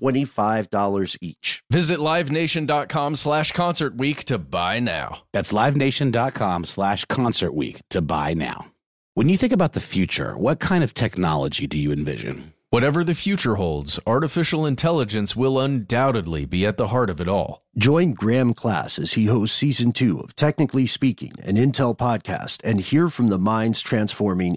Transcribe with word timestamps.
$25 0.00 1.18
each. 1.20 1.62
Visit 1.70 1.98
livenation.com 1.98 3.16
slash 3.16 3.52
concert 3.52 3.96
week 3.96 4.24
to 4.24 4.38
buy 4.38 4.78
now. 4.80 5.22
That's 5.32 5.52
livenation.com 5.52 6.64
slash 6.64 7.04
concert 7.06 7.52
week 7.52 7.82
to 7.90 8.00
buy 8.00 8.34
now. 8.34 8.72
When 9.14 9.28
you 9.28 9.36
think 9.36 9.52
about 9.52 9.72
the 9.72 9.80
future, 9.80 10.36
what 10.38 10.60
kind 10.60 10.84
of 10.84 10.94
technology 10.94 11.66
do 11.66 11.76
you 11.76 11.92
envision? 11.92 12.54
Whatever 12.70 13.02
the 13.02 13.16
future 13.16 13.56
holds, 13.56 13.98
artificial 14.06 14.64
intelligence 14.64 15.34
will 15.34 15.58
undoubtedly 15.58 16.44
be 16.44 16.64
at 16.64 16.76
the 16.76 16.86
heart 16.86 17.10
of 17.10 17.20
it 17.20 17.26
all. 17.26 17.64
Join 17.76 18.12
Graham 18.12 18.54
Class 18.54 18.96
as 18.96 19.14
he 19.14 19.26
hosts 19.26 19.56
season 19.56 19.90
two 19.90 20.20
of 20.20 20.36
Technically 20.36 20.86
Speaking, 20.86 21.32
an 21.42 21.56
Intel 21.56 21.98
podcast, 21.98 22.60
and 22.62 22.80
hear 22.80 23.08
from 23.08 23.28
the 23.28 23.40
minds 23.40 23.80
transforming 23.80 24.56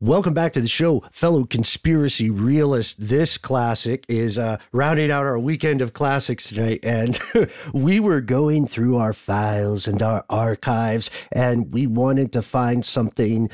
Welcome 0.00 0.32
back 0.32 0.52
to 0.52 0.60
the 0.60 0.68
show, 0.68 1.02
fellow 1.10 1.42
conspiracy 1.42 2.30
realist. 2.30 3.08
This 3.08 3.36
classic 3.36 4.04
is 4.08 4.38
uh, 4.38 4.58
rounding 4.70 5.10
out 5.10 5.26
our 5.26 5.40
weekend 5.40 5.82
of 5.82 5.92
classics 5.92 6.50
tonight. 6.50 6.78
And 6.84 7.18
we 7.74 7.98
were 7.98 8.20
going 8.20 8.68
through 8.68 8.96
our 8.96 9.12
files 9.12 9.88
and 9.88 10.00
our 10.00 10.24
archives, 10.30 11.10
and 11.32 11.72
we 11.72 11.88
wanted 11.88 12.32
to 12.34 12.42
find 12.42 12.84
something 12.84 13.50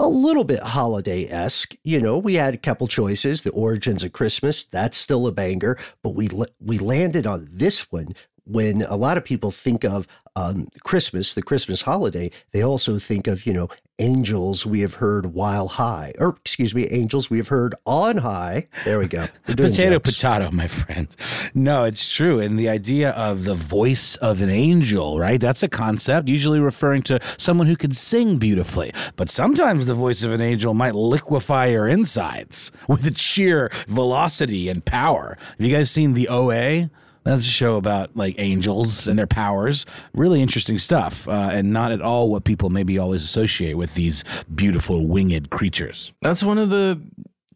a 0.00 0.08
little 0.08 0.44
bit 0.44 0.62
holiday 0.62 1.26
esque. 1.26 1.74
You 1.84 2.00
know, 2.00 2.16
we 2.16 2.36
had 2.36 2.54
a 2.54 2.56
couple 2.56 2.88
choices. 2.88 3.42
The 3.42 3.50
Origins 3.50 4.02
of 4.02 4.14
Christmas, 4.14 4.64
that's 4.64 4.96
still 4.96 5.26
a 5.26 5.32
banger, 5.32 5.78
but 6.02 6.14
we 6.14 6.30
we 6.60 6.78
landed 6.78 7.26
on 7.26 7.46
this 7.52 7.92
one. 7.92 8.14
When 8.44 8.80
a 8.80 8.96
lot 8.96 9.18
of 9.18 9.26
people 9.26 9.50
think 9.50 9.84
of 9.84 10.08
um, 10.38 10.68
Christmas, 10.84 11.34
the 11.34 11.42
Christmas 11.42 11.82
holiday, 11.82 12.30
they 12.52 12.62
also 12.62 12.98
think 12.98 13.26
of 13.26 13.46
you 13.46 13.52
know 13.52 13.68
angels 14.00 14.64
we 14.64 14.80
have 14.80 14.94
heard 14.94 15.26
while 15.34 15.66
high, 15.66 16.12
or 16.18 16.36
excuse 16.40 16.74
me, 16.74 16.86
angels 16.90 17.28
we 17.30 17.38
have 17.38 17.48
heard 17.48 17.74
on 17.84 18.18
high. 18.18 18.68
There 18.84 18.98
we 18.98 19.08
go. 19.08 19.26
Potato, 19.46 19.94
jokes. 19.94 20.14
potato, 20.14 20.50
my 20.52 20.68
friends. 20.68 21.16
No, 21.54 21.84
it's 21.84 22.08
true. 22.10 22.38
And 22.38 22.58
the 22.58 22.68
idea 22.68 23.10
of 23.10 23.44
the 23.44 23.54
voice 23.54 24.14
of 24.16 24.40
an 24.40 24.50
angel, 24.50 25.18
right? 25.18 25.40
That's 25.40 25.64
a 25.64 25.68
concept, 25.68 26.28
usually 26.28 26.60
referring 26.60 27.02
to 27.04 27.18
someone 27.38 27.66
who 27.66 27.76
can 27.76 27.90
sing 27.90 28.38
beautifully. 28.38 28.92
But 29.16 29.28
sometimes 29.28 29.86
the 29.86 29.94
voice 29.94 30.22
of 30.22 30.30
an 30.30 30.40
angel 30.40 30.74
might 30.74 30.94
liquefy 30.94 31.66
your 31.72 31.88
insides 31.88 32.70
with 32.86 33.04
its 33.04 33.20
sheer 33.20 33.70
velocity 33.88 34.68
and 34.68 34.84
power. 34.84 35.36
Have 35.58 35.66
you 35.66 35.74
guys 35.74 35.90
seen 35.90 36.14
the 36.14 36.28
OA? 36.28 36.90
That's 37.28 37.44
a 37.44 37.50
show 37.50 37.76
about 37.76 38.16
like 38.16 38.36
angels 38.38 39.06
and 39.06 39.18
their 39.18 39.26
powers. 39.26 39.84
Really 40.14 40.40
interesting 40.40 40.78
stuff, 40.78 41.28
uh, 41.28 41.50
and 41.52 41.74
not 41.74 41.92
at 41.92 42.00
all 42.00 42.30
what 42.30 42.44
people 42.44 42.70
maybe 42.70 42.98
always 42.98 43.22
associate 43.22 43.74
with 43.74 43.94
these 43.94 44.24
beautiful 44.54 45.06
winged 45.06 45.50
creatures. 45.50 46.14
That's 46.22 46.42
one 46.42 46.56
of 46.56 46.70
the 46.70 46.98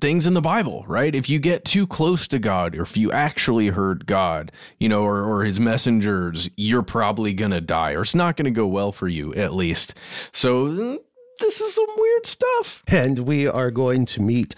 things 0.02 0.26
in 0.26 0.34
the 0.34 0.42
Bible, 0.42 0.84
right? 0.88 1.14
If 1.14 1.30
you 1.30 1.38
get 1.38 1.64
too 1.64 1.86
close 1.86 2.26
to 2.28 2.38
God, 2.38 2.76
or 2.76 2.82
if 2.82 2.98
you 2.98 3.12
actually 3.12 3.68
heard 3.68 4.04
God, 4.04 4.52
you 4.78 4.90
know, 4.90 5.04
or, 5.04 5.24
or 5.24 5.44
his 5.44 5.58
messengers, 5.58 6.50
you're 6.56 6.82
probably 6.82 7.32
going 7.32 7.52
to 7.52 7.60
die, 7.62 7.92
or 7.92 8.02
it's 8.02 8.14
not 8.14 8.36
going 8.36 8.44
to 8.44 8.50
go 8.50 8.66
well 8.66 8.92
for 8.92 9.08
you, 9.08 9.32
at 9.34 9.54
least. 9.54 9.94
So, 10.32 11.00
this 11.42 11.60
is 11.60 11.74
some 11.74 11.86
weird 11.96 12.26
stuff. 12.26 12.82
And 12.88 13.20
we 13.20 13.46
are 13.46 13.70
going 13.70 14.04
to 14.06 14.22
meet 14.22 14.54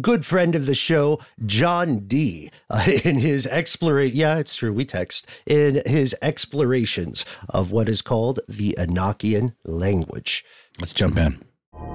good 0.00 0.26
friend 0.26 0.54
of 0.54 0.66
the 0.66 0.74
show, 0.74 1.20
John 1.46 2.00
Dee, 2.06 2.50
uh, 2.68 2.84
in 3.04 3.18
his 3.18 3.46
exploration. 3.46 4.16
Yeah, 4.16 4.38
it's 4.38 4.56
true. 4.56 4.72
We 4.72 4.84
text 4.84 5.26
in 5.46 5.82
his 5.86 6.14
explorations 6.20 7.24
of 7.48 7.70
what 7.70 7.88
is 7.88 8.02
called 8.02 8.40
the 8.48 8.74
Enochian 8.78 9.54
language. 9.64 10.44
Let's 10.80 10.92
jump 10.92 11.16
in. 11.16 11.42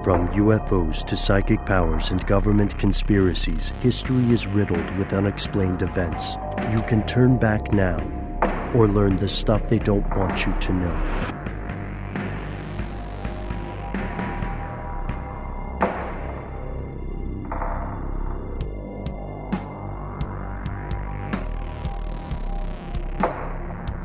From 0.02 0.28
UFOs 0.28 1.04
to 1.06 1.16
psychic 1.16 1.64
powers 1.66 2.10
and 2.10 2.26
government 2.26 2.78
conspiracies, 2.78 3.70
history 3.82 4.30
is 4.30 4.46
riddled 4.46 4.96
with 4.96 5.12
unexplained 5.12 5.82
events. 5.82 6.36
You 6.70 6.82
can 6.82 7.04
turn 7.06 7.38
back 7.38 7.72
now 7.72 7.98
or 8.74 8.88
learn 8.88 9.16
the 9.16 9.28
stuff 9.28 9.68
they 9.68 9.78
don't 9.78 10.08
want 10.16 10.46
you 10.46 10.54
to 10.60 10.72
know. 10.72 11.39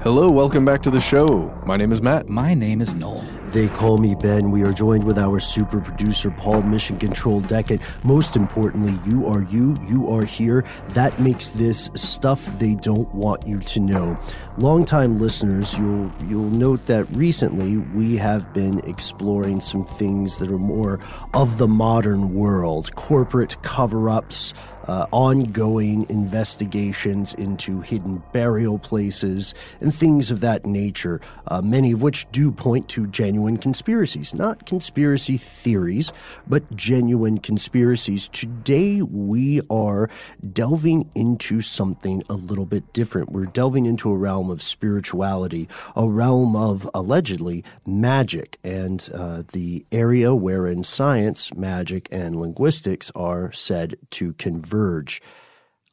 Hello, 0.06 0.30
welcome 0.30 0.66
back 0.66 0.84
to 0.84 0.92
the 0.92 1.02
show. 1.02 1.52
My 1.66 1.78
name 1.78 1.92
is 1.92 2.00
Matt. 2.00 2.30
My 2.30 2.54
name 2.54 2.80
is 2.80 2.94
Noel. 2.94 3.26
They 3.50 3.70
call 3.70 3.98
me 3.98 4.14
Ben. 4.14 4.52
We 4.52 4.62
are 4.62 4.72
joined 4.72 5.04
with 5.04 5.18
our 5.18 5.40
super 5.40 5.82
producer, 5.82 6.30
Paul 6.30 6.62
Mission 6.62 7.00
Control 7.00 7.42
Decant. 7.42 7.82
Most 8.04 8.36
importantly, 8.36 9.00
you 9.10 9.26
are 9.26 9.42
you. 9.42 9.76
You 9.88 10.08
are 10.10 10.24
here. 10.24 10.64
That 10.90 11.20
makes 11.20 11.50
this 11.50 11.90
stuff 11.96 12.46
they 12.60 12.76
don't 12.76 13.12
want 13.16 13.48
you 13.48 13.60
to 13.62 13.80
know. 13.80 14.16
Longtime 14.60 15.20
listeners, 15.20 15.76
you'll 15.76 16.14
you'll 16.28 16.52
note 16.52 16.86
that 16.86 17.06
recently 17.16 17.78
we 17.78 18.16
have 18.18 18.54
been 18.54 18.82
exploring 18.82 19.60
some 19.60 19.86
things 19.86 20.38
that 20.38 20.52
are 20.52 20.60
more 20.60 21.00
of 21.34 21.58
the 21.58 21.68
modern 21.68 22.36
world, 22.36 22.94
corporate 22.94 23.60
cover-ups. 23.64 24.54
Uh, 24.88 25.08
ongoing 25.12 26.06
investigations 26.10 27.34
into 27.34 27.82
hidden 27.82 28.22
burial 28.34 28.78
places 28.78 29.56
and 29.82 29.96
things 29.96 30.30
of 30.30 30.42
that 30.42 30.64
nature, 30.64 31.20
uh, 31.48 31.60
many 31.62 31.92
of 31.92 32.04
which 32.04 32.28
do 32.32 32.52
point 32.52 32.88
to 32.88 33.08
genuine 33.08 33.58
conspiracies. 33.58 34.36
Not 34.36 34.68
conspiracy 34.68 35.38
theories, 35.38 36.12
but 36.46 36.76
genuine 36.76 37.40
conspiracies. 37.40 38.28
Today 38.28 39.02
we 39.02 39.62
are 39.72 40.08
delving 40.54 41.10
into 41.16 41.62
something 41.62 42.22
a 42.30 42.34
little 42.34 42.68
bit 42.68 42.94
different. 42.94 43.32
We're 43.32 43.46
delving 43.46 43.88
into 43.88 44.12
a 44.12 44.16
realm 44.16 44.52
of 44.52 44.62
spirituality, 44.62 45.68
a 45.96 46.08
realm 46.08 46.56
of 46.56 46.88
allegedly 46.94 47.64
magic, 47.88 48.60
and 48.64 49.10
uh, 49.14 49.44
the 49.52 49.84
area 49.92 50.36
wherein 50.36 50.84
science, 50.84 51.54
magic, 51.56 52.08
and 52.12 52.40
linguistics 52.40 53.12
are 53.16 53.52
said 53.52 53.96
to 54.12 54.34
converge. 54.34 54.75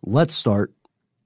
Let's 0.05 0.35
start 0.35 0.73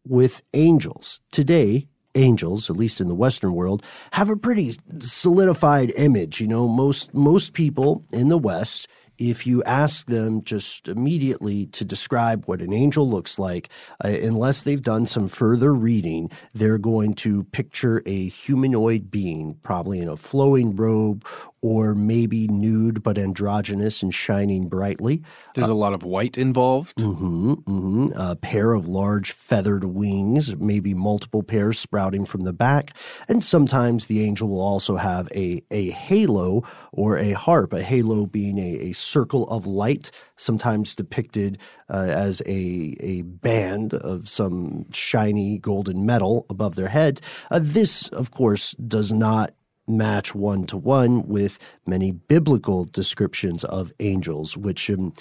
with 0.07 0.43
angels. 0.55 1.21
Today, 1.31 1.89
angels, 2.15 2.71
at 2.71 2.77
least 2.77 3.01
in 3.01 3.09
the 3.09 3.15
Western 3.15 3.55
world, 3.55 3.83
have 4.13 4.31
a 4.31 4.37
pretty 4.37 4.75
solidified 4.99 5.93
image. 5.97 6.41
You 6.41 6.49
know, 6.49 6.69
most 6.69 7.15
most 7.15 7.53
people 7.53 8.05
in 8.13 8.29
the 8.29 8.39
West 8.39 8.89
if 9.19 9.47
you 9.47 9.63
ask 9.65 10.07
them 10.07 10.43
just 10.43 10.89
immediately 10.89 11.67
to 11.67 11.85
describe 11.85 12.45
what 12.47 12.61
an 12.61 12.73
angel 12.73 13.09
looks 13.09 13.39
like, 13.39 13.69
uh, 14.05 14.09
unless 14.09 14.63
they've 14.63 14.83
done 14.83 15.07
some 15.07 15.29
further 15.29 15.75
reading, 15.75 16.31
they're 16.55 16.79
going 16.79 17.15
to 17.15 17.45
picture 17.45 18.03
a 18.07 18.29
humanoid 18.29 19.11
being, 19.11 19.57
probably 19.63 20.01
in 20.01 20.09
a 20.09 20.17
flowing 20.17 20.77
robe 20.77 21.25
or 21.63 21.95
maybe 21.95 22.47
nude 22.47 23.03
but 23.03 23.19
androgynous 23.19 24.03
and 24.03 24.15
shining 24.15 24.69
brightly. 24.69 25.23
There's 25.55 25.69
a 25.69 25.75
lot 25.75 25.95
of 25.95 26.05
white 26.05 26.39
involved. 26.39 27.01
hmm 27.01 27.55
hmm 27.55 28.09
A 28.15 28.37
pair 28.37 28.73
of 28.73 28.87
large 28.87 29.33
feathered 29.33 29.85
wings, 29.85 30.55
maybe 30.57 30.95
multiple 30.95 31.43
pairs 31.43 31.79
sprouting 31.79 32.25
from 32.25 32.43
the 32.43 32.53
back. 32.53 32.93
And 33.29 33.43
sometimes 33.43 34.07
the 34.07 34.23
angel 34.25 34.49
will 34.49 34.61
also 34.61 34.97
have 34.97 35.29
a, 35.35 35.63
a 35.71 35.91
halo 35.91 36.63
or 36.93 37.19
a 37.19 37.33
harp, 37.33 37.73
a 37.73 37.83
halo 37.83 38.27
being 38.27 38.59
a, 38.59 38.91
a 38.91 38.93
circle 39.07 39.47
of 39.49 39.67
light, 39.67 40.11
sometimes 40.37 40.97
depicted 40.97 41.59
uh, 41.89 42.09
as 42.09 42.43
a, 42.47 42.97
a 43.01 43.23
band 43.23 43.95
of 43.95 44.29
some 44.29 44.91
shiny 44.93 45.59
golden 45.59 46.05
metal 46.05 46.47
above 46.51 46.75
their 46.75 46.89
head. 46.89 47.21
Uh, 47.51 47.61
this, 47.63 48.09
of 48.09 48.31
course, 48.31 48.73
does 48.73 49.13
not 49.13 49.53
match 49.89 50.35
one 50.35 50.67
to 50.67 50.77
one 50.77 51.27
with 51.29 51.59
many 51.87 52.11
biblical 52.11 52.85
descriptions 52.85 53.65
of 53.65 53.93
angels, 54.01 54.57
which 54.57 54.91
um, 54.91 55.13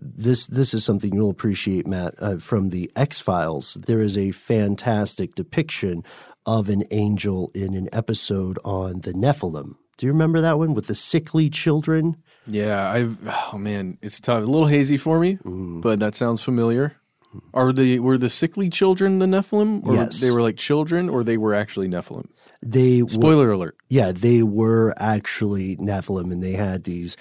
this 0.00 0.46
this 0.48 0.74
is 0.74 0.84
something 0.84 1.12
you'll 1.12 1.30
appreciate, 1.30 1.86
Matt, 1.86 2.14
uh, 2.18 2.36
from 2.36 2.70
the 2.70 2.90
X 2.96 3.20
Files. 3.20 3.74
There 3.74 4.00
is 4.00 4.18
a 4.18 4.32
fantastic 4.32 5.34
depiction 5.34 6.02
of 6.46 6.68
an 6.68 6.84
angel 6.90 7.50
in 7.54 7.74
an 7.74 7.88
episode 7.92 8.58
on 8.64 9.00
the 9.02 9.12
Nephilim. 9.12 9.74
Do 9.98 10.06
you 10.06 10.12
remember 10.12 10.40
that 10.40 10.58
one 10.58 10.74
with 10.74 10.86
the 10.86 10.94
sickly 10.94 11.50
children? 11.50 12.16
Yeah, 12.48 12.90
I've 12.90 13.18
oh 13.52 13.58
man, 13.58 13.98
it's 14.02 14.20
tough. 14.20 14.42
A 14.42 14.46
little 14.46 14.66
hazy 14.66 14.96
for 14.96 15.18
me, 15.20 15.36
Mm. 15.44 15.82
but 15.82 16.00
that 16.00 16.14
sounds 16.14 16.42
familiar. 16.42 16.96
Are 17.52 17.72
the 17.72 17.98
were 17.98 18.16
the 18.18 18.30
sickly 18.30 18.70
children 18.70 19.18
the 19.18 19.26
Nephilim? 19.26 19.86
Or 19.86 19.94
Yes. 19.94 20.20
they 20.20 20.30
were 20.30 20.40
like 20.42 20.56
children 20.56 21.08
or 21.10 21.22
they 21.22 21.36
were 21.36 21.54
actually 21.54 21.86
Nephilim? 21.88 22.26
They 22.62 23.02
were, 23.02 23.08
Spoiler 23.10 23.52
alert. 23.52 23.76
yeah, 23.88 24.12
they 24.12 24.42
were 24.42 24.94
actually 24.96 25.76
Nephilim, 25.76 26.32
and 26.32 26.42
they 26.42 26.52
had 26.52 26.84
these 26.84 27.16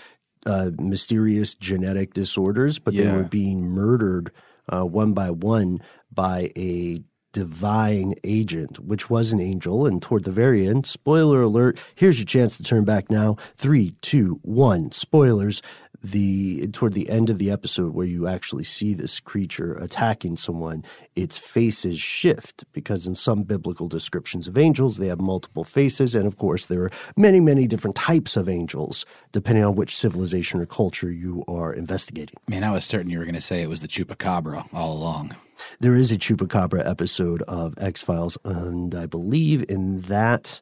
uh, 0.45 0.71
mysterious 0.79 1.53
genetic 1.55 2.13
disorders, 2.13 2.79
but 2.79 2.95
they 2.95 3.11
were 3.11 3.23
being 3.23 3.69
murdered 3.69 4.31
uh, 4.71 4.85
one 4.85 5.11
by 5.13 5.29
one 5.29 5.81
by 6.13 6.51
a 6.55 7.01
divine 7.37 8.15
agent, 8.23 8.79
which 8.79 9.11
was 9.11 9.31
an 9.31 9.39
angel. 9.39 9.85
And 9.85 10.01
toward 10.01 10.23
the 10.23 10.31
very 10.31 10.67
end, 10.67 10.87
spoiler 10.87 11.43
alert, 11.43 11.79
here's 11.93 12.17
your 12.17 12.25
chance 12.25 12.57
to 12.57 12.63
turn 12.63 12.83
back 12.83 13.11
now. 13.11 13.37
Three, 13.55 13.91
two, 14.01 14.39
one, 14.41 14.91
spoilers. 14.91 15.61
The 16.03 16.67
toward 16.67 16.93
the 16.93 17.09
end 17.09 17.29
of 17.29 17.37
the 17.37 17.51
episode 17.51 17.93
where 17.93 18.07
you 18.07 18.27
actually 18.27 18.63
see 18.63 18.93
this 18.93 19.19
creature 19.19 19.73
attacking 19.73 20.37
someone, 20.37 20.83
its 21.15 21.37
faces 21.37 21.99
shift 21.99 22.63
because 22.71 23.07
in 23.07 23.15
some 23.15 23.43
biblical 23.43 23.87
descriptions 23.87 24.47
of 24.47 24.57
angels, 24.57 24.97
they 24.97 25.07
have 25.07 25.19
multiple 25.19 25.63
faces, 25.63 26.13
and 26.15 26.27
of 26.27 26.37
course 26.37 26.67
there 26.67 26.83
are 26.83 26.91
many, 27.17 27.39
many 27.39 27.67
different 27.67 27.95
types 27.95 28.37
of 28.37 28.47
angels 28.47 29.05
depending 29.31 29.63
on 29.63 29.75
which 29.75 29.97
civilization 29.97 30.59
or 30.59 30.67
culture 30.67 31.11
you 31.11 31.43
are 31.47 31.73
investigating. 31.73 32.35
Man, 32.47 32.63
I 32.63 32.71
was 32.71 32.85
certain 32.85 33.09
you 33.09 33.17
were 33.17 33.25
going 33.25 33.35
to 33.35 33.41
say 33.41 33.63
it 33.63 33.69
was 33.69 33.81
the 33.81 33.87
chupacabra 33.87 34.67
all 34.73 34.93
along. 34.95 35.35
There 35.79 35.95
is 35.95 36.11
a 36.11 36.17
chupacabra 36.17 36.87
episode 36.87 37.41
of 37.43 37.73
X 37.77 38.01
Files, 38.01 38.37
and 38.43 38.93
I 38.95 39.05
believe 39.05 39.65
in 39.69 40.01
that 40.01 40.61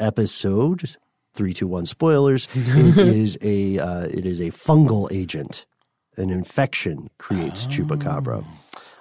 episode, 0.00 0.96
three, 1.34 1.54
two, 1.54 1.66
one 1.66 1.86
spoilers. 1.86 2.48
it 2.54 2.98
is 2.98 3.38
a 3.42 3.78
uh, 3.78 4.06
it 4.06 4.26
is 4.26 4.40
a 4.40 4.50
fungal 4.50 5.10
agent. 5.12 5.66
An 6.16 6.30
infection 6.30 7.10
creates 7.18 7.66
chupacabra. 7.66 8.44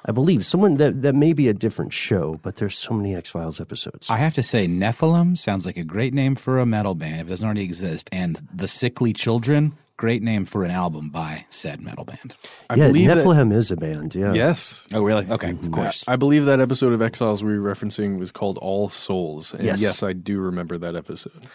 I 0.08 0.12
believe 0.12 0.46
someone 0.46 0.76
that 0.78 1.02
that 1.02 1.16
may 1.16 1.34
be 1.34 1.48
a 1.48 1.54
different 1.54 1.94
show, 1.94 2.40
but 2.44 2.58
there's 2.58 2.78
so 2.78 2.94
many 2.94 3.16
X 3.16 3.30
Files 3.30 3.60
episodes. 3.60 4.10
I 4.10 4.18
have 4.18 4.34
to 4.36 4.44
say, 4.44 4.68
Nephilim 4.68 5.38
sounds 5.38 5.66
like 5.66 5.78
a 5.78 5.84
great 5.84 6.14
name 6.14 6.36
for 6.36 6.60
a 6.60 6.66
metal 6.66 6.94
band 6.94 7.22
if 7.22 7.28
it 7.28 7.30
doesn't 7.32 7.46
already 7.46 7.64
exist. 7.64 8.10
And 8.12 8.40
The 8.54 8.68
Sickly 8.68 9.14
Children, 9.14 9.74
great 9.98 10.22
name 10.22 10.46
for 10.46 10.64
an 10.64 10.72
album 10.72 11.10
by 11.10 11.46
said 11.50 11.82
metal 11.82 12.06
band. 12.06 12.36
I 12.70 12.76
yeah, 12.76 12.88
believe 12.88 13.10
Nephilim 13.10 13.54
is 13.54 13.72
a 13.72 13.78
band. 13.78 14.16
Yeah. 14.16 14.34
yes. 14.34 14.88
Oh, 14.94 15.04
really? 15.04 15.26
Okay, 15.30 15.52
of 15.52 15.58
mm-hmm. 15.58 15.72
course. 15.72 16.04
I 16.08 16.16
believe 16.16 16.46
that 16.46 16.60
episode 16.60 16.94
of 16.94 17.02
X 17.02 17.20
Files 17.20 17.44
we 17.44 17.58
were 17.58 17.74
referencing 17.74 18.20
was 18.20 18.32
called 18.32 18.58
All 18.58 18.90
Souls. 18.90 19.54
And 19.54 19.64
Yes. 19.64 19.82
yes, 19.82 20.04
I 20.04 20.14
do 20.14 20.40
remember 20.40 20.78
that 20.78 20.96
episode. 20.96 21.48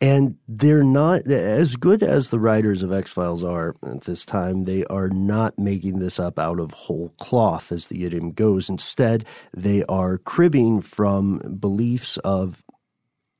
And 0.00 0.36
they're 0.48 0.82
not 0.82 1.28
as 1.28 1.76
good 1.76 2.02
as 2.02 2.30
the 2.30 2.40
writers 2.40 2.82
of 2.82 2.92
X 2.92 3.12
Files 3.12 3.44
are 3.44 3.76
at 3.86 4.00
this 4.02 4.26
time. 4.26 4.64
They 4.64 4.84
are 4.86 5.08
not 5.08 5.56
making 5.58 6.00
this 6.00 6.18
up 6.18 6.40
out 6.40 6.58
of 6.58 6.72
whole 6.72 7.14
cloth, 7.20 7.70
as 7.70 7.86
the 7.86 8.04
idiom 8.04 8.32
goes. 8.32 8.68
Instead, 8.68 9.24
they 9.56 9.84
are 9.84 10.18
cribbing 10.18 10.80
from 10.80 11.38
beliefs 11.60 12.16
of 12.18 12.64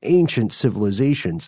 ancient 0.03 0.53
civilizations, 0.53 1.47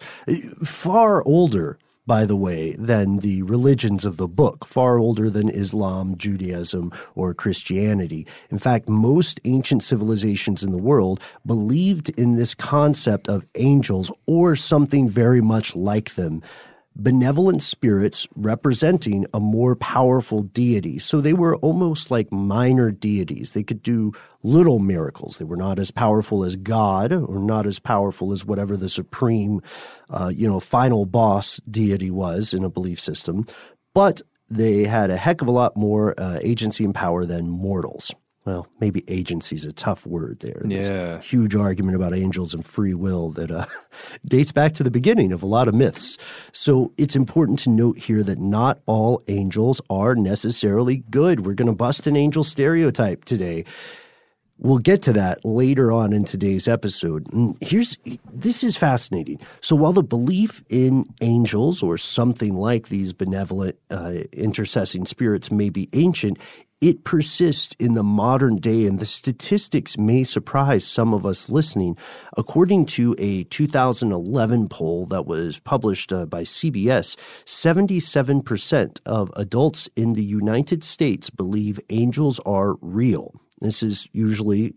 far 0.63 1.23
older, 1.25 1.77
by 2.07 2.25
the 2.25 2.35
way, 2.35 2.73
than 2.73 3.19
the 3.19 3.41
religions 3.43 4.05
of 4.05 4.17
the 4.17 4.27
book, 4.27 4.65
far 4.65 4.97
older 4.99 5.29
than 5.29 5.49
Islam, 5.49 6.17
Judaism, 6.17 6.91
or 7.15 7.33
Christianity. 7.33 8.27
In 8.51 8.59
fact, 8.59 8.87
most 8.87 9.39
ancient 9.45 9.83
civilizations 9.83 10.63
in 10.63 10.71
the 10.71 10.77
world 10.77 11.19
believed 11.45 12.09
in 12.09 12.35
this 12.35 12.53
concept 12.53 13.27
of 13.27 13.45
angels 13.55 14.11
or 14.25 14.55
something 14.55 15.09
very 15.09 15.41
much 15.41 15.75
like 15.75 16.15
them. 16.15 16.41
Benevolent 16.97 17.61
spirits 17.61 18.25
representing 18.35 19.25
a 19.33 19.39
more 19.39 19.75
powerful 19.75 20.43
deity. 20.43 20.97
So 20.97 21.19
they 21.19 21.33
were 21.33 21.57
almost 21.57 22.09
like 22.09 22.31
minor 22.31 22.89
deities. 22.89 23.51
They 23.51 23.63
could 23.63 23.83
do 23.83 24.13
little 24.43 24.79
miracles. 24.79 25.37
They 25.37 25.45
were 25.45 25.57
not 25.57 25.77
as 25.77 25.91
powerful 25.91 26.45
as 26.45 26.55
God 26.55 27.11
or 27.11 27.39
not 27.39 27.67
as 27.67 27.79
powerful 27.79 28.31
as 28.31 28.45
whatever 28.45 28.77
the 28.77 28.87
supreme, 28.87 29.61
uh, 30.09 30.31
you 30.33 30.47
know, 30.47 30.61
final 30.61 31.05
boss 31.05 31.59
deity 31.69 32.11
was 32.11 32.53
in 32.53 32.63
a 32.63 32.69
belief 32.69 32.99
system. 32.99 33.45
But 33.93 34.21
they 34.49 34.83
had 34.83 35.09
a 35.09 35.17
heck 35.17 35.41
of 35.41 35.47
a 35.47 35.51
lot 35.51 35.75
more 35.75 36.13
uh, 36.17 36.39
agency 36.41 36.85
and 36.85 36.95
power 36.95 37.25
than 37.25 37.49
mortals. 37.49 38.13
Well, 38.45 38.67
maybe 38.79 39.03
agency 39.07 39.55
is 39.55 39.65
a 39.65 39.73
tough 39.73 40.05
word 40.05 40.39
there. 40.41 40.61
There's 40.63 40.87
Yeah. 40.87 41.15
a 41.15 41.19
huge 41.19 41.55
argument 41.55 41.95
about 41.95 42.13
angels 42.13 42.53
and 42.53 42.63
free 42.63 42.93
will 42.93 43.31
that 43.31 43.49
uh, 43.49 43.65
dates 44.27 44.51
back 44.51 44.75
to 44.75 44.83
the 44.83 44.91
beginning 44.91 45.31
of 45.31 45.41
a 45.41 45.47
lot 45.47 45.67
of 45.67 45.73
myths. 45.73 46.17
So 46.51 46.91
it's 46.97 47.15
important 47.15 47.57
to 47.59 47.71
note 47.71 47.97
here 47.97 48.21
that 48.21 48.37
not 48.39 48.79
all 48.85 49.21
angels 49.27 49.81
are 49.89 50.13
necessarily 50.13 50.97
good. 51.09 51.45
We're 51.45 51.55
going 51.55 51.67
to 51.67 51.73
bust 51.73 52.05
an 52.05 52.15
angel 52.15 52.43
stereotype 52.43 53.25
today. 53.25 53.65
We'll 54.57 54.77
get 54.77 55.01
to 55.01 55.13
that 55.13 55.43
later 55.43 55.91
on 55.91 56.13
in 56.13 56.23
today's 56.23 56.65
episode. 56.65 57.27
And 57.33 57.57
Here's 57.59 57.97
this 58.31 58.63
is 58.63 58.77
fascinating. 58.77 59.39
So 59.59 59.75
while 59.75 59.91
the 59.91 60.01
belief 60.01 60.63
in 60.69 61.07
angels 61.19 61.83
or 61.83 61.97
something 61.97 62.55
like 62.55 62.87
these 62.87 63.11
benevolent 63.11 63.75
uh, 63.89 64.13
intercessing 64.31 65.05
spirits 65.09 65.51
may 65.51 65.69
be 65.69 65.89
ancient, 65.91 66.37
it 66.81 67.03
persists 67.03 67.75
in 67.79 67.93
the 67.93 68.03
modern 68.03 68.57
day, 68.57 68.85
and 68.85 68.99
the 68.99 69.05
statistics 69.05 69.97
may 69.97 70.23
surprise 70.23 70.85
some 70.85 71.13
of 71.13 71.25
us 71.25 71.49
listening. 71.49 71.97
According 72.37 72.85
to 72.87 73.15
a 73.17 73.43
2011 73.45 74.69
poll 74.69 75.05
that 75.07 75.25
was 75.25 75.59
published 75.59 76.11
uh, 76.11 76.25
by 76.25 76.43
CBS, 76.43 77.15
77% 77.45 78.99
of 79.05 79.31
adults 79.35 79.89
in 79.95 80.13
the 80.13 80.23
United 80.23 80.83
States 80.83 81.29
believe 81.29 81.79
angels 81.89 82.39
are 82.45 82.75
real. 82.81 83.33
This 83.61 83.81
is 83.81 84.07
usually 84.11 84.75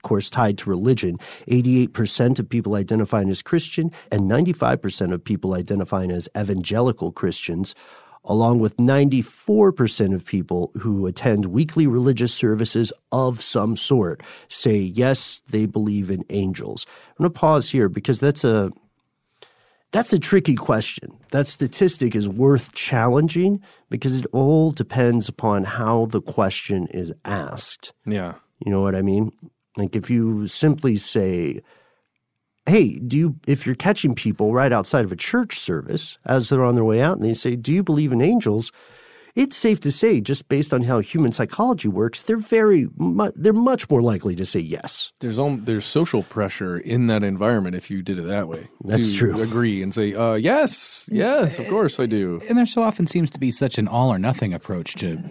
of 0.00 0.02
course, 0.02 0.30
tied 0.30 0.56
to 0.56 0.70
religion. 0.70 1.18
88% 1.46 2.38
of 2.38 2.48
people 2.48 2.74
identifying 2.74 3.28
as 3.28 3.42
Christian 3.42 3.90
and 4.10 4.30
95% 4.30 5.12
of 5.12 5.22
people 5.22 5.54
identifying 5.54 6.10
as 6.10 6.26
evangelical 6.34 7.12
Christians, 7.12 7.74
along 8.24 8.58
with 8.58 8.76
94% 8.76 10.14
of 10.14 10.24
people 10.24 10.70
who 10.78 11.06
attend 11.06 11.46
weekly 11.46 11.86
religious 11.86 12.34
services 12.34 12.92
of 13.12 13.42
some 13.42 13.76
sort, 13.76 14.22
say 14.48 14.76
yes, 14.76 15.40
they 15.50 15.66
believe 15.66 16.10
in 16.10 16.24
angels. 16.30 16.86
I'm 17.10 17.24
going 17.24 17.32
to 17.32 17.38
pause 17.38 17.70
here 17.70 17.88
because 17.88 18.20
that's 18.20 18.44
a 18.44 18.70
that's 19.92 20.12
a 20.12 20.20
tricky 20.20 20.54
question. 20.54 21.10
That 21.32 21.48
statistic 21.48 22.14
is 22.14 22.28
worth 22.28 22.72
challenging 22.74 23.60
because 23.88 24.20
it 24.20 24.26
all 24.32 24.70
depends 24.70 25.28
upon 25.28 25.64
how 25.64 26.06
the 26.06 26.20
question 26.20 26.86
is 26.88 27.12
asked. 27.24 27.92
Yeah. 28.06 28.34
You 28.64 28.70
know 28.70 28.82
what 28.82 28.94
I 28.94 29.02
mean? 29.02 29.32
Like 29.76 29.96
if 29.96 30.08
you 30.08 30.46
simply 30.46 30.96
say, 30.96 31.60
"Hey, 32.70 32.98
do 32.98 33.16
you 33.16 33.36
if 33.46 33.66
you're 33.66 33.74
catching 33.74 34.14
people 34.14 34.52
right 34.52 34.72
outside 34.72 35.04
of 35.04 35.12
a 35.12 35.16
church 35.16 35.58
service 35.58 36.18
as 36.26 36.48
they're 36.48 36.64
on 36.64 36.74
their 36.74 36.84
way 36.84 37.00
out 37.00 37.16
and 37.16 37.24
they 37.24 37.34
say, 37.34 37.56
"Do 37.56 37.72
you 37.72 37.82
believe 37.82 38.12
in 38.12 38.20
angels?" 38.20 38.72
it's 39.36 39.56
safe 39.56 39.80
to 39.80 39.92
say, 39.92 40.20
just 40.20 40.48
based 40.48 40.72
on 40.72 40.82
how 40.82 41.00
human 41.00 41.32
psychology 41.32 41.88
works, 41.88 42.22
they're 42.22 42.36
very, 42.36 42.88
mu- 42.96 43.30
they're 43.34 43.52
much 43.52 43.88
more 43.88 44.02
likely 44.02 44.34
to 44.36 44.44
say 44.44 44.60
yes. 44.60 45.12
There's 45.20 45.38
all, 45.38 45.56
there's 45.56 45.86
social 45.86 46.22
pressure 46.24 46.78
in 46.78 47.06
that 47.08 47.22
environment 47.22 47.76
if 47.76 47.90
you 47.90 48.02
did 48.02 48.18
it 48.18 48.22
that 48.22 48.48
way. 48.48 48.68
That's 48.84 49.12
to 49.12 49.16
true. 49.16 49.40
Agree 49.40 49.82
and 49.82 49.94
say, 49.94 50.14
uh, 50.14 50.34
yes, 50.34 51.08
yes, 51.12 51.58
of 51.58 51.68
course 51.68 52.00
I 52.00 52.06
do. 52.06 52.40
And 52.48 52.58
there 52.58 52.66
so 52.66 52.82
often 52.82 53.06
seems 53.06 53.30
to 53.30 53.38
be 53.38 53.50
such 53.50 53.78
an 53.78 53.88
all 53.88 54.12
or 54.12 54.18
nothing 54.18 54.52
approach 54.52 54.94
to 54.96 55.22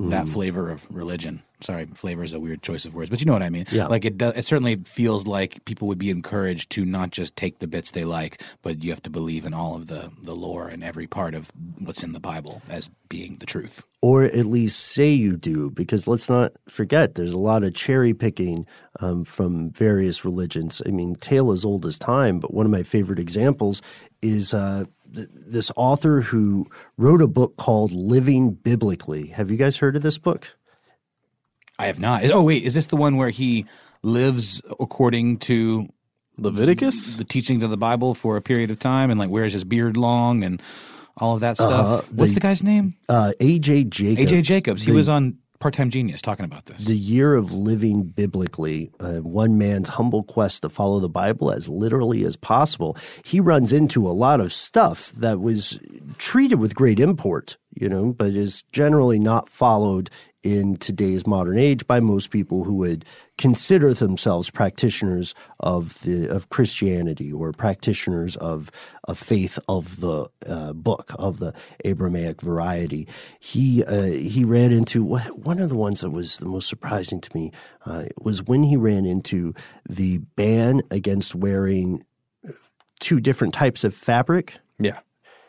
that 0.00 0.28
flavor 0.28 0.70
of 0.70 0.84
religion. 0.90 1.42
Sorry, 1.62 1.86
flavor 1.94 2.24
is 2.24 2.32
a 2.32 2.40
weird 2.40 2.62
choice 2.62 2.84
of 2.84 2.94
words, 2.94 3.10
but 3.10 3.20
you 3.20 3.26
know 3.26 3.32
what 3.32 3.42
I 3.42 3.50
mean. 3.50 3.66
Yeah. 3.70 3.86
Like 3.86 4.04
it, 4.04 4.18
does, 4.18 4.36
it 4.36 4.44
certainly 4.44 4.76
feels 4.84 5.26
like 5.26 5.64
people 5.64 5.88
would 5.88 5.98
be 5.98 6.10
encouraged 6.10 6.70
to 6.70 6.84
not 6.84 7.10
just 7.10 7.36
take 7.36 7.60
the 7.60 7.66
bits 7.66 7.92
they 7.92 8.04
like, 8.04 8.42
but 8.62 8.82
you 8.82 8.90
have 8.90 9.02
to 9.02 9.10
believe 9.10 9.44
in 9.44 9.54
all 9.54 9.76
of 9.76 9.86
the 9.86 10.10
the 10.22 10.34
lore 10.34 10.68
and 10.68 10.82
every 10.82 11.06
part 11.06 11.34
of 11.34 11.50
what's 11.78 12.02
in 12.02 12.12
the 12.12 12.20
Bible 12.20 12.62
as 12.68 12.90
being 13.08 13.36
the 13.38 13.46
truth. 13.46 13.84
or 14.00 14.24
at 14.24 14.46
least 14.46 14.80
say 14.80 15.10
you 15.10 15.36
do, 15.36 15.70
because 15.70 16.08
let's 16.08 16.28
not 16.28 16.52
forget 16.68 17.14
there's 17.14 17.32
a 17.32 17.38
lot 17.38 17.62
of 17.62 17.72
cherry 17.74 18.12
picking 18.12 18.66
um, 19.00 19.24
from 19.24 19.70
various 19.70 20.24
religions. 20.24 20.82
I 20.84 20.90
mean, 20.90 21.14
tale 21.14 21.52
as 21.52 21.64
old 21.64 21.86
as 21.86 21.98
time, 21.98 22.40
but 22.40 22.52
one 22.52 22.66
of 22.66 22.72
my 22.72 22.82
favorite 22.82 23.20
examples 23.20 23.80
is 24.20 24.52
uh, 24.52 24.84
this 25.06 25.70
author 25.76 26.20
who 26.20 26.66
wrote 26.96 27.22
a 27.22 27.28
book 27.28 27.56
called 27.58 27.92
Living 27.92 28.50
Biblically. 28.52 29.26
Have 29.28 29.50
you 29.50 29.56
guys 29.56 29.76
heard 29.76 29.94
of 29.94 30.02
this 30.02 30.18
book? 30.18 30.48
I 31.82 31.86
have 31.86 31.98
not. 31.98 32.24
Oh 32.30 32.42
wait, 32.42 32.62
is 32.62 32.74
this 32.74 32.86
the 32.86 32.96
one 32.96 33.16
where 33.16 33.30
he 33.30 33.66
lives 34.02 34.62
according 34.80 35.38
to 35.40 35.88
Leviticus? 36.38 37.16
the 37.16 37.24
teachings 37.24 37.62
of 37.62 37.70
the 37.70 37.76
Bible 37.76 38.14
for 38.14 38.36
a 38.36 38.42
period 38.42 38.70
of 38.70 38.78
time 38.78 39.10
and 39.10 39.18
like 39.18 39.30
wears 39.30 39.52
his 39.52 39.64
beard 39.64 39.96
long 39.96 40.42
and 40.44 40.62
all 41.18 41.34
of 41.34 41.40
that 41.40 41.56
stuff? 41.56 42.10
What's 42.12 42.30
The- 42.32 42.34
the 42.34 42.40
guy's 42.40 42.62
name? 42.62 42.94
Uh, 43.08 43.32
A.J. 43.40 43.84
Jacobs. 43.84 44.30
AJ 44.32 44.42
Jacobs. 44.42 44.82
He 44.82 44.90
The- 44.92 44.96
was 44.96 45.08
on 45.08 45.36
Part 45.60 45.74
Time 45.74 45.90
Genius 45.90 46.20
talking 46.20 46.44
about 46.44 46.66
this. 46.66 46.86
The 46.86 46.96
year 46.96 47.34
of 47.34 47.52
living 47.52 48.02
biblically, 48.02 48.90
uh, 48.98 49.18
one 49.18 49.58
man's 49.58 49.88
humble 49.90 50.24
quest 50.24 50.62
to 50.62 50.68
follow 50.68 50.98
the 50.98 51.08
Bible 51.08 51.52
as 51.52 51.68
literally 51.68 52.24
as 52.24 52.34
possible, 52.34 52.96
he 53.24 53.38
runs 53.38 53.72
into 53.72 54.08
a 54.08 54.10
lot 54.10 54.40
of 54.40 54.52
stuff 54.52 55.12
that 55.18 55.40
was 55.40 55.78
treated 56.18 56.56
with 56.56 56.74
great 56.74 56.98
import, 56.98 57.58
you 57.78 57.88
know, 57.88 58.12
but 58.12 58.30
is 58.34 58.64
generally 58.72 59.20
not 59.20 59.48
followed 59.48 60.10
in 60.42 60.76
today's 60.76 61.26
modern 61.26 61.58
age 61.58 61.86
by 61.86 62.00
most 62.00 62.30
people 62.30 62.64
who 62.64 62.74
would 62.74 63.04
consider 63.38 63.94
themselves 63.94 64.50
practitioners 64.50 65.34
of 65.60 66.00
the 66.02 66.28
of 66.28 66.48
Christianity 66.48 67.32
or 67.32 67.52
practitioners 67.52 68.36
of 68.36 68.70
a 69.08 69.14
faith 69.14 69.58
of 69.68 70.00
the 70.00 70.26
uh, 70.46 70.72
book 70.72 71.12
of 71.18 71.38
the 71.38 71.54
Abrahamic 71.84 72.40
variety. 72.40 73.06
He 73.40 73.84
uh, 73.84 74.02
he 74.02 74.44
ran 74.44 74.72
into 74.72 75.04
one 75.04 75.58
of 75.60 75.68
the 75.68 75.76
ones 75.76 76.00
that 76.00 76.10
was 76.10 76.38
the 76.38 76.46
most 76.46 76.68
surprising 76.68 77.20
to 77.20 77.30
me 77.36 77.52
uh, 77.86 78.04
was 78.20 78.42
when 78.42 78.62
he 78.62 78.76
ran 78.76 79.04
into 79.06 79.54
the 79.88 80.18
ban 80.36 80.82
against 80.90 81.34
wearing 81.34 82.04
two 83.00 83.20
different 83.20 83.52
types 83.52 83.82
of 83.82 83.94
fabric 83.94 84.54
yeah. 84.78 85.00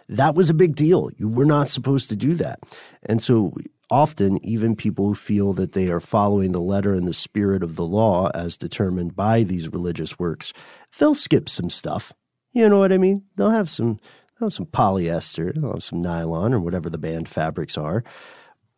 that 0.09 0.33
was 0.33 0.49
a 0.49 0.53
big 0.55 0.75
deal. 0.75 1.11
You 1.17 1.29
were 1.29 1.45
not 1.45 1.69
supposed 1.69 2.09
to 2.09 2.15
do 2.15 2.33
that. 2.35 2.59
And 3.03 3.21
so 3.21 3.53
often, 3.93 4.43
even 4.43 4.75
people 4.75 5.05
who 5.05 5.13
feel 5.13 5.53
that 5.53 5.73
they 5.73 5.87
are 5.89 5.99
following 5.99 6.51
the 6.51 6.59
letter 6.59 6.93
and 6.93 7.07
the 7.07 7.13
spirit 7.13 7.61
of 7.61 7.75
the 7.75 7.85
law 7.85 8.27
as 8.33 8.57
determined 8.57 9.15
by 9.15 9.43
these 9.43 9.69
religious 9.69 10.17
works, 10.17 10.51
they'll 10.97 11.13
skip 11.13 11.47
some 11.47 11.69
stuff. 11.69 12.11
You 12.53 12.67
know 12.67 12.79
what 12.79 12.91
I 12.91 12.97
mean? 12.97 13.21
They'll 13.35 13.51
have 13.51 13.69
some 13.69 13.99
they'll 14.39 14.47
have 14.47 14.53
some 14.53 14.65
polyester, 14.65 15.53
they'll 15.53 15.73
have 15.73 15.83
some 15.83 16.01
nylon 16.01 16.55
or 16.55 16.59
whatever 16.59 16.89
the 16.89 16.97
band 16.97 17.29
fabrics 17.29 17.77
are. 17.77 18.03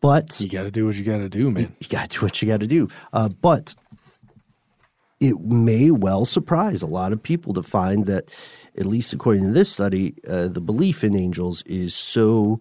But 0.01 0.37
You 0.41 0.49
got 0.49 0.63
to 0.63 0.71
do 0.71 0.85
what 0.85 0.95
you 0.95 1.05
got 1.05 1.19
to 1.19 1.29
do, 1.29 1.49
man. 1.49 1.73
you 1.79 1.87
got 1.87 2.09
to 2.09 2.19
do 2.19 2.25
what 2.25 2.41
you 2.41 2.47
got 2.49 2.59
to 2.59 2.67
do. 2.67 2.89
Uh, 3.13 3.29
but 3.29 3.73
it 5.21 5.39
may 5.39 5.91
well 5.91 6.25
surprise 6.25 6.81
a 6.81 6.87
lot 6.87 7.13
of 7.13 7.23
people 7.23 7.53
to 7.53 7.63
find 7.63 8.05
that, 8.05 8.29
at 8.77 8.85
least 8.85 9.13
according 9.13 9.43
to 9.45 9.51
this 9.51 9.71
study, 9.71 10.13
uh, 10.27 10.49
the 10.49 10.59
belief 10.59 11.05
in 11.05 11.15
angels 11.15 11.63
is 11.65 11.95
so 11.95 12.59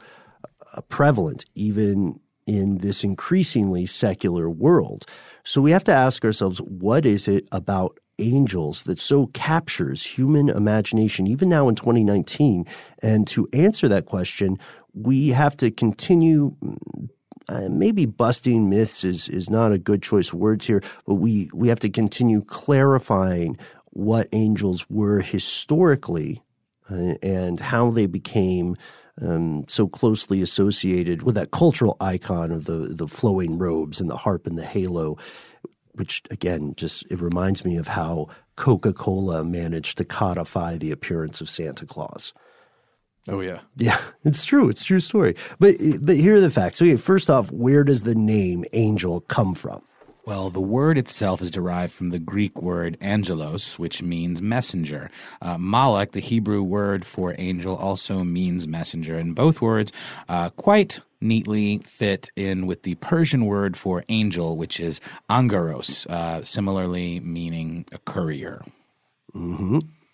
uh, 0.73 0.81
prevalent, 0.83 1.45
even 1.57 2.21
in 2.47 2.79
this 2.79 3.05
increasingly 3.05 3.87
secular 3.87 4.49
world. 4.51 5.07
So 5.45 5.61
we 5.61 5.71
have 5.71 5.85
to 5.85 5.93
ask 5.93 6.25
ourselves 6.25 6.59
what 6.59 7.07
is 7.07 7.29
it 7.29 7.47
about 7.53 7.99
angels 8.19 8.85
that 8.85 8.99
so 8.99 9.27
captures 9.29 10.05
human 10.05 10.49
imagination, 10.49 11.27
even 11.27 11.49
now 11.49 11.69
in 11.69 11.75
2019? 11.75 12.65
And 13.03 13.27
to 13.29 13.49
answer 13.53 13.89
that 13.89 14.07
question, 14.07 14.59
we 14.95 15.29
have 15.29 15.57
to 15.59 15.71
continue 15.71 16.57
uh, 17.49 17.69
maybe 17.71 18.07
busting 18.07 18.71
myths 18.71 19.05
is 19.05 19.29
is 19.29 19.51
not 19.51 19.73
a 19.73 19.79
good 19.79 20.03
choice 20.03 20.33
of 20.33 20.39
words 20.39 20.67
here, 20.67 20.83
but 21.07 21.15
we 21.15 21.51
we 21.53 21.69
have 21.69 21.81
to 21.81 21.91
continue 21.91 22.43
clarifying 22.43 23.59
what 23.91 24.29
angels 24.33 24.89
were 24.89 25.21
historically 25.21 26.43
uh, 26.91 27.15
and 27.23 27.61
how 27.61 27.91
they 27.91 28.07
became 28.07 28.77
um, 29.21 29.65
so 29.69 29.87
closely 29.87 30.43
associated 30.43 31.23
with 31.23 31.35
that 31.37 31.51
cultural 31.51 31.97
icon 32.01 32.51
of 32.51 32.65
the 32.65 32.95
the 32.95 33.09
flowing 33.09 33.59
robes 33.59 34.01
and 34.01 34.11
the 34.11 34.17
harp 34.17 34.47
and 34.47 34.59
the 34.59 34.65
halo, 34.65 35.17
which 35.93 36.23
again 36.31 36.75
just 36.77 37.05
it 37.11 37.21
reminds 37.21 37.65
me 37.65 37.77
of 37.77 37.89
how 37.89 38.29
Coca 38.57 38.93
Cola 38.93 39.45
managed 39.45 39.99
to 39.99 40.05
codify 40.05 40.77
the 40.77 40.91
appearance 40.91 41.41
of 41.41 41.49
Santa 41.49 41.87
Claus. 41.87 42.33
Oh, 43.29 43.41
yeah. 43.41 43.61
Yeah, 43.77 44.01
it's 44.25 44.45
true. 44.45 44.69
It's 44.69 44.83
a 44.83 44.87
true 44.87 45.01
story. 45.01 45.37
But 45.59 45.77
but 46.01 46.17
here 46.17 46.35
are 46.37 46.41
the 46.41 46.51
facts. 46.51 46.81
Okay, 46.81 46.97
first 46.97 47.31
off, 47.31 47.51
where 47.53 47.85
does 47.85 48.03
the 48.03 48.15
name 48.15 48.65
angel 48.73 49.21
come 49.23 49.55
from? 49.55 49.83
Well, 50.27 50.49
the 50.49 50.61
word 50.61 50.97
itself 50.97 51.43
is 51.43 51.51
derived 51.51 51.93
from 51.93 52.09
the 52.09 52.19
Greek 52.19 52.63
word 52.63 52.97
angelos, 53.03 53.79
which 53.79 54.03
means 54.03 54.41
messenger. 54.41 55.11
Uh, 55.43 55.59
Malak, 55.59 56.13
the 56.13 56.21
Hebrew 56.21 56.63
word 56.63 57.05
for 57.05 57.35
angel, 57.37 57.77
also 57.77 58.25
means 58.25 58.67
messenger, 58.67 59.19
and 59.19 59.35
both 59.35 59.61
words 59.61 59.93
uh, 60.29 60.49
quite 60.51 61.01
neatly 61.21 61.83
fit 61.87 62.31
in 62.37 62.67
with 62.67 62.85
the 62.85 62.95
Persian 62.97 63.45
word 63.45 63.77
for 63.77 64.03
angel, 64.09 64.57
which 64.57 64.81
is 64.81 64.99
angaros, 65.29 66.07
uh, 66.07 66.43
similarly 66.43 67.21
meaning 67.21 67.85
a 67.93 67.99
courier. 67.99 68.63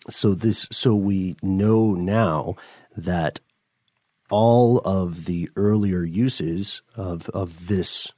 So 0.09 0.33
this 0.33 0.67
so 0.71 0.93
we 0.95 1.37
know 1.41 1.93
now 1.93 2.55
that 2.97 3.39
all 4.29 4.79
of 4.79 5.25
the 5.25 5.49
earlier 5.55 6.03
uses 6.03 6.81
of 6.95 7.29
of 7.29 7.67
this 7.67 8.11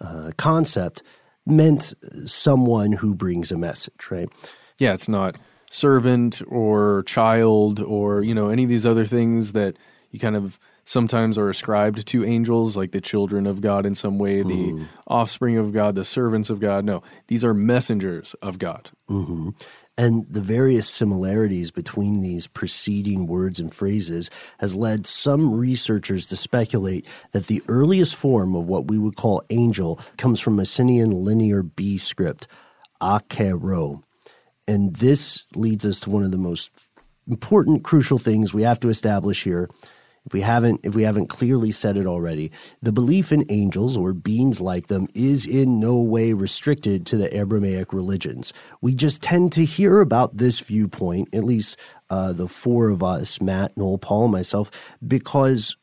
uh, 0.00 0.30
concept 0.36 1.02
meant 1.50 1.94
someone 2.24 2.92
who 2.92 3.14
brings 3.14 3.50
a 3.50 3.58
message, 3.58 4.10
right? 4.10 4.28
Yeah, 4.78 4.94
it's 4.94 5.08
not 5.08 5.36
servant 5.70 6.40
or 6.48 7.02
child 7.04 7.80
or, 7.80 8.22
you 8.22 8.34
know, 8.34 8.48
any 8.48 8.64
of 8.64 8.68
these 8.68 8.86
other 8.86 9.04
things 9.04 9.52
that 9.52 9.76
you 10.10 10.18
kind 10.18 10.36
of 10.36 10.58
sometimes 10.84 11.36
are 11.36 11.50
ascribed 11.50 12.06
to 12.06 12.24
angels, 12.24 12.76
like 12.76 12.92
the 12.92 13.00
children 13.00 13.46
of 13.46 13.60
God 13.60 13.84
in 13.84 13.94
some 13.94 14.18
way, 14.18 14.42
the 14.42 14.48
mm-hmm. 14.48 14.84
offspring 15.06 15.58
of 15.58 15.72
God, 15.72 15.94
the 15.94 16.04
servants 16.04 16.48
of 16.48 16.60
God. 16.60 16.84
No, 16.84 17.02
these 17.26 17.44
are 17.44 17.52
messengers 17.52 18.34
of 18.40 18.58
God. 18.58 18.90
Mm-hmm. 19.10 19.50
And 19.98 20.26
the 20.30 20.40
various 20.40 20.88
similarities 20.88 21.72
between 21.72 22.22
these 22.22 22.46
preceding 22.46 23.26
words 23.26 23.58
and 23.58 23.74
phrases 23.74 24.30
has 24.60 24.76
led 24.76 25.06
some 25.06 25.52
researchers 25.52 26.24
to 26.28 26.36
speculate 26.36 27.04
that 27.32 27.48
the 27.48 27.60
earliest 27.66 28.14
form 28.14 28.54
of 28.54 28.66
what 28.66 28.86
we 28.86 28.96
would 28.96 29.16
call 29.16 29.42
angel 29.50 30.00
comes 30.16 30.38
from 30.38 30.54
Mycenaean 30.54 31.10
Linear 31.10 31.64
B 31.64 31.98
script, 31.98 32.46
akero. 33.02 34.04
And 34.68 34.94
this 34.94 35.44
leads 35.56 35.84
us 35.84 35.98
to 36.00 36.10
one 36.10 36.22
of 36.22 36.30
the 36.30 36.38
most 36.38 36.70
important, 37.26 37.82
crucial 37.82 38.18
things 38.18 38.54
we 38.54 38.62
have 38.62 38.78
to 38.80 38.90
establish 38.90 39.42
here. 39.42 39.68
If 40.26 40.32
we 40.32 40.40
haven't, 40.42 40.80
if 40.84 40.94
we 40.94 41.02
haven't 41.04 41.28
clearly 41.28 41.72
said 41.72 41.96
it 41.96 42.06
already, 42.06 42.52
the 42.82 42.92
belief 42.92 43.32
in 43.32 43.44
angels 43.48 43.96
or 43.96 44.12
beings 44.12 44.60
like 44.60 44.88
them 44.88 45.08
is 45.14 45.46
in 45.46 45.80
no 45.80 45.98
way 45.98 46.32
restricted 46.32 47.06
to 47.06 47.16
the 47.16 47.34
Abrahamic 47.36 47.92
religions. 47.92 48.52
We 48.80 48.94
just 48.94 49.22
tend 49.22 49.52
to 49.52 49.64
hear 49.64 50.00
about 50.00 50.36
this 50.36 50.60
viewpoint, 50.60 51.28
at 51.34 51.44
least 51.44 51.76
uh, 52.10 52.32
the 52.32 52.48
four 52.48 52.90
of 52.90 53.02
us, 53.02 53.40
Matt, 53.40 53.76
Noel, 53.76 53.98
Paul, 53.98 54.28
myself, 54.28 54.70
because 55.06 55.76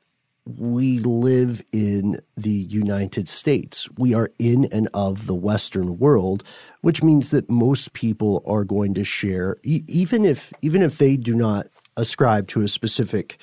we 0.45 0.99
live 0.99 1.63
in 1.71 2.19
the 2.37 2.51
United 2.51 3.27
States. 3.27 3.89
We 3.97 4.13
are 4.13 4.31
in 4.37 4.65
and 4.65 4.87
of 4.93 5.25
the 5.25 5.35
Western 5.35 5.97
world, 5.97 6.43
which 6.81 7.01
means 7.01 7.31
that 7.31 7.49
most 7.49 7.93
people 7.93 8.43
are 8.45 8.63
going 8.63 8.93
to 8.95 9.03
share, 9.03 9.57
e- 9.63 9.83
even 9.87 10.23
if 10.23 10.53
even 10.61 10.83
if 10.83 10.99
they 10.99 11.17
do 11.17 11.35
not 11.35 11.67
ascribe 11.97 12.47
to 12.49 12.61
a 12.61 12.67
specific 12.67 13.39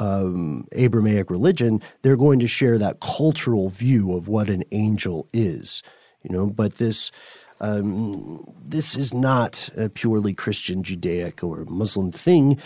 um, 0.00 0.64
Abrahamic 0.72 1.30
religion, 1.30 1.80
they're 2.02 2.16
going 2.16 2.40
to 2.40 2.48
share 2.48 2.78
that 2.78 3.00
cultural 3.00 3.68
view 3.68 4.16
of 4.16 4.26
what 4.26 4.48
an 4.48 4.64
angel 4.72 5.28
is. 5.32 5.82
You 6.22 6.30
know, 6.30 6.46
but 6.46 6.78
this 6.78 7.12
um, 7.60 8.44
this 8.64 8.96
is 8.96 9.12
not 9.12 9.68
a 9.76 9.88
purely 9.88 10.32
Christian, 10.32 10.82
Judaic, 10.82 11.44
or 11.44 11.64
Muslim 11.66 12.10
thing. 12.10 12.58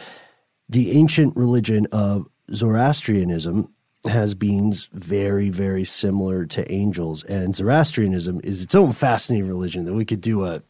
The 0.68 0.92
ancient 0.92 1.36
religion 1.36 1.86
of 1.92 2.26
Zoroastrianism 2.52 3.68
has 4.06 4.34
beings 4.34 4.88
very, 4.92 5.50
very 5.50 5.84
similar 5.84 6.46
to 6.46 6.70
angels, 6.70 7.24
and 7.24 7.54
Zoroastrianism 7.54 8.40
is 8.44 8.62
its 8.62 8.74
own 8.74 8.92
fascinating 8.92 9.48
religion 9.48 9.84
that 9.84 9.94
we 9.94 10.04
could 10.04 10.20
do 10.20 10.44
a 10.44 10.62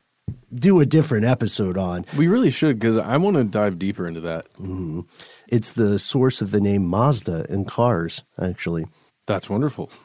do 0.55 0.81
a 0.81 0.87
different 0.87 1.27
episode 1.27 1.77
on. 1.77 2.05
We 2.17 2.29
really 2.29 2.51
should 2.51 2.79
because 2.79 2.97
I 2.97 3.17
want 3.17 3.37
to 3.37 3.45
dive 3.45 3.79
deeper 3.79 4.07
into 4.07 4.21
that. 4.23 4.53
Mm-hmm. 4.55 5.01
It's 5.49 5.73
the 5.73 5.99
source 5.99 6.41
of 6.41 6.51
the 6.51 6.61
name 6.61 6.85
Mazda 6.87 7.47
in 7.53 7.65
cars, 7.65 8.23
actually. 8.41 8.87
That's 9.27 9.49
wonderful. 9.49 9.91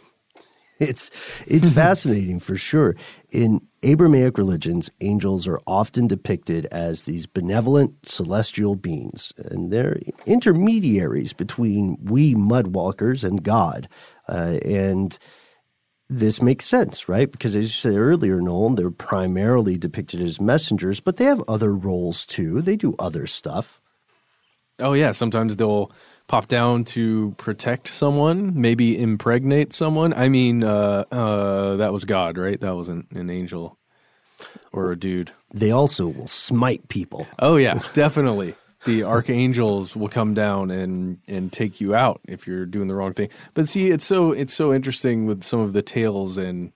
It's 0.79 1.11
it's 1.45 1.67
fascinating 1.73 2.39
for 2.39 2.55
sure. 2.55 2.95
In 3.31 3.59
Abrahamic 3.83 4.37
religions, 4.37 4.89
angels 5.01 5.45
are 5.45 5.59
often 5.67 6.07
depicted 6.07 6.67
as 6.67 7.03
these 7.03 7.25
benevolent 7.25 8.07
celestial 8.07 8.77
beings, 8.77 9.33
and 9.37 9.73
they're 9.73 9.99
intermediaries 10.25 11.33
between 11.33 11.97
we 12.01 12.33
mudwalkers 12.33 13.25
and 13.25 13.43
God. 13.43 13.89
Uh, 14.29 14.57
and 14.63 15.19
this 16.09 16.41
makes 16.41 16.65
sense, 16.65 17.07
right? 17.07 17.31
Because 17.31 17.55
as 17.55 17.65
you 17.65 17.91
said 17.91 17.97
earlier, 17.97 18.41
Nolan, 18.41 18.75
they're 18.75 18.89
primarily 18.89 19.77
depicted 19.77 20.21
as 20.21 20.41
messengers, 20.41 20.99
but 20.99 21.17
they 21.17 21.25
have 21.25 21.43
other 21.47 21.73
roles 21.73 22.25
too. 22.25 22.61
They 22.61 22.75
do 22.75 22.95
other 22.97 23.27
stuff. 23.27 23.79
Oh 24.79 24.93
yeah, 24.93 25.11
sometimes 25.11 25.55
they'll 25.55 25.91
pop 26.27 26.47
down 26.47 26.85
to 26.85 27.35
protect 27.37 27.87
someone, 27.89 28.59
maybe 28.59 28.99
impregnate 28.99 29.73
someone. 29.73 30.13
I 30.13 30.29
mean, 30.29 30.63
uh, 30.63 31.05
uh, 31.11 31.75
that 31.77 31.93
was 31.93 32.05
God, 32.05 32.37
right? 32.37 32.59
That 32.59 32.75
wasn't 32.75 33.11
an 33.11 33.29
angel 33.29 33.77
or 34.71 34.91
a 34.91 34.95
dude. 34.97 35.31
They 35.53 35.71
also 35.71 36.07
will 36.07 36.27
smite 36.27 36.87
people. 36.87 37.27
Oh 37.39 37.57
yeah, 37.57 37.79
definitely. 37.93 38.55
The 38.85 39.03
archangels 39.03 39.95
will 39.95 40.07
come 40.07 40.33
down 40.33 40.71
and 40.71 41.19
and 41.27 41.51
take 41.51 41.81
you 41.81 41.93
out 41.93 42.21
if 42.27 42.47
you're 42.47 42.65
doing 42.65 42.87
the 42.87 42.95
wrong 42.95 43.13
thing. 43.13 43.29
But 43.53 43.67
see, 43.67 43.91
it's 43.91 44.05
so 44.05 44.31
it's 44.31 44.53
so 44.53 44.73
interesting 44.73 45.25
with 45.25 45.43
some 45.43 45.59
of 45.59 45.73
the 45.73 45.81
tales 45.81 46.37
and 46.37 46.71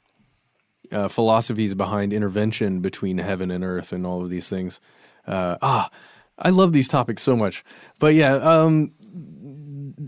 uh, 0.91 1.07
philosophies 1.07 1.73
behind 1.73 2.13
intervention 2.13 2.81
between 2.81 3.17
heaven 3.17 3.51
and 3.51 3.63
earth 3.63 3.91
and 3.91 4.05
all 4.05 4.21
of 4.21 4.29
these 4.29 4.49
things. 4.49 4.79
Uh, 5.25 5.57
ah, 5.61 5.89
I 6.37 6.49
love 6.49 6.73
these 6.73 6.87
topics 6.87 7.23
so 7.23 7.35
much. 7.35 7.63
But 7.99 8.15
yeah, 8.15 8.33
um, 8.33 8.91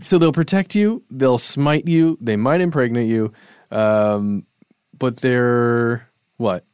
so 0.02 0.18
they'll 0.18 0.32
protect 0.32 0.74
you, 0.74 1.02
they'll 1.10 1.38
smite 1.38 1.86
you, 1.86 2.18
they 2.20 2.36
might 2.36 2.60
impregnate 2.60 3.08
you, 3.08 3.32
um, 3.70 4.46
but 4.96 5.18
they're 5.18 6.08
what? 6.36 6.64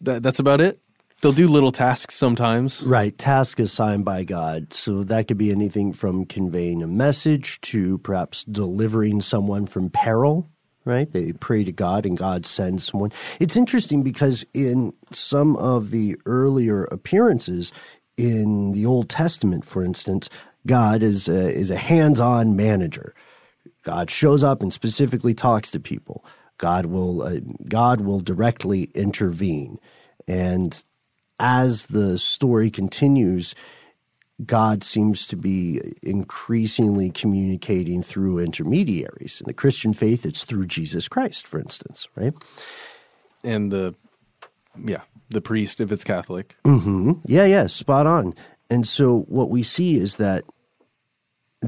That, 0.00 0.22
that's 0.22 0.38
about 0.38 0.60
it. 0.60 0.80
They'll 1.24 1.32
do 1.32 1.48
little 1.48 1.72
tasks 1.72 2.14
sometimes. 2.16 2.82
Right, 2.82 3.16
task 3.16 3.58
assigned 3.58 4.04
by 4.04 4.24
God. 4.24 4.74
So 4.74 5.04
that 5.04 5.26
could 5.26 5.38
be 5.38 5.50
anything 5.50 5.94
from 5.94 6.26
conveying 6.26 6.82
a 6.82 6.86
message 6.86 7.62
to 7.62 7.96
perhaps 7.96 8.44
delivering 8.44 9.22
someone 9.22 9.64
from 9.64 9.88
peril. 9.88 10.50
Right, 10.84 11.10
they 11.10 11.32
pray 11.32 11.64
to 11.64 11.72
God 11.72 12.04
and 12.04 12.18
God 12.18 12.44
sends 12.44 12.84
someone. 12.84 13.10
It's 13.40 13.56
interesting 13.56 14.02
because 14.02 14.44
in 14.52 14.92
some 15.12 15.56
of 15.56 15.92
the 15.92 16.14
earlier 16.26 16.84
appearances 16.84 17.72
in 18.18 18.72
the 18.72 18.84
Old 18.84 19.08
Testament, 19.08 19.64
for 19.64 19.82
instance, 19.82 20.28
God 20.66 21.02
is 21.02 21.26
a, 21.26 21.50
is 21.50 21.70
a 21.70 21.78
hands-on 21.78 22.54
manager. 22.54 23.14
God 23.82 24.10
shows 24.10 24.44
up 24.44 24.60
and 24.60 24.70
specifically 24.70 25.32
talks 25.32 25.70
to 25.70 25.80
people. 25.80 26.22
God 26.58 26.84
will 26.84 27.22
uh, 27.22 27.40
God 27.66 28.02
will 28.02 28.20
directly 28.20 28.90
intervene, 28.94 29.78
and 30.28 30.84
as 31.38 31.86
the 31.86 32.18
story 32.18 32.70
continues, 32.70 33.54
God 34.44 34.82
seems 34.82 35.26
to 35.28 35.36
be 35.36 35.80
increasingly 36.02 37.10
communicating 37.10 38.02
through 38.02 38.38
intermediaries. 38.38 39.40
In 39.40 39.46
the 39.46 39.54
Christian 39.54 39.92
faith, 39.92 40.26
it's 40.26 40.44
through 40.44 40.66
Jesus 40.66 41.08
Christ, 41.08 41.46
for 41.46 41.60
instance, 41.60 42.08
right? 42.16 42.34
And 43.44 43.70
the 43.70 43.94
yeah, 44.82 45.02
the 45.30 45.40
priest 45.40 45.80
if 45.80 45.92
it's 45.92 46.04
Catholic. 46.04 46.56
Mm-hmm. 46.64 47.12
Yeah, 47.26 47.44
yeah, 47.44 47.66
spot 47.68 48.06
on. 48.06 48.34
And 48.70 48.86
so 48.86 49.20
what 49.28 49.50
we 49.50 49.62
see 49.62 49.96
is 49.96 50.16
that 50.16 50.44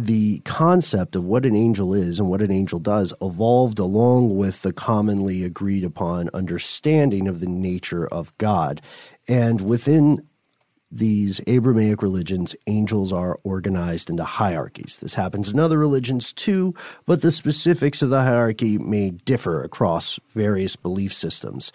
the 0.04 0.40
concept 0.40 1.16
of 1.16 1.24
what 1.24 1.46
an 1.46 1.56
angel 1.56 1.94
is 1.94 2.18
and 2.18 2.28
what 2.28 2.42
an 2.42 2.50
angel 2.50 2.78
does 2.78 3.14
evolved 3.22 3.78
along 3.78 4.36
with 4.36 4.62
the 4.62 4.72
commonly 4.72 5.42
agreed 5.42 5.84
upon 5.84 6.28
understanding 6.34 7.26
of 7.26 7.40
the 7.40 7.46
nature 7.46 8.06
of 8.08 8.36
God. 8.38 8.82
And 9.26 9.62
within 9.62 10.26
these 10.90 11.40
Abrahamic 11.46 12.02
religions, 12.02 12.54
angels 12.66 13.12
are 13.12 13.38
organized 13.42 14.10
into 14.10 14.24
hierarchies. 14.24 14.98
This 15.00 15.14
happens 15.14 15.50
in 15.50 15.58
other 15.58 15.78
religions 15.78 16.32
too, 16.32 16.74
but 17.06 17.22
the 17.22 17.32
specifics 17.32 18.02
of 18.02 18.10
the 18.10 18.22
hierarchy 18.22 18.78
may 18.78 19.10
differ 19.10 19.62
across 19.62 20.20
various 20.34 20.76
belief 20.76 21.12
systems. 21.12 21.72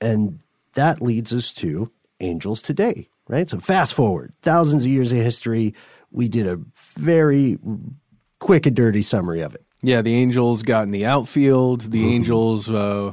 And 0.00 0.40
that 0.74 1.02
leads 1.02 1.32
us 1.34 1.52
to 1.54 1.90
angels 2.20 2.62
today, 2.62 3.08
right? 3.28 3.48
So 3.48 3.60
fast 3.60 3.94
forward 3.94 4.32
thousands 4.42 4.84
of 4.84 4.90
years 4.90 5.12
of 5.12 5.18
history 5.18 5.74
we 6.10 6.28
did 6.28 6.46
a 6.46 6.60
very 6.96 7.58
quick 8.38 8.66
and 8.66 8.76
dirty 8.76 9.02
summary 9.02 9.40
of 9.40 9.54
it. 9.54 9.64
Yeah, 9.82 10.02
the 10.02 10.14
Angels 10.14 10.62
got 10.62 10.82
in 10.82 10.90
the 10.90 11.06
outfield. 11.06 11.82
The 11.82 12.02
mm-hmm. 12.02 12.08
Angels 12.08 12.68
uh, 12.68 13.12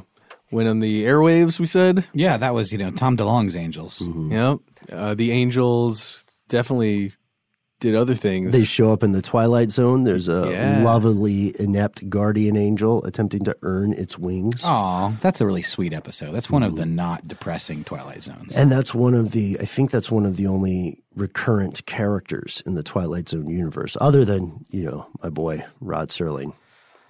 went 0.50 0.68
on 0.68 0.80
the 0.80 1.04
airwaves. 1.04 1.58
We 1.58 1.66
said, 1.66 2.06
yeah, 2.12 2.36
that 2.36 2.54
was 2.54 2.72
you 2.72 2.78
know 2.78 2.90
Tom 2.90 3.16
DeLonge's 3.16 3.56
Angels. 3.56 4.00
Mm-hmm. 4.00 4.32
Yeah, 4.32 4.56
uh, 4.92 5.14
the 5.14 5.32
Angels 5.32 6.26
definitely 6.48 7.12
did 7.80 7.94
other 7.94 8.14
things. 8.14 8.52
They 8.52 8.64
show 8.64 8.92
up 8.92 9.02
in 9.02 9.12
the 9.12 9.22
Twilight 9.22 9.70
Zone. 9.70 10.04
There's 10.04 10.28
a 10.28 10.48
yeah. 10.50 10.82
lovely, 10.82 11.54
inept 11.60 12.08
guardian 12.10 12.56
angel 12.56 13.04
attempting 13.04 13.44
to 13.44 13.56
earn 13.62 13.92
its 13.92 14.18
wings. 14.18 14.62
Oh, 14.64 15.16
that's 15.20 15.40
a 15.40 15.46
really 15.46 15.62
sweet 15.62 15.92
episode. 15.92 16.32
That's 16.32 16.50
one 16.50 16.62
of 16.62 16.76
the 16.76 16.86
not 16.86 17.28
depressing 17.28 17.84
Twilight 17.84 18.24
Zones. 18.24 18.56
And 18.56 18.70
that's 18.70 18.94
one 18.94 19.14
of 19.14 19.30
the, 19.30 19.58
I 19.60 19.64
think 19.64 19.90
that's 19.90 20.10
one 20.10 20.26
of 20.26 20.36
the 20.36 20.46
only 20.46 21.02
recurrent 21.14 21.86
characters 21.86 22.62
in 22.66 22.74
the 22.74 22.82
Twilight 22.82 23.28
Zone 23.28 23.48
universe, 23.48 23.96
other 24.00 24.24
than, 24.24 24.64
you 24.70 24.84
know, 24.84 25.06
my 25.22 25.28
boy, 25.28 25.64
Rod 25.80 26.08
Serling. 26.10 26.52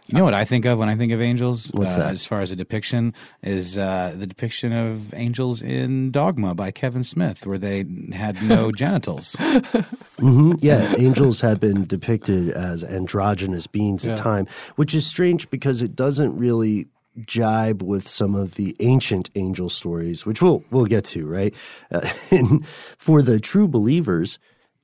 You 0.09 0.17
know 0.17 0.25
what 0.25 0.33
I 0.33 0.47
think 0.47 0.65
of 0.65 0.79
when 0.79 0.89
I 0.89 0.97
think 0.97 1.13
of 1.13 1.21
angels? 1.21 1.71
What's 1.73 1.97
uh, 1.97 1.99
that? 1.99 2.13
As 2.13 2.25
far 2.25 2.41
as 2.41 2.51
a 2.51 2.57
depiction 2.57 3.13
is 3.43 3.77
uh, 3.77 4.15
the 4.17 4.27
depiction 4.27 4.73
of 4.73 5.13
angels 5.13 5.61
in 5.61 6.11
Dogma 6.11 6.55
by 6.55 6.71
Kevin 6.71 7.05
Smith, 7.05 7.47
where 7.47 7.59
they 7.59 7.85
had 8.15 8.43
no 8.43 8.73
genitals. 8.77 9.37
mm-hmm. 9.39 10.53
Yeah, 10.61 10.95
angels 10.97 11.43
have 11.43 11.61
been 11.61 11.85
depicted 11.85 12.49
as 12.49 12.85
androgynous 12.85 13.67
beings 13.67 14.03
yeah. 14.03 14.13
at 14.13 14.19
time, 14.19 14.47
which 14.77 14.95
is 14.95 15.07
strange 15.07 15.51
because 15.51 15.83
it 15.83 15.95
doesn't 15.95 16.39
really 16.39 16.89
jibe 17.27 17.83
with 17.83 18.09
some 18.09 18.35
of 18.35 18.55
the 18.55 18.75
ancient 18.81 19.29
angel 19.35 19.69
stories, 19.69 20.25
which 20.25 20.41
we'll 20.41 20.65
we'll 20.71 20.87
get 20.87 21.05
to, 21.05 21.27
right? 21.27 21.55
Uh, 21.91 22.09
and 22.31 22.67
for 22.97 23.21
the 23.21 23.39
true 23.39 23.69
believers, 23.69 24.39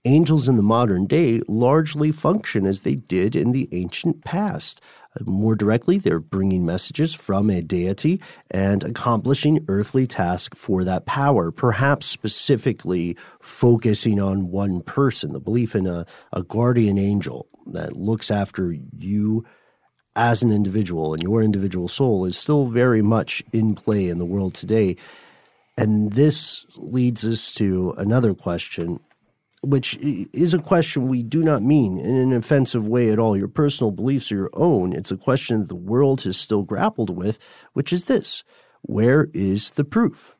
angels 0.05 0.49
in 0.49 0.57
the 0.57 0.63
modern 0.63 1.07
day 1.07 1.41
largely 1.49 2.13
function 2.13 2.67
as 2.67 2.83
they 2.83 2.95
did 2.95 3.35
in 3.35 3.53
the 3.53 3.69
ancient 3.73 4.25
past. 4.25 4.81
More 5.23 5.55
directly, 5.55 5.99
they're 5.99 6.19
bringing 6.19 6.67
messages 6.67 7.15
from 7.15 7.49
a 7.49 7.63
deity 7.63 8.21
and 8.51 8.83
accomplishing 8.83 9.65
earthly 9.69 10.07
tasks 10.07 10.59
for 10.59 10.83
that 10.85 11.07
power, 11.07 11.53
perhaps 11.53 12.07
specifically 12.07 13.17
focusing 13.41 14.21
on 14.21 14.51
one 14.51 14.83
person, 14.83 15.33
the 15.33 15.41
belief 15.41 15.77
in 15.77 15.87
a, 15.87 16.05
a 16.33 16.43
guardian 16.43 16.99
angel 16.99 17.47
that 17.67 17.97
looks 17.97 18.31
after 18.31 18.77
you 18.99 19.45
as 20.17 20.43
an 20.43 20.51
individual 20.51 21.13
and 21.13 21.23
your 21.23 21.43
individual 21.43 21.89
soul 21.89 22.25
is 22.25 22.37
still 22.37 22.67
very 22.67 23.03
much 23.03 23.43
in 23.53 23.75
play 23.75 24.09
in 24.09 24.19
the 24.19 24.25
world 24.25 24.55
today. 24.55 24.97
And 25.77 26.13
this 26.13 26.65
leads 26.77 27.25
us 27.27 27.53
to 27.55 27.95
another 27.97 28.35
question 28.35 29.01
which 29.65 29.97
is 29.99 30.55
a 30.55 30.59
question 30.59 31.09
we 31.09 31.23
do 31.23 31.43
not 31.43 31.63
mean 31.63 31.99
in 31.99 32.17
an 32.17 32.33
offensive 32.33 32.87
way 32.87 33.11
at 33.11 33.19
all. 33.19 33.37
Your 33.37 33.49
personal 33.49 33.91
beliefs 33.91 34.31
are 34.31 34.37
your 34.37 34.51
own. 34.53 34.93
It's 34.93 35.11
a 35.11 35.17
question 35.17 35.61
that 35.61 35.69
the 35.69 35.75
world 35.75 36.23
has 36.23 36.37
still 36.37 36.63
grappled 36.63 37.11
with, 37.11 37.39
which 37.73 37.93
is 37.93 38.05
this 38.05 38.45
where 38.83 39.29
is 39.33 39.71
the 39.71 39.85
proof? 39.85 40.37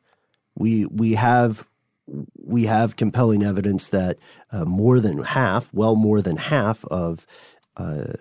We, 0.55 0.85
we 0.85 1.13
have 1.15 1.67
we 2.35 2.65
have 2.65 2.97
compelling 2.97 3.41
evidence 3.41 3.89
that 3.89 4.19
uh, 4.51 4.65
more 4.65 4.99
than 4.99 5.23
half, 5.23 5.73
well, 5.73 5.95
more 5.95 6.21
than 6.21 6.37
half 6.37 6.85
of 6.85 7.25
uh, 7.77 8.13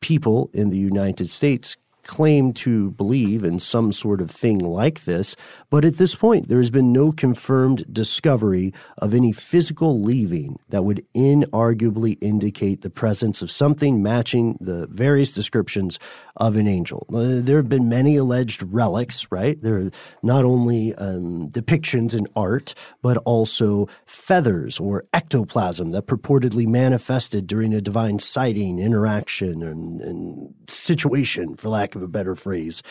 people 0.00 0.50
in 0.52 0.70
the 0.70 0.76
United 0.76 1.28
States 1.28 1.76
claim 2.08 2.52
to 2.54 2.90
believe 2.92 3.44
in 3.44 3.60
some 3.60 3.92
sort 3.92 4.20
of 4.20 4.30
thing 4.30 4.58
like 4.58 5.04
this, 5.04 5.36
but 5.70 5.84
at 5.84 5.98
this 5.98 6.14
point, 6.14 6.48
there 6.48 6.58
has 6.58 6.70
been 6.70 6.92
no 6.92 7.12
confirmed 7.12 7.84
discovery 7.92 8.72
of 8.96 9.14
any 9.14 9.30
physical 9.30 10.00
leaving 10.00 10.58
that 10.70 10.84
would 10.84 11.06
inarguably 11.14 12.16
indicate 12.22 12.80
the 12.80 12.90
presence 12.90 13.42
of 13.42 13.50
something 13.50 14.02
matching 14.02 14.56
the 14.58 14.86
various 14.88 15.32
descriptions 15.32 15.98
of 16.38 16.56
an 16.56 16.66
angel. 16.66 17.06
Uh, 17.12 17.42
there 17.42 17.56
have 17.56 17.68
been 17.68 17.88
many 17.88 18.16
alleged 18.16 18.62
relics, 18.62 19.26
right? 19.30 19.60
There 19.62 19.76
are 19.78 19.90
not 20.22 20.44
only 20.44 20.94
um, 20.94 21.50
depictions 21.50 22.14
in 22.14 22.26
art, 22.34 22.74
but 23.02 23.16
also 23.18 23.88
feathers 24.06 24.80
or 24.80 25.04
ectoplasm 25.12 25.90
that 25.90 26.06
purportedly 26.06 26.66
manifested 26.66 27.46
during 27.46 27.74
a 27.74 27.80
divine 27.80 28.18
sighting, 28.18 28.78
interaction, 28.78 29.62
and, 29.62 30.00
and 30.00 30.54
situation, 30.68 31.56
for 31.56 31.68
lack 31.68 31.94
of 31.94 32.02
a 32.02 32.08
better 32.08 32.34
phrase. 32.34 32.82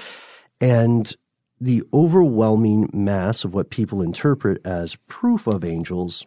And 0.62 1.14
the 1.60 1.84
overwhelming 1.92 2.90
mass 2.94 3.44
of 3.44 3.54
what 3.54 3.70
people 3.72 4.02
interpret 4.02 4.62
as 4.66 4.96
proof 5.08 5.48
of 5.48 5.64
angels 5.64 6.26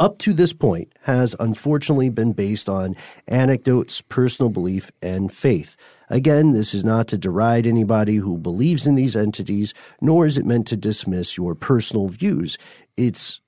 up 0.00 0.18
to 0.18 0.32
this 0.32 0.52
point 0.52 0.92
has 1.02 1.36
unfortunately 1.38 2.10
been 2.10 2.32
based 2.32 2.68
on 2.68 2.96
anecdotes, 3.28 4.00
personal 4.00 4.50
belief, 4.50 4.90
and 5.02 5.32
faith. 5.32 5.76
Again, 6.10 6.52
this 6.52 6.74
is 6.74 6.84
not 6.84 7.08
to 7.08 7.18
deride 7.18 7.66
anybody 7.66 8.16
who 8.16 8.36
believes 8.36 8.86
in 8.86 8.94
these 8.94 9.16
entities, 9.16 9.74
nor 10.00 10.26
is 10.26 10.38
it 10.38 10.46
meant 10.46 10.66
to 10.68 10.76
dismiss 10.76 11.36
your 11.36 11.54
personal 11.54 12.08
views. 12.08 12.58
It's 12.96 13.40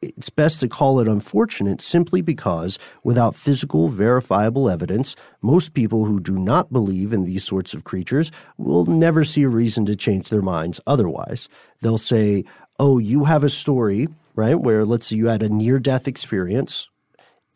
it's 0.00 0.30
best 0.30 0.60
to 0.60 0.68
call 0.68 1.00
it 1.00 1.08
unfortunate 1.08 1.80
simply 1.80 2.22
because 2.22 2.78
without 3.02 3.34
physical 3.34 3.88
verifiable 3.88 4.70
evidence, 4.70 5.16
most 5.42 5.74
people 5.74 6.04
who 6.04 6.20
do 6.20 6.38
not 6.38 6.72
believe 6.72 7.12
in 7.12 7.24
these 7.24 7.44
sorts 7.44 7.74
of 7.74 7.84
creatures 7.84 8.30
will 8.56 8.86
never 8.86 9.24
see 9.24 9.42
a 9.42 9.48
reason 9.48 9.84
to 9.86 9.96
change 9.96 10.28
their 10.30 10.40
minds 10.40 10.80
otherwise. 10.86 11.48
They'll 11.82 11.98
say, 11.98 12.44
"Oh, 12.78 12.98
you 12.98 13.24
have 13.24 13.44
a 13.44 13.50
story, 13.50 14.08
right, 14.34 14.58
where 14.58 14.84
let's 14.84 15.06
say 15.06 15.16
you 15.16 15.26
had 15.26 15.42
a 15.42 15.48
near 15.48 15.78
death 15.78 16.08
experience 16.08 16.88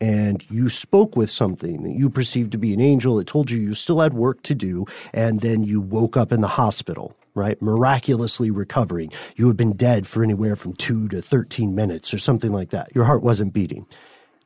and 0.01 0.43
you 0.49 0.69
spoke 0.69 1.15
with 1.15 1.29
something 1.29 1.83
that 1.83 1.93
you 1.93 2.09
perceived 2.09 2.51
to 2.51 2.57
be 2.57 2.73
an 2.73 2.81
angel. 2.81 3.19
It 3.19 3.27
told 3.27 3.49
you 3.49 3.59
you 3.59 3.73
still 3.73 4.01
had 4.01 4.13
work 4.13 4.41
to 4.43 4.55
do, 4.55 4.85
and 5.13 5.41
then 5.41 5.63
you 5.63 5.79
woke 5.79 6.17
up 6.17 6.31
in 6.31 6.41
the 6.41 6.47
hospital, 6.47 7.15
right? 7.35 7.61
Miraculously 7.61 8.51
recovering. 8.51 9.11
You 9.35 9.47
had 9.47 9.57
been 9.57 9.73
dead 9.73 10.07
for 10.07 10.23
anywhere 10.23 10.55
from 10.55 10.73
two 10.73 11.07
to 11.09 11.21
13 11.21 11.75
minutes 11.75 12.13
or 12.13 12.17
something 12.17 12.51
like 12.51 12.71
that. 12.71 12.93
Your 12.93 13.05
heart 13.05 13.23
wasn't 13.23 13.53
beating. 13.53 13.85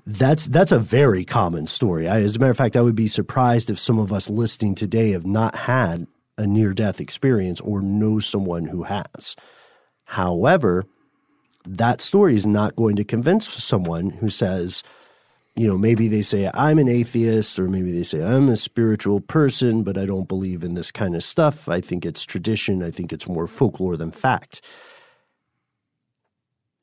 That's 0.05 0.45
that's 0.47 0.71
a 0.71 0.79
very 0.79 1.25
common 1.25 1.67
story. 1.67 2.07
I, 2.07 2.21
as 2.21 2.37
a 2.37 2.39
matter 2.39 2.51
of 2.51 2.57
fact, 2.57 2.77
I 2.77 2.81
would 2.81 2.95
be 2.95 3.09
surprised 3.09 3.69
if 3.69 3.77
some 3.77 3.99
of 3.99 4.13
us 4.13 4.29
listening 4.29 4.73
today 4.73 5.11
have 5.11 5.25
not 5.25 5.53
had 5.55 6.07
a 6.37 6.47
near 6.47 6.73
death 6.73 7.01
experience 7.01 7.59
or 7.61 7.81
know 7.81 8.19
someone 8.19 8.65
who 8.65 8.83
has. 8.83 9.35
However, 10.05 10.85
that 11.65 11.99
story 11.99 12.35
is 12.35 12.47
not 12.47 12.75
going 12.77 12.95
to 12.95 13.03
convince 13.03 13.51
someone 13.51 14.09
who 14.09 14.29
says, 14.29 14.83
you 15.57 15.67
know, 15.67 15.77
maybe 15.77 16.07
they 16.07 16.21
say, 16.21 16.51
I'm 16.53 16.77
an 16.77 16.87
atheist, 16.87 17.57
or 17.57 17.67
maybe 17.67 17.91
they 17.91 18.03
say, 18.03 18.21
I'm 18.21 18.47
a 18.47 18.55
spiritual 18.55 19.19
person, 19.19 19.81
but 19.81 19.97
I 19.97 20.05
don't 20.05 20.27
believe 20.27 20.63
in 20.63 20.75
this 20.75 20.91
kind 20.91 21.15
of 21.15 21.23
stuff. 21.23 21.67
I 21.67 21.81
think 21.81 22.05
it's 22.05 22.23
tradition. 22.23 22.83
I 22.83 22.91
think 22.91 23.11
it's 23.11 23.27
more 23.27 23.47
folklore 23.47 23.97
than 23.97 24.11
fact. 24.11 24.61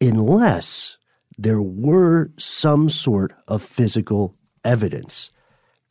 Unless 0.00 0.98
there 1.38 1.62
were 1.62 2.32
some 2.36 2.90
sort 2.90 3.32
of 3.46 3.62
physical 3.62 4.36
evidence. 4.64 5.30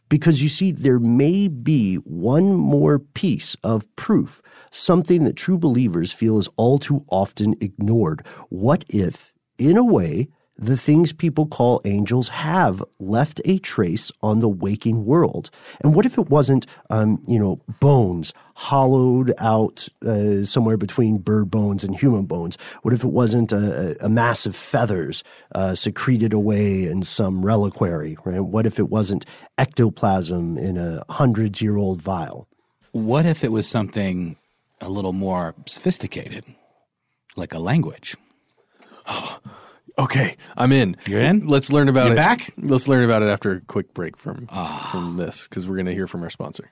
Because 0.10 0.44
you 0.44 0.50
see, 0.50 0.72
there 0.72 1.00
may 1.00 1.48
be 1.48 1.96
one 1.96 2.54
more 2.54 3.00
piece 3.00 3.56
of 3.64 3.88
proof, 3.96 4.42
something 4.72 5.24
that 5.24 5.38
true 5.38 5.58
believers 5.58 6.12
feel 6.12 6.38
is 6.38 6.50
all 6.58 6.78
too 6.78 7.06
often 7.10 7.56
ignored. 7.62 8.28
What 8.50 8.84
if, 8.90 9.34
in 9.58 9.78
a 9.78 9.86
way, 9.86 10.28
the 10.58 10.78
things 10.78 11.12
people 11.12 11.48
call 11.48 11.82
angels 11.84 12.30
have 12.30 12.84
left 13.00 13.42
a 13.46 13.58
trace 13.60 14.12
on 14.22 14.40
the 14.40 14.48
waking 14.48 15.06
world. 15.06 15.50
And 15.82 15.96
what 15.96 16.06
if 16.06 16.18
it 16.18 16.30
wasn't, 16.30 16.66
um, 16.90 17.22
you 17.28 17.40
know, 17.40 17.60
bones 17.80 18.34
hollowed 18.56 19.34
out 19.40 19.88
uh, 20.06 20.46
somewhere 20.46 20.78
between 20.78 21.18
bird 21.18 21.50
bones 21.50 21.84
and 21.84 21.96
human 21.96 22.26
bones? 22.26 22.58
What 22.84 22.94
if 22.94 23.04
it 23.04 23.10
wasn't 23.10 23.52
a, 23.52 23.98
a 24.06 24.10
mass 24.10 24.46
of 24.46 24.56
feathers 24.56 25.24
uh, 25.54 25.74
secreted 25.76 26.34
away 26.34 26.86
in 26.86 27.02
some 27.04 27.44
reliquary? 27.44 28.18
Right? 28.24 28.42
What 28.42 28.66
if 28.66 28.78
it 28.78 28.90
wasn't 28.90 29.26
ectoplasm 29.58 30.58
in 30.58 30.78
a 30.78 31.04
hundreds 31.10 31.62
year 31.62 31.78
old 31.78 32.02
vial? 32.02 32.48
What 32.92 33.26
if 33.26 33.44
it 33.44 33.52
was 33.52 33.68
something 33.68 34.38
a 34.82 34.90
little 34.90 35.14
more 35.14 35.56
sophisticated, 35.66 36.46
like 37.36 37.56
a 37.56 37.60
language? 37.60 38.16
Okay, 39.98 40.38
I'm 40.58 40.72
in. 40.72 40.98
You're 41.06 41.20
in? 41.20 41.46
Let's 41.48 41.72
learn 41.72 41.88
about 41.88 42.06
You're 42.06 42.14
it. 42.14 42.18
back? 42.18 42.54
Let's 42.58 42.88
learn 42.88 43.04
about 43.06 43.22
it 43.22 43.28
after 43.30 43.52
a 43.52 43.62
quick 43.62 43.94
break 43.94 44.18
from 44.18 44.48
from 44.92 45.18
this 45.18 45.48
because 45.48 45.68
we're 45.68 45.76
going 45.76 45.86
to 45.86 45.94
hear 45.94 46.08
from 46.08 46.24
our 46.24 46.30
sponsor. 46.32 46.72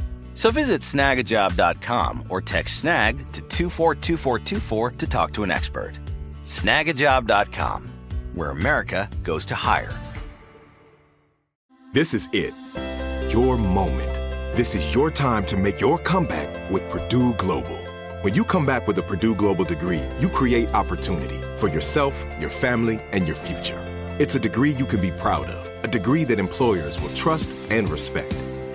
So 0.33 0.51
visit 0.51 0.81
snagajob.com 0.81 2.25
or 2.29 2.41
text 2.41 2.79
snag 2.79 3.17
to 3.33 3.41
242424 3.41 4.91
to 4.91 5.07
talk 5.07 5.33
to 5.33 5.43
an 5.43 5.51
expert. 5.51 5.99
Snagajob.com, 6.43 7.89
where 8.33 8.49
America 8.49 9.09
goes 9.23 9.45
to 9.47 9.55
hire. 9.55 9.93
This 11.93 12.13
is 12.13 12.29
it. 12.31 12.53
Your 13.33 13.57
moment. 13.57 14.13
This 14.55 14.75
is 14.75 14.95
your 14.95 15.11
time 15.11 15.45
to 15.45 15.57
make 15.57 15.81
your 15.81 15.97
comeback 15.97 16.71
with 16.71 16.87
Purdue 16.89 17.33
Global. 17.33 17.77
When 18.21 18.33
you 18.33 18.45
come 18.45 18.65
back 18.65 18.87
with 18.87 18.97
a 18.97 19.03
Purdue 19.03 19.35
Global 19.35 19.65
degree, 19.65 20.03
you 20.19 20.29
create 20.29 20.73
opportunity 20.73 21.41
for 21.57 21.67
yourself, 21.67 22.25
your 22.39 22.49
family, 22.49 23.01
and 23.11 23.25
your 23.25 23.35
future. 23.35 23.79
It's 24.19 24.35
a 24.35 24.39
degree 24.39 24.71
you 24.71 24.85
can 24.85 25.01
be 25.01 25.11
proud 25.11 25.47
of, 25.49 25.83
a 25.83 25.87
degree 25.87 26.23
that 26.25 26.39
employers 26.39 27.01
will 27.01 27.13
trust 27.13 27.51
and 27.69 27.89
respect. 27.89 28.33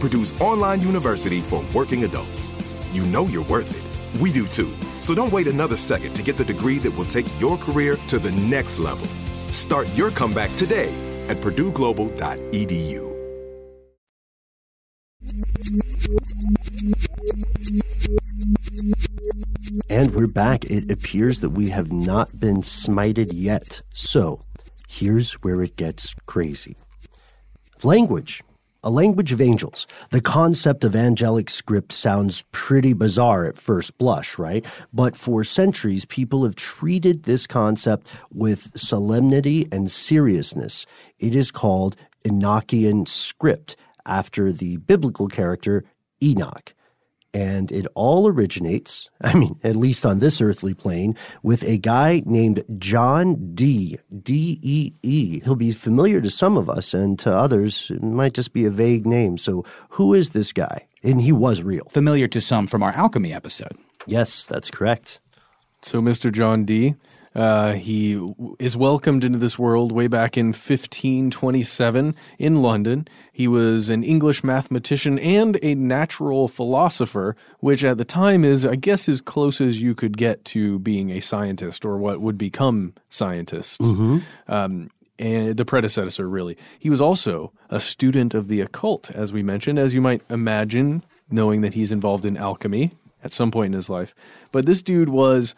Purdue's 0.00 0.32
online 0.40 0.80
university 0.80 1.40
for 1.40 1.62
working 1.74 2.04
adults. 2.04 2.50
You 2.90 3.04
know 3.04 3.26
you're 3.26 3.44
worth 3.44 3.70
it. 3.70 4.20
We 4.20 4.32
do 4.32 4.46
too. 4.46 4.72
So 5.00 5.14
don't 5.14 5.32
wait 5.32 5.46
another 5.46 5.76
second 5.76 6.14
to 6.14 6.22
get 6.22 6.36
the 6.36 6.44
degree 6.44 6.78
that 6.78 6.90
will 6.90 7.04
take 7.04 7.26
your 7.38 7.56
career 7.58 7.96
to 8.08 8.18
the 8.18 8.32
next 8.32 8.78
level. 8.78 9.06
Start 9.52 9.86
your 9.96 10.10
comeback 10.10 10.50
today 10.56 10.92
at 11.28 11.36
purdueglobal.edu. 11.38 13.10
And 19.90 20.14
we're 20.14 20.32
back. 20.32 20.64
It 20.64 20.90
appears 20.90 21.40
that 21.40 21.50
we 21.50 21.68
have 21.68 21.92
not 21.92 22.38
been 22.40 22.62
smited 22.62 23.30
yet. 23.34 23.82
So 23.92 24.40
here's 24.88 25.34
where 25.42 25.62
it 25.62 25.76
gets 25.76 26.14
crazy 26.26 26.76
language. 27.84 28.42
A 28.82 28.90
language 28.90 29.30
of 29.30 29.42
angels. 29.42 29.86
The 30.10 30.22
concept 30.22 30.84
of 30.84 30.96
angelic 30.96 31.50
script 31.50 31.92
sounds 31.92 32.44
pretty 32.50 32.94
bizarre 32.94 33.46
at 33.46 33.58
first 33.58 33.98
blush, 33.98 34.38
right? 34.38 34.64
But 34.92 35.16
for 35.16 35.44
centuries, 35.44 36.06
people 36.06 36.44
have 36.44 36.56
treated 36.56 37.24
this 37.24 37.46
concept 37.46 38.06
with 38.32 38.78
solemnity 38.78 39.68
and 39.70 39.90
seriousness. 39.90 40.86
It 41.18 41.34
is 41.34 41.50
called 41.50 41.94
Enochian 42.24 43.06
script, 43.06 43.76
after 44.06 44.50
the 44.50 44.78
biblical 44.78 45.28
character 45.28 45.84
Enoch. 46.22 46.74
And 47.32 47.70
it 47.70 47.86
all 47.94 48.26
originates, 48.26 49.08
I 49.20 49.34
mean, 49.34 49.58
at 49.62 49.76
least 49.76 50.04
on 50.04 50.18
this 50.18 50.40
earthly 50.40 50.74
plane, 50.74 51.16
with 51.42 51.62
a 51.62 51.78
guy 51.78 52.22
named 52.26 52.64
John 52.78 53.54
Dee, 53.54 53.98
D 54.22 54.58
E 54.62 54.92
E. 55.02 55.40
He'll 55.44 55.54
be 55.54 55.70
familiar 55.70 56.20
to 56.20 56.30
some 56.30 56.56
of 56.56 56.68
us, 56.68 56.92
and 56.92 57.18
to 57.20 57.32
others, 57.32 57.90
it 57.90 58.02
might 58.02 58.34
just 58.34 58.52
be 58.52 58.64
a 58.64 58.70
vague 58.70 59.06
name. 59.06 59.38
So, 59.38 59.64
who 59.90 60.14
is 60.14 60.30
this 60.30 60.52
guy? 60.52 60.86
And 61.02 61.20
he 61.20 61.32
was 61.32 61.62
real. 61.62 61.84
Familiar 61.90 62.28
to 62.28 62.40
some 62.40 62.66
from 62.66 62.82
our 62.82 62.92
alchemy 62.92 63.32
episode. 63.32 63.76
Yes, 64.06 64.44
that's 64.46 64.70
correct. 64.70 65.20
So, 65.82 66.00
Mr. 66.00 66.32
John 66.32 66.64
Dee. 66.64 66.94
Uh, 67.34 67.74
he 67.74 68.14
w- 68.14 68.56
is 68.58 68.76
welcomed 68.76 69.22
into 69.22 69.38
this 69.38 69.58
world 69.58 69.92
way 69.92 70.08
back 70.08 70.36
in 70.36 70.46
1527 70.46 72.14
in 72.38 72.62
London. 72.62 73.06
He 73.32 73.46
was 73.46 73.88
an 73.88 74.02
English 74.02 74.42
mathematician 74.42 75.18
and 75.18 75.58
a 75.62 75.74
natural 75.74 76.48
philosopher, 76.48 77.36
which 77.60 77.84
at 77.84 77.98
the 77.98 78.04
time 78.04 78.44
is, 78.44 78.66
I 78.66 78.74
guess, 78.74 79.08
as 79.08 79.20
close 79.20 79.60
as 79.60 79.80
you 79.80 79.94
could 79.94 80.16
get 80.16 80.44
to 80.46 80.80
being 80.80 81.10
a 81.10 81.20
scientist 81.20 81.84
or 81.84 81.98
what 81.98 82.20
would 82.20 82.36
become 82.36 82.94
scientists. 83.10 83.78
Um, 84.48 84.90
and 85.18 85.56
the 85.56 85.66
predecessor, 85.66 86.28
really. 86.28 86.56
He 86.78 86.88
was 86.90 87.00
also 87.00 87.52
a 87.68 87.78
student 87.78 88.34
of 88.34 88.48
the 88.48 88.60
occult, 88.62 89.10
as 89.14 89.32
we 89.32 89.42
mentioned, 89.42 89.78
as 89.78 89.94
you 89.94 90.00
might 90.00 90.22
imagine, 90.30 91.04
knowing 91.30 91.60
that 91.60 91.74
he's 91.74 91.92
involved 91.92 92.24
in 92.24 92.36
alchemy 92.38 92.90
at 93.22 93.32
some 93.32 93.50
point 93.50 93.66
in 93.66 93.72
his 93.74 93.90
life. 93.90 94.14
But 94.50 94.64
this 94.64 94.82
dude 94.82 95.10
was 95.10 95.54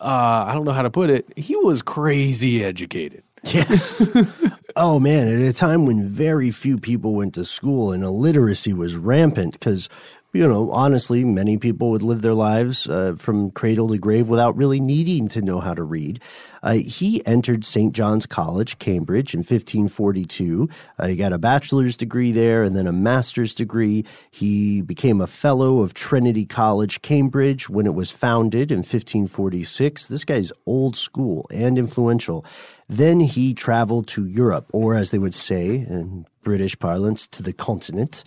uh, 0.00 0.44
I 0.48 0.52
don't 0.54 0.64
know 0.64 0.72
how 0.72 0.82
to 0.82 0.90
put 0.90 1.10
it. 1.10 1.26
He 1.36 1.56
was 1.56 1.82
crazy 1.82 2.64
educated. 2.64 3.22
Yes. 3.44 4.06
oh 4.76 4.98
man, 4.98 5.28
at 5.28 5.40
a 5.40 5.52
time 5.52 5.86
when 5.86 6.08
very 6.08 6.50
few 6.50 6.78
people 6.78 7.14
went 7.14 7.34
to 7.34 7.44
school 7.44 7.92
and 7.92 8.02
illiteracy 8.02 8.72
was 8.72 8.96
rampant 8.96 9.52
because 9.52 9.88
you 10.34 10.48
know, 10.48 10.70
honestly, 10.72 11.24
many 11.24 11.58
people 11.58 11.92
would 11.92 12.02
live 12.02 12.22
their 12.22 12.34
lives 12.34 12.88
uh, 12.88 13.14
from 13.16 13.52
cradle 13.52 13.88
to 13.88 13.98
grave 13.98 14.28
without 14.28 14.56
really 14.56 14.80
needing 14.80 15.28
to 15.28 15.40
know 15.40 15.60
how 15.60 15.74
to 15.74 15.84
read. 15.84 16.20
Uh, 16.64 16.72
he 16.72 17.24
entered 17.26 17.62
St. 17.62 17.92
John's 17.92 18.24
College, 18.24 18.78
Cambridge, 18.78 19.34
in 19.34 19.40
1542. 19.40 20.68
Uh, 20.98 21.06
he 21.06 21.14
got 21.14 21.34
a 21.34 21.38
bachelor's 21.38 21.94
degree 21.96 22.32
there 22.32 22.62
and 22.62 22.74
then 22.74 22.86
a 22.86 22.92
master's 22.92 23.54
degree. 23.54 24.04
He 24.30 24.80
became 24.80 25.20
a 25.20 25.26
fellow 25.26 25.80
of 25.80 25.92
Trinity 25.92 26.46
College, 26.46 27.02
Cambridge, 27.02 27.68
when 27.68 27.84
it 27.84 27.94
was 27.94 28.10
founded 28.10 28.72
in 28.72 28.78
1546. 28.78 30.06
This 30.06 30.24
guy's 30.24 30.52
old 30.64 30.96
school 30.96 31.46
and 31.52 31.78
influential. 31.78 32.46
Then 32.88 33.20
he 33.20 33.52
traveled 33.52 34.08
to 34.08 34.26
Europe, 34.26 34.70
or 34.72 34.94
as 34.94 35.10
they 35.10 35.18
would 35.18 35.34
say 35.34 35.66
in 35.66 36.26
British 36.42 36.78
parlance, 36.78 37.26
to 37.28 37.42
the 37.42 37.52
continent. 37.52 38.24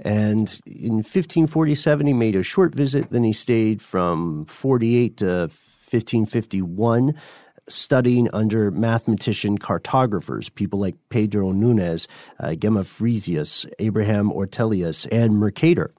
And 0.00 0.60
in 0.66 0.96
1547, 0.96 2.06
he 2.06 2.12
made 2.12 2.36
a 2.36 2.42
short 2.42 2.74
visit. 2.74 3.08
Then 3.08 3.24
he 3.24 3.32
stayed 3.32 3.80
from 3.80 4.44
48 4.44 5.16
to 5.18 5.50
1551, 5.90 7.14
studying 7.68 8.28
under 8.32 8.70
mathematician 8.70 9.58
cartographers, 9.58 10.48
people 10.48 10.78
like 10.78 10.96
Pedro 11.10 11.52
Nunes, 11.52 12.08
uh, 12.40 12.54
Gemma 12.54 12.80
Frisius, 12.80 13.70
Abraham 13.78 14.30
Ortelius, 14.30 15.06
and 15.10 15.36
Mercator 15.36 15.92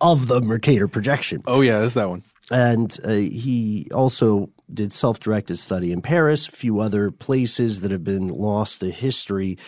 of 0.00 0.28
the 0.28 0.40
Mercator 0.40 0.88
projection. 0.88 1.42
Oh, 1.46 1.60
yeah, 1.60 1.80
that's 1.80 1.94
that 1.94 2.08
one. 2.08 2.22
And 2.50 2.96
uh, 3.04 3.10
he 3.10 3.88
also 3.94 4.50
did 4.72 4.92
self 4.92 5.20
directed 5.20 5.56
study 5.56 5.92
in 5.92 6.02
Paris, 6.02 6.48
a 6.48 6.52
few 6.52 6.80
other 6.80 7.10
places 7.10 7.80
that 7.80 7.90
have 7.90 8.04
been 8.04 8.28
lost 8.28 8.80
to 8.80 8.90
history. 8.90 9.58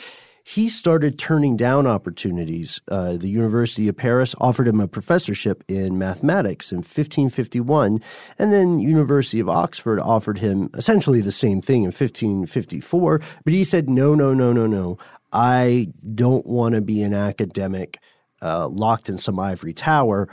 He 0.44 0.68
started 0.68 1.18
turning 1.18 1.57
down 1.57 1.87
opportunities. 1.87 2.81
Uh, 2.88 3.16
the 3.16 3.28
University 3.28 3.88
of 3.88 3.96
Paris 3.96 4.35
offered 4.40 4.66
him 4.66 4.81
a 4.81 4.88
professorship 4.88 5.62
in 5.68 5.98
mathematics 5.98 6.72
in 6.72 6.78
1551, 6.78 8.00
and 8.38 8.52
then 8.52 8.81
University 8.81 9.38
of 9.38 9.48
Oxford 9.48 10.00
offered 10.00 10.38
him 10.38 10.68
essentially 10.74 11.20
the 11.20 11.33
same 11.33 11.61
thing 11.61 11.85
in 11.85 11.92
1554. 11.92 13.20
But 13.44 13.52
he 13.52 13.62
said, 13.64 13.88
"No, 13.88 14.14
no, 14.14 14.35
no, 14.35 14.52
no, 14.52 14.66
no. 14.66 14.98
I 15.33 15.88
don't 16.14 16.44
want 16.44 16.74
to 16.74 16.81
be 16.81 17.02
an 17.02 17.14
academic 17.14 17.98
uh, 18.42 18.68
locked 18.68 19.09
in 19.09 19.18
some 19.18 19.38
ivory 19.38 19.72
tower. 19.72 20.28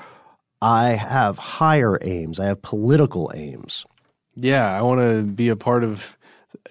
I 0.61 0.89
have 0.89 1.37
higher 1.37 1.99
aims. 2.01 2.39
I 2.39 2.45
have 2.45 2.61
political 2.61 3.31
aims." 3.35 3.85
Yeah, 4.35 4.67
I 4.67 4.81
want 4.81 5.01
to 5.01 5.23
be 5.23 5.49
a 5.49 5.55
part 5.55 5.83
of 5.83 6.17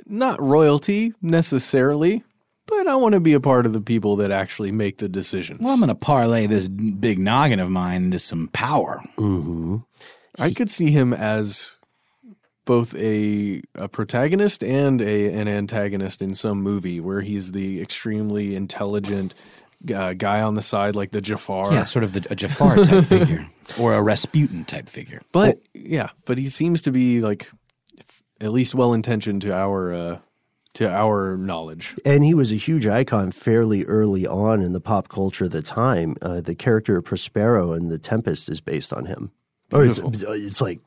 not 0.07 0.41
royalty 0.41 1.13
necessarily, 1.21 2.25
but 2.69 2.87
I 2.87 2.95
want 2.95 3.15
to 3.15 3.21
be 3.21 3.33
a 3.33 3.41
part 3.41 3.67
of 3.67 3.73
the 3.73 3.81
people 3.81 4.17
that 4.17 4.31
actually 4.31 4.71
make 4.71 4.99
the 4.99 5.09
decisions. 5.09 5.61
Well, 5.61 5.73
I'm 5.73 5.81
going 5.81 5.89
to 5.89 5.95
parlay 5.97 6.47
this 6.47 6.69
big 6.69 7.19
noggin 7.19 7.59
of 7.59 7.71
mine 7.71 8.05
into 8.05 8.19
some 8.19 8.49
power. 8.53 9.03
I 10.39 10.53
could 10.53 10.71
see 10.71 10.91
him 10.91 11.13
as 11.13 11.77
both 12.65 12.95
a 12.97 13.63
a 13.75 13.89
protagonist 13.89 14.63
and 14.63 15.01
a 15.01 15.33
an 15.33 15.49
antagonist 15.49 16.21
in 16.23 16.35
some 16.35 16.63
movie 16.63 17.01
where 17.01 17.23
he's 17.23 17.53
the 17.53 17.81
extremely 17.81 18.55
intelligent 18.55 19.35
uh, 19.95 20.13
guy 20.13 20.43
on 20.43 20.55
the 20.55 20.63
side, 20.63 20.95
like 20.95 21.11
the 21.13 21.21
Jafar. 21.21 21.73
Yeah, 21.73 21.85
sort 21.87 22.05
of 22.05 22.13
the, 22.13 22.27
a 22.31 22.35
Jafar 22.37 22.77
type 22.85 23.05
figure 23.07 23.49
or 23.81 23.95
a 23.95 24.03
Rasputin 24.03 24.65
type 24.67 24.89
figure. 24.89 25.23
But 25.33 25.61
yeah, 25.73 26.11
but 26.27 26.37
he 26.39 26.49
seems 26.51 26.83
to 26.83 26.93
be 26.93 27.21
like 27.21 27.51
f- 27.99 28.23
at 28.41 28.53
least 28.53 28.75
well 28.75 28.93
intentioned 28.93 29.43
to 29.43 29.55
our 29.55 29.95
uh, 29.95 30.19
to 30.79 30.89
our 30.89 31.37
knowledge. 31.37 31.97
And 32.05 32.25
he 32.25 32.35
was 32.35 32.53
a 32.53 32.57
huge 32.57 32.87
icon 32.87 33.33
fairly 33.33 33.85
early 33.87 34.29
on 34.29 34.63
in 34.63 34.73
the 34.73 34.81
pop 34.81 35.09
culture 35.09 35.47
of 35.47 35.51
the 35.51 35.61
time. 35.61 36.15
Uh, 36.23 36.41
the 36.41 36.55
character 36.55 36.97
of 36.97 37.05
Prospero 37.05 37.73
in 37.73 37.89
The 37.89 37.99
Tempest 37.99 38.49
is 38.49 38.61
based 38.61 38.93
on 38.93 39.05
him. 39.05 39.33
Or 39.73 39.85
it's, 39.85 39.99
it's 39.99 40.61
like 40.61 40.79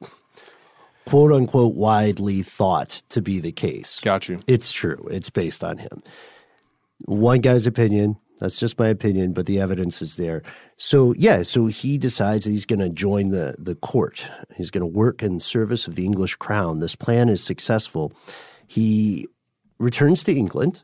quote 1.05 1.33
unquote 1.33 1.75
widely 1.75 2.41
thought 2.41 3.01
to 3.09 3.21
be 3.21 3.41
the 3.41 3.51
case. 3.51 3.99
Got 3.99 4.29
you. 4.29 4.39
It's 4.47 4.71
true. 4.71 5.09
It's 5.11 5.29
based 5.29 5.61
on 5.61 5.77
him. 5.77 6.01
One 7.03 7.41
guy's 7.41 7.67
opinion. 7.67 8.15
That's 8.39 8.57
just 8.57 8.79
my 8.79 8.87
opinion, 8.87 9.33
but 9.33 9.45
the 9.45 9.59
evidence 9.59 10.01
is 10.01 10.15
there. 10.15 10.41
So 10.77 11.13
yeah, 11.17 11.43
so 11.43 11.65
he 11.65 11.97
decides 11.97 12.45
that 12.45 12.51
he's 12.51 12.65
going 12.65 12.79
to 12.79 12.89
join 12.89 13.29
the 13.29 13.55
the 13.59 13.75
court. 13.75 14.25
He's 14.55 14.71
going 14.71 14.81
to 14.81 14.87
work 14.87 15.21
in 15.21 15.41
service 15.41 15.85
of 15.85 15.95
the 15.95 16.05
English 16.05 16.35
crown. 16.35 16.79
This 16.79 16.95
plan 16.95 17.27
is 17.27 17.43
successful. 17.43 18.13
He 18.67 19.27
returns 19.81 20.23
to 20.25 20.33
England 20.33 20.83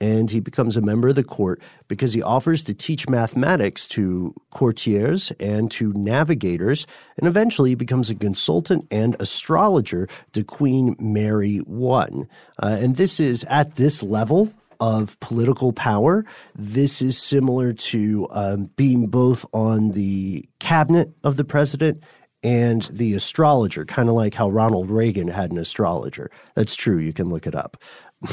and 0.00 0.30
he 0.30 0.40
becomes 0.40 0.76
a 0.76 0.82
member 0.82 1.08
of 1.08 1.14
the 1.14 1.24
court 1.24 1.60
because 1.88 2.12
he 2.12 2.22
offers 2.22 2.64
to 2.64 2.74
teach 2.74 3.08
mathematics 3.08 3.88
to 3.88 4.34
courtiers 4.50 5.32
and 5.40 5.70
to 5.70 5.92
navigators, 5.94 6.86
and 7.16 7.26
eventually 7.26 7.70
he 7.70 7.74
becomes 7.74 8.10
a 8.10 8.14
consultant 8.14 8.86
and 8.90 9.16
astrologer 9.20 10.08
to 10.32 10.44
Queen 10.44 10.96
Mary 10.98 11.60
I. 11.66 12.08
Uh, 12.58 12.76
and 12.80 12.96
this 12.96 13.18
is 13.18 13.44
at 13.44 13.76
this 13.76 14.02
level 14.02 14.52
of 14.80 15.18
political 15.20 15.72
power. 15.72 16.26
This 16.54 17.00
is 17.00 17.16
similar 17.16 17.72
to 17.72 18.28
um, 18.30 18.70
being 18.76 19.06
both 19.06 19.46
on 19.54 19.92
the 19.92 20.44
cabinet 20.58 21.10
of 21.24 21.38
the 21.38 21.44
president 21.44 22.04
and 22.42 22.82
the 22.92 23.14
astrologer, 23.14 23.84
kind 23.84 24.08
of 24.08 24.14
like 24.14 24.34
how 24.34 24.48
Ronald 24.48 24.90
Reagan 24.90 25.26
had 25.26 25.50
an 25.50 25.58
astrologer. 25.58 26.30
That's 26.54 26.76
true. 26.76 26.98
You 26.98 27.12
can 27.12 27.28
look 27.28 27.46
it 27.46 27.54
up. 27.54 27.76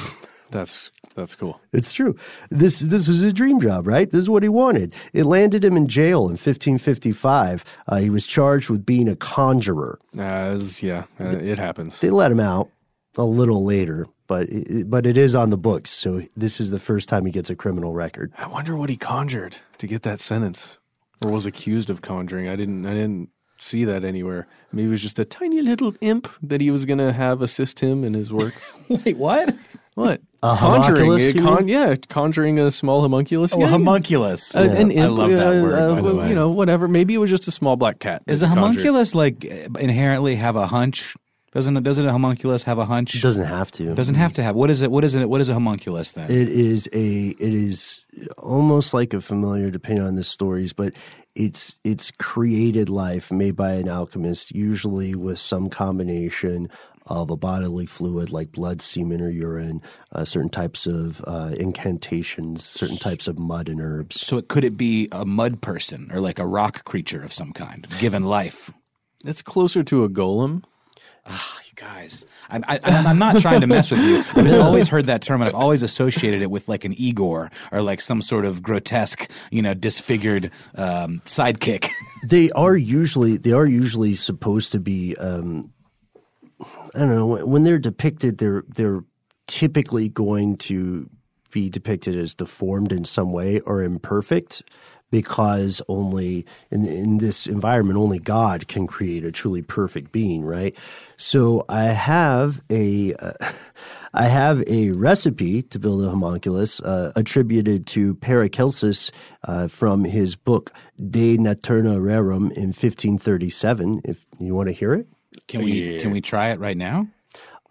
That's 0.53 0.91
that's 1.15 1.35
cool. 1.35 1.59
It's 1.73 1.91
true. 1.91 2.15
This 2.51 2.79
this 2.79 3.07
was 3.07 3.23
a 3.23 3.33
dream 3.33 3.59
job, 3.59 3.87
right? 3.87 4.09
This 4.09 4.21
is 4.21 4.29
what 4.29 4.43
he 4.43 4.49
wanted. 4.49 4.93
It 5.11 5.25
landed 5.25 5.65
him 5.65 5.75
in 5.75 5.87
jail 5.87 6.25
in 6.25 6.33
1555. 6.33 7.65
Uh, 7.87 7.95
he 7.97 8.09
was 8.11 8.27
charged 8.27 8.69
with 8.69 8.85
being 8.85 9.07
a 9.09 9.15
conjurer. 9.15 9.99
As 10.17 10.83
yeah, 10.83 11.05
uh, 11.19 11.25
it 11.25 11.57
happens. 11.57 11.99
They 11.99 12.11
let 12.11 12.31
him 12.31 12.39
out 12.39 12.69
a 13.17 13.25
little 13.25 13.63
later, 13.65 14.07
but 14.27 14.47
it, 14.49 14.89
but 14.89 15.07
it 15.07 15.17
is 15.17 15.33
on 15.33 15.49
the 15.49 15.57
books. 15.57 15.89
So 15.89 16.21
this 16.37 16.59
is 16.59 16.69
the 16.69 16.79
first 16.79 17.09
time 17.09 17.25
he 17.25 17.31
gets 17.31 17.49
a 17.49 17.55
criminal 17.55 17.93
record. 17.93 18.31
I 18.37 18.47
wonder 18.47 18.75
what 18.75 18.89
he 18.91 18.95
conjured 18.95 19.57
to 19.79 19.87
get 19.87 20.03
that 20.03 20.19
sentence, 20.19 20.77
or 21.25 21.31
was 21.31 21.47
accused 21.47 21.89
of 21.89 22.03
conjuring. 22.03 22.47
I 22.47 22.55
didn't. 22.55 22.85
I 22.85 22.93
didn't 22.93 23.29
see 23.57 23.85
that 23.85 24.03
anywhere. 24.03 24.47
Maybe 24.71 24.87
it 24.87 24.91
was 24.91 25.01
just 25.01 25.19
a 25.19 25.25
tiny 25.25 25.61
little 25.61 25.95
imp 26.01 26.27
that 26.41 26.61
he 26.61 26.69
was 26.69 26.85
going 26.85 26.97
to 26.99 27.13
have 27.13 27.41
assist 27.41 27.79
him 27.79 28.03
in 28.03 28.13
his 28.13 28.31
work. 28.31 28.53
Wait, 28.89 29.17
what? 29.17 29.55
What? 29.95 30.21
A 30.41 30.57
conjuring? 30.57 31.11
a 31.11 31.17
you 31.19 31.41
con- 31.41 31.67
yeah, 31.67 31.95
conjuring 32.09 32.59
a 32.59 32.69
small 32.71 33.01
homunculus. 33.01 33.53
Oh, 33.53 33.59
yeah, 33.59 33.65
yeah. 33.65 33.71
homunculus. 33.71 34.53
Uh, 34.53 34.59
an 34.59 34.91
I 34.91 34.95
imp, 34.95 35.17
love 35.17 35.31
that 35.31 35.57
uh, 35.57 35.61
word, 35.61 35.79
uh, 35.79 35.95
by 35.95 36.01
the 36.01 36.15
way. 36.15 36.29
You 36.29 36.35
know, 36.35 36.49
whatever. 36.49 36.87
Maybe 36.87 37.13
it 37.13 37.19
was 37.19 37.29
just 37.29 37.47
a 37.47 37.51
small 37.51 37.77
black 37.77 37.99
cat. 37.99 38.23
Is 38.27 38.41
a 38.41 38.47
he 38.47 38.53
conjured. 38.53 38.83
homunculus 38.83 39.15
like 39.15 39.45
inherently 39.45 40.35
have 40.35 40.55
a 40.55 40.67
hunch? 40.67 41.15
Doesn't 41.53 41.77
it, 41.77 41.83
doesn't 41.83 42.07
a 42.07 42.11
homunculus 42.11 42.63
have 42.63 42.79
a 42.79 42.85
hunch? 42.85 43.13
It 43.13 43.21
doesn't 43.21 43.45
have 43.45 43.71
to. 43.73 43.93
Doesn't 43.93 44.15
have 44.15 44.33
to 44.33 44.43
have. 44.43 44.55
What 44.55 44.71
is 44.71 44.81
it? 44.81 44.89
What 44.89 45.03
is 45.03 45.13
it? 45.13 45.29
What 45.29 45.39
is 45.39 45.49
a 45.49 45.53
homunculus 45.53 46.11
then? 46.13 46.31
It 46.31 46.49
is 46.49 46.89
a 46.91 47.27
it 47.27 47.53
is 47.53 48.03
almost 48.39 48.93
like 48.93 49.13
a 49.13 49.21
familiar 49.21 49.69
depending 49.69 50.03
on 50.03 50.15
the 50.15 50.23
stories, 50.23 50.73
but 50.73 50.93
it's 51.35 51.77
it's 51.83 52.09
created 52.11 52.89
life 52.89 53.31
made 53.31 53.55
by 53.55 53.73
an 53.73 53.87
alchemist, 53.87 54.51
usually 54.51 55.13
with 55.13 55.37
some 55.37 55.69
combination 55.69 56.69
of 57.07 57.29
a 57.29 57.37
bodily 57.37 57.85
fluid 57.85 58.31
like 58.31 58.51
blood, 58.51 58.81
semen, 58.81 59.21
or 59.21 59.29
urine, 59.29 59.81
uh, 60.11 60.25
certain 60.25 60.49
types 60.49 60.85
of 60.87 61.23
uh, 61.27 61.51
incantations, 61.57 62.63
certain 62.63 62.97
types 62.97 63.27
of 63.27 63.37
mud 63.37 63.69
and 63.69 63.81
herbs. 63.81 64.21
so 64.21 64.37
it 64.37 64.47
could 64.47 64.63
it 64.63 64.77
be 64.77 65.07
a 65.11 65.25
mud 65.25 65.61
person 65.61 66.09
or 66.13 66.19
like 66.19 66.39
a 66.39 66.45
rock 66.45 66.83
creature 66.85 67.23
of 67.23 67.33
some 67.33 67.51
kind, 67.51 67.87
given 67.99 68.23
life? 68.23 68.71
It's 69.25 69.41
closer 69.41 69.83
to 69.83 70.03
a 70.03 70.09
golem. 70.09 70.63
Ah, 71.25 71.59
you 71.63 71.71
guys, 71.75 72.25
I'm, 72.49 72.65
I, 72.67 72.81
I'm 72.83 73.07
I'm 73.07 73.17
not 73.17 73.39
trying 73.39 73.61
to 73.61 73.67
mess 73.67 73.89
with 73.89 74.01
you. 74.01 74.17
I've 74.35 74.59
always 74.59 74.89
heard 74.89 75.05
that 75.05 75.21
term, 75.21 75.41
and 75.41 75.47
I've 75.47 75.55
always 75.55 75.81
associated 75.81 76.41
it 76.41 76.51
with 76.51 76.67
like 76.67 76.83
an 76.83 76.93
Igor 76.99 77.49
or 77.71 77.81
like 77.81 78.01
some 78.01 78.21
sort 78.21 78.43
of 78.43 78.61
grotesque, 78.61 79.31
you 79.49 79.61
know, 79.61 79.73
disfigured 79.73 80.51
um, 80.75 81.21
sidekick. 81.25 81.89
They 82.25 82.51
are 82.51 82.75
usually 82.75 83.37
they 83.37 83.51
are 83.51 83.65
usually 83.65 84.15
supposed 84.15 84.71
to 84.73 84.79
be. 84.79 85.15
Um, 85.17 85.73
I 86.95 86.99
don't 86.99 87.09
know 87.09 87.27
when, 87.45 87.63
they're 87.63 87.79
depicted. 87.79 88.37
They're 88.37 88.63
they're 88.67 89.03
typically 89.47 90.09
going 90.09 90.57
to 90.57 91.09
be 91.51 91.69
depicted 91.69 92.15
as 92.17 92.35
deformed 92.35 92.91
in 92.91 93.05
some 93.05 93.31
way 93.31 93.59
or 93.61 93.81
imperfect, 93.81 94.63
because 95.11 95.81
only 95.87 96.45
in 96.71 96.85
in 96.85 97.17
this 97.19 97.47
environment 97.47 97.97
only 97.97 98.19
God 98.19 98.67
can 98.67 98.87
create 98.87 99.23
a 99.25 99.31
truly 99.31 99.61
perfect 99.61 100.11
being, 100.11 100.43
right? 100.45 100.75
So 101.17 101.65
I 101.69 101.85
have 101.85 102.63
a. 102.69 103.13
Uh, 103.15 103.33
I 104.15 104.25
have 104.27 104.63
a 104.67 104.91
recipe 104.91 105.63
to 105.63 105.79
build 105.79 106.03
a 106.03 106.09
homunculus 106.11 106.79
uh, 106.81 107.11
attributed 107.15 107.87
to 107.87 108.13
Paracelsus 108.15 109.11
uh, 109.45 109.67
from 109.67 110.03
his 110.03 110.35
book 110.35 110.71
De 111.09 111.35
Natura 111.37 111.95
Rerum 111.95 112.51
in 112.51 112.67
1537. 112.67 114.01
If 114.05 114.25
you 114.39 114.53
want 114.53 114.69
to 114.69 114.73
hear 114.73 114.93
it, 114.93 115.07
Can 115.47 115.63
we 115.63 115.99
can 115.99 116.11
we 116.11 116.21
try 116.21 116.49
it 116.49 116.59
right 116.59 116.77
now? 116.77 117.07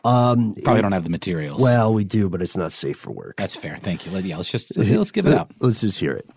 um, 0.05 0.55
Probably 0.65 0.83
don't 0.83 0.93
have 0.93 1.05
the 1.05 1.11
materials. 1.11 1.61
well, 1.63 1.95
we 1.95 2.03
do, 2.05 2.29
but 2.29 2.43
it's 2.43 2.57
not 2.57 2.73
safe 2.73 2.99
for 2.99 3.13
work. 3.13 3.37
that's 3.37 3.55
fair. 3.55 3.77
Thank 3.77 4.05
you. 4.05 4.11
Let- 4.13 4.25
Yeah, 4.25 4.37
let's 4.37 4.51
just 4.51 4.77
let's 4.77 5.13
give 5.13 5.27
it 5.27 5.33
up. 5.35 5.53
Let's 5.61 5.81
just 5.81 5.99
hear 6.01 6.13
it. 6.13 6.29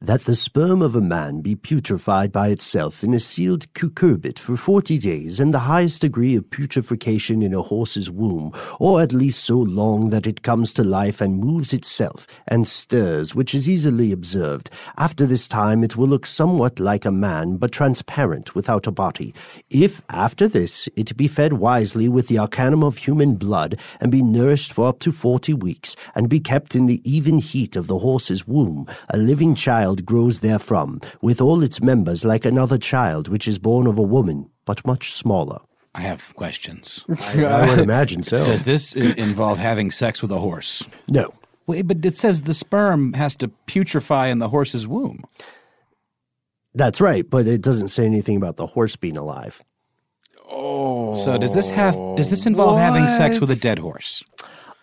That 0.00 0.26
the 0.26 0.36
sperm 0.36 0.80
of 0.80 0.94
a 0.94 1.00
man 1.00 1.40
be 1.40 1.56
putrefied 1.56 2.30
by 2.30 2.48
itself 2.48 3.02
in 3.02 3.12
a 3.14 3.18
sealed 3.18 3.72
cucurbit 3.74 4.38
for 4.38 4.56
forty 4.56 4.96
days, 4.96 5.40
and 5.40 5.52
the 5.52 5.58
highest 5.58 6.02
degree 6.02 6.36
of 6.36 6.48
putrefaction 6.50 7.42
in 7.42 7.52
a 7.52 7.62
horse's 7.62 8.08
womb, 8.08 8.52
or 8.78 9.02
at 9.02 9.12
least 9.12 9.42
so 9.42 9.58
long 9.58 10.10
that 10.10 10.24
it 10.24 10.42
comes 10.42 10.72
to 10.74 10.84
life 10.84 11.20
and 11.20 11.40
moves 11.40 11.72
itself, 11.72 12.28
and 12.46 12.68
stirs, 12.68 13.34
which 13.34 13.56
is 13.56 13.68
easily 13.68 14.12
observed. 14.12 14.70
After 14.96 15.26
this 15.26 15.48
time 15.48 15.82
it 15.82 15.96
will 15.96 16.06
look 16.06 16.26
somewhat 16.26 16.78
like 16.78 17.04
a 17.04 17.10
man, 17.10 17.56
but 17.56 17.72
transparent, 17.72 18.54
without 18.54 18.86
a 18.86 18.92
body. 18.92 19.34
If, 19.68 20.00
after 20.10 20.46
this, 20.46 20.88
it 20.94 21.16
be 21.16 21.26
fed 21.26 21.54
wisely 21.54 22.08
with 22.08 22.28
the 22.28 22.38
arcanum 22.38 22.84
of 22.84 22.98
human 22.98 23.34
blood, 23.34 23.80
and 24.00 24.12
be 24.12 24.22
nourished 24.22 24.72
for 24.72 24.86
up 24.86 25.00
to 25.00 25.10
forty 25.10 25.54
weeks, 25.54 25.96
and 26.14 26.28
be 26.28 26.38
kept 26.38 26.76
in 26.76 26.86
the 26.86 27.02
even 27.02 27.38
heat 27.38 27.74
of 27.74 27.88
the 27.88 27.98
horse's 27.98 28.46
womb, 28.46 28.86
a 29.10 29.16
living 29.16 29.56
child 29.56 29.87
grows 29.96 30.40
therefrom, 30.40 31.00
with 31.22 31.40
all 31.40 31.62
its 31.62 31.80
members 31.80 32.24
like 32.24 32.44
another 32.44 32.78
child 32.78 33.28
which 33.28 33.48
is 33.48 33.58
born 33.58 33.86
of 33.86 33.98
a 33.98 34.02
woman, 34.02 34.50
but 34.64 34.86
much 34.86 35.12
smaller. 35.12 35.58
I 35.94 36.02
have 36.02 36.34
questions. 36.36 37.04
I 37.34 37.68
would 37.68 37.80
imagine 37.80 38.22
so. 38.22 38.44
Does 38.44 38.64
this 38.64 38.94
uh, 38.94 39.14
involve 39.16 39.58
having 39.58 39.90
sex 39.90 40.22
with 40.22 40.30
a 40.30 40.38
horse? 40.38 40.82
No. 41.08 41.32
Wait, 41.66 41.82
but 41.82 42.04
it 42.04 42.16
says 42.16 42.42
the 42.42 42.54
sperm 42.54 43.12
has 43.14 43.34
to 43.36 43.48
putrefy 43.66 44.30
in 44.30 44.38
the 44.38 44.48
horse's 44.48 44.86
womb. 44.86 45.24
That's 46.74 47.00
right, 47.00 47.28
but 47.28 47.46
it 47.46 47.60
doesn't 47.62 47.88
say 47.88 48.04
anything 48.04 48.36
about 48.36 48.56
the 48.56 48.66
horse 48.66 48.94
being 48.96 49.16
alive. 49.16 49.62
Oh, 50.50 51.14
So 51.14 51.36
does 51.36 51.52
this 51.54 51.68
have 51.70 51.94
does 52.16 52.30
this 52.30 52.46
involve 52.46 52.78
having 52.78 53.06
sex 53.08 53.40
with 53.40 53.50
a 53.50 53.56
dead 53.56 53.78
horse? 53.78 54.22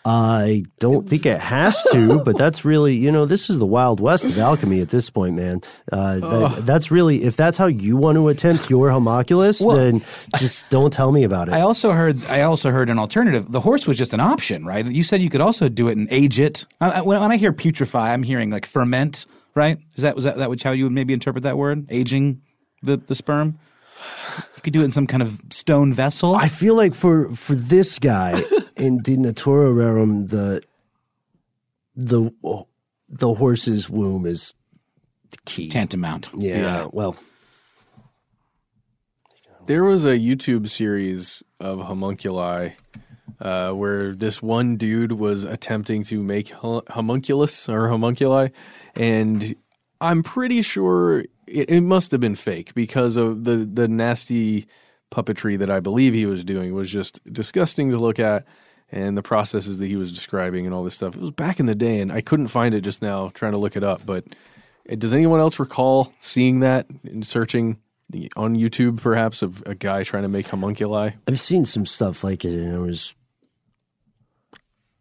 I 0.07 0.63
don't 0.79 1.09
think 1.09 1.25
it 1.25 1.39
has 1.39 1.75
to, 1.91 2.19
but 2.19 2.37
that's 2.37 2.63
really, 2.63 2.93
you 2.93 3.11
know, 3.11 3.25
this 3.25 3.49
is 3.49 3.57
the 3.57 3.65
wild 3.65 3.99
west 3.99 4.23
of 4.23 4.37
alchemy 4.37 4.79
at 4.79 4.89
this 4.89 5.09
point, 5.09 5.35
man. 5.35 5.61
Uh, 5.91 6.19
that, 6.19 6.65
that's 6.67 6.91
really, 6.91 7.23
if 7.23 7.35
that's 7.35 7.57
how 7.57 7.65
you 7.65 7.97
want 7.97 8.15
to 8.17 8.27
attempt 8.29 8.69
your 8.69 8.91
homunculus, 8.91 9.57
then 9.57 10.03
just 10.37 10.69
don't 10.69 10.93
tell 10.93 11.11
me 11.11 11.23
about 11.23 11.47
it. 11.47 11.55
I 11.55 11.61
also 11.61 11.91
heard 11.91 12.23
I 12.27 12.41
also 12.43 12.69
heard 12.69 12.91
an 12.91 12.99
alternative. 12.99 13.51
The 13.51 13.61
horse 13.61 13.87
was 13.87 13.97
just 13.97 14.13
an 14.13 14.19
option, 14.19 14.63
right? 14.63 14.85
You 14.85 15.01
said 15.01 15.23
you 15.23 15.29
could 15.31 15.41
also 15.41 15.69
do 15.69 15.87
it 15.87 15.97
and 15.97 16.07
age 16.11 16.39
it. 16.39 16.65
I, 16.79 16.91
I- 16.91 17.01
when, 17.01 17.19
when 17.19 17.31
I 17.31 17.37
hear 17.37 17.51
putrefy, 17.51 17.99
I'm 17.99 18.21
hearing 18.21 18.51
like 18.51 18.67
ferment, 18.67 19.25
right? 19.55 19.79
Is 19.95 20.03
that 20.03 20.13
was 20.15 20.23
that 20.25 20.37
that 20.37 20.51
which 20.51 20.61
how 20.61 20.71
you 20.71 20.83
would 20.83 20.93
maybe 20.93 21.13
interpret 21.13 21.43
that 21.43 21.57
word? 21.57 21.87
Aging 21.89 22.41
the 22.83 22.97
the 22.97 23.15
sperm. 23.15 23.57
You 24.57 24.61
could 24.61 24.73
do 24.73 24.81
it 24.81 24.85
in 24.85 24.91
some 24.91 25.07
kind 25.07 25.23
of 25.23 25.39
stone 25.49 25.93
vessel. 25.93 26.35
I 26.35 26.47
feel 26.47 26.75
like 26.75 26.93
for 26.93 27.33
for 27.33 27.55
this 27.55 27.97
guy 27.97 28.43
in 28.75 28.99
De 28.99 29.17
Natura 29.17 29.69
Rerum, 29.71 30.29
the 30.29 30.61
the 31.95 32.31
the 33.09 33.33
horse's 33.33 33.89
womb 33.89 34.25
is 34.25 34.53
key. 35.45 35.69
Tantamount. 35.69 36.29
yeah, 36.38 36.88
well, 36.91 37.15
There 39.67 39.83
was 39.83 40.05
a 40.05 40.17
YouTube 40.17 40.69
series 40.69 41.41
of 41.59 41.79
homunculi 41.79 42.71
uh, 43.39 43.71
where 43.71 44.13
this 44.13 44.41
one 44.41 44.77
dude 44.77 45.13
was 45.13 45.43
attempting 45.43 46.03
to 46.05 46.21
make 46.21 46.49
hu- 46.49 46.83
homunculus 46.89 47.67
or 47.69 47.88
homunculi, 47.89 48.49
and 48.95 49.55
I'm 50.01 50.21
pretty 50.23 50.61
sure 50.61 51.21
it, 51.47 51.69
it 51.69 51.81
must 51.81 52.11
have 52.11 52.21
been 52.21 52.35
fake 52.35 52.73
because 52.75 53.15
of 53.17 53.43
the 53.45 53.57
the 53.57 53.88
nasty 53.88 54.67
puppetry 55.11 55.57
that 55.59 55.69
I 55.69 55.79
believe 55.79 56.13
he 56.13 56.25
was 56.25 56.43
doing 56.43 56.73
was 56.73 56.89
just 56.91 57.21
disgusting 57.31 57.91
to 57.91 57.97
look 57.97 58.19
at. 58.19 58.45
And 58.91 59.17
the 59.17 59.24
processes 59.24 59.80
that 59.80 59.88
he 59.88 59.95
was 59.95 60.12
describing 60.12 60.65
and 60.65 60.74
all 60.74 60.84
this 60.84 60.95
stuff. 60.95 61.15
It 61.15 61.21
was 61.21 61.32
back 61.32 61.60
in 61.60 61.65
the 61.65 61.76
day, 61.76 62.00
and 62.00 62.12
I 62.12 62.21
couldn't 62.21 62.48
find 62.48 62.74
it 62.74 62.82
just 62.82 63.02
now 63.02 63.30
trying 63.34 63.54
to 63.54 63.58
look 63.58 63.76
it 63.76 63.84
up. 63.84 64.06
But 64.06 64.26
uh, 64.89 64.95
does 64.95 65.13
anyone 65.13 65.39
else 65.39 65.60
recall 65.60 66.13
seeing 66.19 66.60
that 66.60 66.88
and 67.04 67.26
searching 67.26 67.78
the, 68.10 68.32
on 68.38 68.56
YouTube, 68.56 69.02
perhaps, 69.02 69.41
of 69.41 69.63
a 69.65 69.76
guy 69.76 70.04
trying 70.04 70.24
to 70.24 70.30
make 70.30 70.48
homunculi? 70.48 71.12
I've 71.28 71.39
seen 71.39 71.65
some 71.65 71.86
stuff 71.86 72.24
like 72.24 72.45
it, 72.45 72.54
and 72.54 72.76
I 72.76 72.80
was 72.80 73.15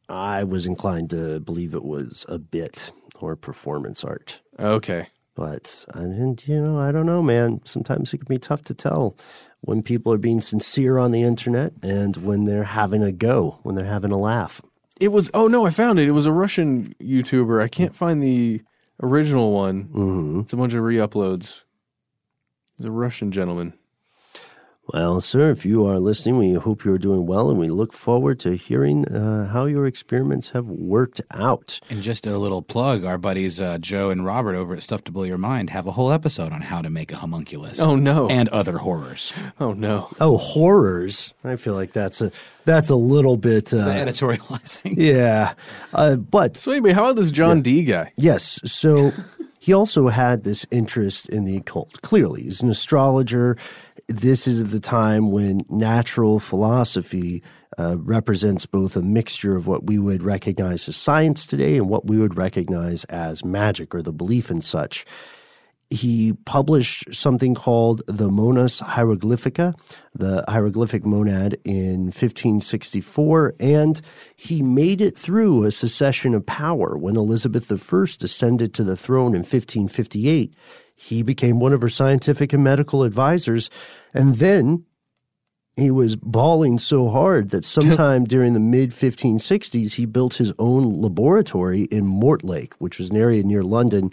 I 0.09 0.44
was 0.44 0.66
inclined 0.66 1.11
to 1.11 1.40
believe 1.40 1.75
it 1.75 1.85
was 1.85 2.27
a 2.29 2.38
bit 2.38 2.92
or 3.20 3.37
performance 3.37 4.05
art. 4.05 4.40
Okay. 4.59 5.09
But 5.35 5.85
I 5.94 6.01
didn't, 6.01 6.47
you 6.47 6.61
know, 6.61 6.79
I 6.79 6.92
don't 6.92 7.07
know, 7.07 7.23
man. 7.23 7.61
Sometimes 7.64 8.12
it 8.12 8.18
can 8.18 8.27
be 8.29 8.38
tough 8.38 8.62
to 8.64 8.75
tell 8.75 9.16
when 9.64 9.83
people 9.83 10.12
are 10.12 10.18
being 10.18 10.40
sincere 10.40 10.98
on 10.98 11.11
the 11.11 11.22
internet 11.22 11.72
and 11.83 12.16
when 12.18 12.44
they're 12.44 12.64
having 12.64 13.03
a 13.03 13.12
go, 13.12 13.59
when 13.62 13.74
they're 13.74 13.85
having 13.85 14.12
a 14.12 14.18
laugh. 14.18 14.61
It 15.00 15.09
was, 15.09 15.31
oh 15.35 15.48
no, 15.48 15.66
I 15.66 15.70
found 15.70 15.98
it. 15.98 16.07
It 16.07 16.12
was 16.12 16.27
a 16.27 16.33
Russian 16.33 16.94
YouTuber. 17.00 17.62
I 17.62 17.68
can't 17.68 17.94
find 17.94 18.22
the 18.22 18.62
original 19.03 19.53
one. 19.53 19.83
hmm 19.85 20.40
It's 20.40 20.53
a 20.53 20.57
bunch 20.57 20.74
of 20.74 20.83
re 20.83 20.96
uploads. 20.96 21.62
It's 22.79 22.87
a 22.87 22.92
Russian 22.92 23.33
gentleman. 23.33 23.72
Well, 24.92 25.23
sir, 25.23 25.51
if 25.51 25.64
you 25.64 25.87
are 25.87 25.99
listening, 25.99 26.37
we 26.37 26.53
hope 26.53 26.85
you're 26.85 26.99
doing 26.99 27.25
well, 27.27 27.49
and 27.49 27.59
we 27.59 27.68
look 27.70 27.94
forward 27.94 28.38
to 28.40 28.53
hearing 28.55 29.09
uh, 29.09 29.49
how 29.49 29.64
your 29.64 29.87
experiments 29.87 30.51
have 30.51 30.66
worked 30.66 31.23
out. 31.31 31.81
And 31.88 32.03
just 32.03 32.27
a 32.27 32.37
little 32.37 32.61
plug 32.61 33.03
our 33.05 33.16
buddies 33.16 33.59
uh, 33.59 33.79
Joe 33.79 34.11
and 34.11 34.27
Robert 34.27 34.55
over 34.55 34.75
at 34.77 34.83
Stuff 34.83 35.03
to 35.05 35.12
Blow 35.12 35.23
Your 35.23 35.38
Mind 35.38 35.70
have 35.70 35.87
a 35.87 35.92
whole 35.92 36.12
episode 36.12 36.53
on 36.53 36.61
how 36.61 36.83
to 36.83 36.90
make 36.90 37.12
a 37.12 37.16
homunculus. 37.16 37.81
Oh, 37.81 37.97
no. 37.97 38.29
And 38.29 38.51
other 38.51 38.77
horrors. 38.79 39.33
Oh 39.59 39.73
no. 39.73 40.09
Oh, 40.20 40.37
horrors! 40.37 41.33
I 41.44 41.57
feel 41.57 41.75
like 41.75 41.92
that's 41.92 42.20
a 42.20 42.31
that's 42.64 42.90
a 42.90 42.97
little 42.97 43.37
bit. 43.37 43.73
Uh, 43.73 43.87
Editorializing. 43.87 44.94
yeah, 44.97 45.55
uh, 45.92 46.16
but 46.16 46.57
So 46.57 46.73
anyway, 46.73 46.92
how 46.92 47.05
about 47.05 47.16
this 47.16 47.31
John 47.31 47.62
Dee 47.62 47.85
guy? 47.85 48.12
Yes. 48.16 48.61
So 48.64 49.12
he 49.59 49.73
also 49.73 50.09
had 50.09 50.44
this 50.44 50.66
interest 50.70 51.29
in 51.31 51.44
the 51.44 51.57
occult. 51.57 52.03
Clearly, 52.03 52.42
he's 52.42 52.61
an 52.61 52.68
astrologer. 52.68 53.57
This 54.08 54.46
is 54.46 54.70
the 54.70 54.80
time 54.80 55.30
when 55.30 55.64
natural 55.70 56.38
philosophy 56.38 57.42
uh, 57.78 57.96
represents 57.98 58.66
both 58.66 58.96
a 58.96 59.02
mixture 59.02 59.56
of 59.56 59.66
what 59.66 59.86
we 59.86 59.98
would 59.98 60.22
recognize 60.22 60.88
as 60.88 60.96
science 60.96 61.46
today 61.46 61.76
and 61.76 61.88
what 61.88 62.06
we 62.06 62.18
would 62.18 62.36
recognize 62.36 63.05
as 63.05 63.44
magic 63.44 63.94
or 63.94 64.02
the 64.02 64.12
belief 64.12 64.50
in 64.50 64.61
such 64.61 65.07
he 65.94 66.32
published 66.44 67.14
something 67.14 67.55
called 67.55 68.02
the 68.07 68.28
Monas 68.28 68.80
Hieroglyphica, 68.80 69.74
the 70.14 70.44
hieroglyphic 70.48 71.05
monad, 71.05 71.59
in 71.64 72.07
1564, 72.07 73.55
and 73.61 74.00
he 74.36 74.62
made 74.62 75.00
it 75.00 75.16
through 75.16 75.64
a 75.64 75.70
succession 75.70 76.34
of 76.34 76.44
power. 76.44 76.96
When 76.96 77.16
Elizabeth 77.16 77.70
I 77.70 78.05
ascended 78.24 78.74
to 78.74 78.84
the 78.84 78.96
throne 78.96 79.34
in 79.34 79.40
1558, 79.40 80.55
he 81.05 81.22
became 81.22 81.61
one 81.61 81.74
of 81.74 81.82
her 81.82 81.88
scientific 81.88 82.52
and 82.55 82.64
medical 82.64 83.02
advisors, 83.02 83.68
and 84.14 84.36
then 84.36 84.84
he 85.76 85.90
was 85.90 86.16
bawling 86.16 86.78
so 86.78 87.09
hard 87.09 87.50
that 87.50 87.64
sometime 87.64 88.24
during 88.34 88.55
the 88.55 88.61
mid 88.61 88.90
1560s, 88.90 89.94
he 89.94 90.07
built 90.07 90.34
his 90.34 90.52
own 90.59 91.02
laboratory 91.02 91.82
in 91.82 92.07
Mortlake, 92.07 92.72
which 92.78 92.98
was 92.98 93.11
an 93.11 93.16
area 93.16 93.42
near 93.42 93.62
London 93.62 94.11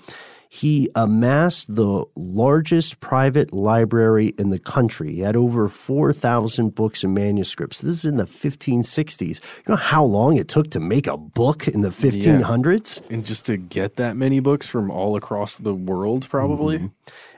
he 0.54 0.90
amassed 0.96 1.74
the 1.74 2.04
largest 2.18 3.00
private 3.00 3.54
library 3.54 4.34
in 4.38 4.50
the 4.50 4.60
country. 4.60 5.14
He 5.14 5.22
had 5.22 5.38
over 5.38 5.70
4,000 5.70 6.76
books 6.76 7.06
and 7.06 7.14
manuscripts. 7.14 7.80
This 7.80 8.00
is 8.00 8.06
in 8.06 8.18
the 8.18 8.26
1560s. 8.26 9.40
You 9.40 9.64
know 9.70 9.78
how 9.78 10.04
long 10.04 10.36
it 10.36 10.50
took 10.50 10.70
to 10.72 10.82
make 10.82 11.08
a 11.08 11.16
book 11.16 11.70
in 11.70 11.84
the 11.84 11.90
1500s? 11.90 13.02
And 13.10 13.26
just 13.26 13.46
to 13.46 13.56
get 13.56 13.96
that 13.96 14.18
many 14.18 14.42
books 14.42 14.68
from 14.68 14.92
all 14.92 15.16
across 15.16 15.56
the 15.58 15.74
world, 15.74 16.28
probably. 16.30 16.80
Mm-hmm. 16.80 16.88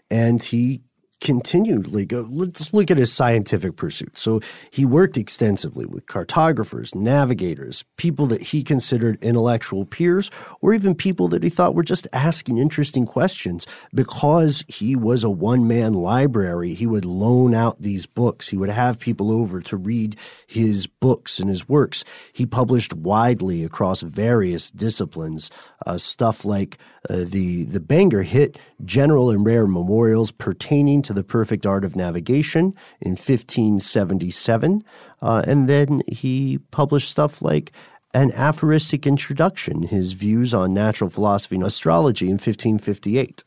And 0.09 0.41
he 0.41 0.81
continually 1.23 2.05
go 2.05 2.27
let's 2.29 2.73
look 2.73 2.91
at 2.91 2.97
his 2.97 3.11
scientific 3.11 3.77
pursuits. 3.77 4.21
So 4.21 4.41
he 4.71 4.83
worked 4.83 5.17
extensively 5.17 5.85
with 5.85 6.05
cartographers 6.05 6.93
navigators 6.93 7.85
people 7.95 8.25
that 8.27 8.41
he 8.41 8.61
considered 8.61 9.17
intellectual 9.23 9.85
peers 9.85 10.29
or 10.61 10.73
even 10.73 10.93
people 10.93 11.29
that 11.29 11.41
he 11.41 11.49
thought 11.49 11.75
were 11.75 11.83
just 11.83 12.09
asking 12.11 12.57
interesting 12.57 13.05
questions. 13.05 13.65
Because 13.93 14.65
he 14.67 14.97
was 14.97 15.23
a 15.23 15.29
one-man 15.29 15.93
library 15.93 16.73
he 16.73 16.85
would 16.85 17.05
loan 17.05 17.55
out 17.55 17.81
these 17.81 18.05
books. 18.05 18.49
He 18.49 18.57
would 18.57 18.69
have 18.69 18.99
people 18.99 19.31
over 19.31 19.61
to 19.61 19.77
read 19.77 20.17
his 20.45 20.87
books 20.87 21.39
and 21.39 21.49
his 21.49 21.69
works. 21.69 22.03
He 22.33 22.45
published 22.45 22.93
widely 22.93 23.63
across 23.63 24.01
various 24.01 24.69
disciplines 24.71 25.49
uh, 25.85 25.97
stuff 25.97 26.45
like 26.45 26.77
uh, 27.09 27.25
the 27.25 27.63
the 27.65 27.79
Bangor 27.79 28.23
hit 28.23 28.57
General 28.83 29.29
and 29.29 29.45
Rare 29.45 29.67
Memorials 29.67 30.31
pertaining 30.31 31.01
to 31.03 31.12
the 31.13 31.23
perfect 31.23 31.65
art 31.65 31.85
of 31.85 31.95
navigation 31.95 32.73
in 33.01 33.11
1577, 33.11 34.83
uh, 35.21 35.43
and 35.47 35.69
then 35.69 36.01
he 36.07 36.59
published 36.71 37.09
stuff 37.09 37.41
like 37.41 37.71
an 38.13 38.31
aphoristic 38.33 39.07
introduction, 39.07 39.83
his 39.83 40.11
views 40.13 40.53
on 40.53 40.73
natural 40.73 41.09
philosophy 41.09 41.55
and 41.55 41.65
astrology 41.65 42.25
in 42.25 42.33
1558. 42.33 43.43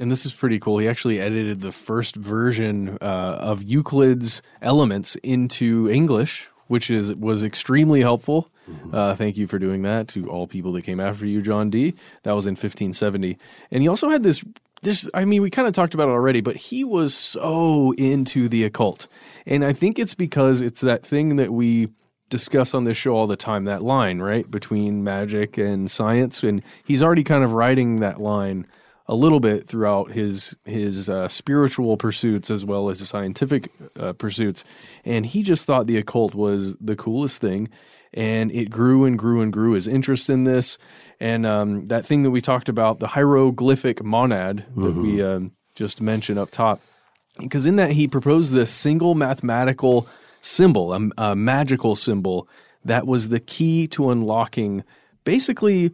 And 0.00 0.10
this 0.10 0.26
is 0.26 0.32
pretty 0.32 0.58
cool. 0.58 0.78
He 0.78 0.88
actually 0.88 1.20
edited 1.20 1.60
the 1.60 1.72
first 1.72 2.16
version 2.16 2.98
uh, 3.00 3.04
of 3.04 3.62
Euclid's 3.62 4.42
Elements 4.60 5.16
into 5.16 5.88
English, 5.90 6.48
which 6.66 6.90
is 6.90 7.14
was 7.14 7.42
extremely 7.42 8.00
helpful. 8.00 8.50
Mm-hmm. 8.68 8.94
Uh, 8.94 9.14
thank 9.14 9.36
you 9.36 9.46
for 9.46 9.58
doing 9.58 9.82
that 9.82 10.08
to 10.08 10.28
all 10.28 10.46
people 10.46 10.72
that 10.72 10.82
came 10.82 11.00
after 11.00 11.26
you, 11.26 11.42
John 11.42 11.68
Dee. 11.68 11.94
That 12.22 12.32
was 12.32 12.46
in 12.46 12.52
1570, 12.52 13.38
and 13.70 13.82
he 13.82 13.88
also 13.88 14.08
had 14.08 14.22
this. 14.22 14.42
This, 14.82 15.08
I 15.14 15.24
mean, 15.24 15.42
we 15.42 15.50
kind 15.50 15.68
of 15.68 15.74
talked 15.74 15.94
about 15.94 16.08
it 16.08 16.12
already, 16.12 16.40
but 16.40 16.56
he 16.56 16.82
was 16.82 17.14
so 17.14 17.92
into 17.92 18.48
the 18.48 18.64
occult, 18.64 19.06
and 19.46 19.64
I 19.64 19.72
think 19.72 19.98
it's 19.98 20.14
because 20.14 20.60
it's 20.60 20.80
that 20.80 21.06
thing 21.06 21.36
that 21.36 21.52
we 21.52 21.88
discuss 22.28 22.74
on 22.74 22.82
this 22.82 22.96
show 22.96 23.14
all 23.14 23.28
the 23.28 23.36
time. 23.36 23.64
That 23.64 23.82
line, 23.82 24.18
right, 24.18 24.50
between 24.50 25.04
magic 25.04 25.56
and 25.56 25.88
science, 25.88 26.42
and 26.42 26.62
he's 26.84 27.00
already 27.00 27.22
kind 27.22 27.44
of 27.44 27.52
writing 27.52 28.00
that 28.00 28.20
line 28.20 28.66
a 29.06 29.14
little 29.14 29.38
bit 29.38 29.68
throughout 29.68 30.12
his 30.12 30.54
his 30.64 31.08
uh, 31.08 31.28
spiritual 31.28 31.96
pursuits 31.96 32.50
as 32.50 32.64
well 32.64 32.88
as 32.88 32.98
his 32.98 33.08
scientific 33.08 33.70
uh, 33.96 34.14
pursuits, 34.14 34.64
and 35.04 35.26
he 35.26 35.44
just 35.44 35.64
thought 35.64 35.86
the 35.86 35.98
occult 35.98 36.34
was 36.34 36.74
the 36.80 36.96
coolest 36.96 37.40
thing, 37.40 37.68
and 38.14 38.52
it 38.52 38.70
grew 38.70 39.04
and 39.04 39.18
grew 39.18 39.40
and 39.40 39.52
grew 39.52 39.72
his 39.72 39.86
interest 39.86 40.28
in 40.28 40.44
this, 40.44 40.78
and 41.20 41.46
um, 41.46 41.86
that 41.86 42.04
thing 42.04 42.22
that 42.24 42.30
we 42.30 42.40
talked 42.40 42.68
about, 42.68 42.98
the 42.98 43.06
hieroglyphic 43.06 44.02
monad 44.02 44.64
that 44.76 44.80
mm-hmm. 44.80 45.02
we 45.02 45.22
um, 45.22 45.52
just 45.74 46.00
mentioned 46.00 46.38
up 46.38 46.50
top, 46.50 46.80
because 47.38 47.64
in 47.64 47.76
that 47.76 47.92
he 47.92 48.08
proposed 48.08 48.52
this 48.52 48.70
single 48.70 49.14
mathematical 49.14 50.06
symbol, 50.40 50.92
a, 50.92 51.08
a 51.16 51.36
magical 51.36 51.96
symbol 51.96 52.48
that 52.84 53.06
was 53.06 53.28
the 53.28 53.40
key 53.40 53.86
to 53.88 54.10
unlocking 54.10 54.82
basically 55.24 55.92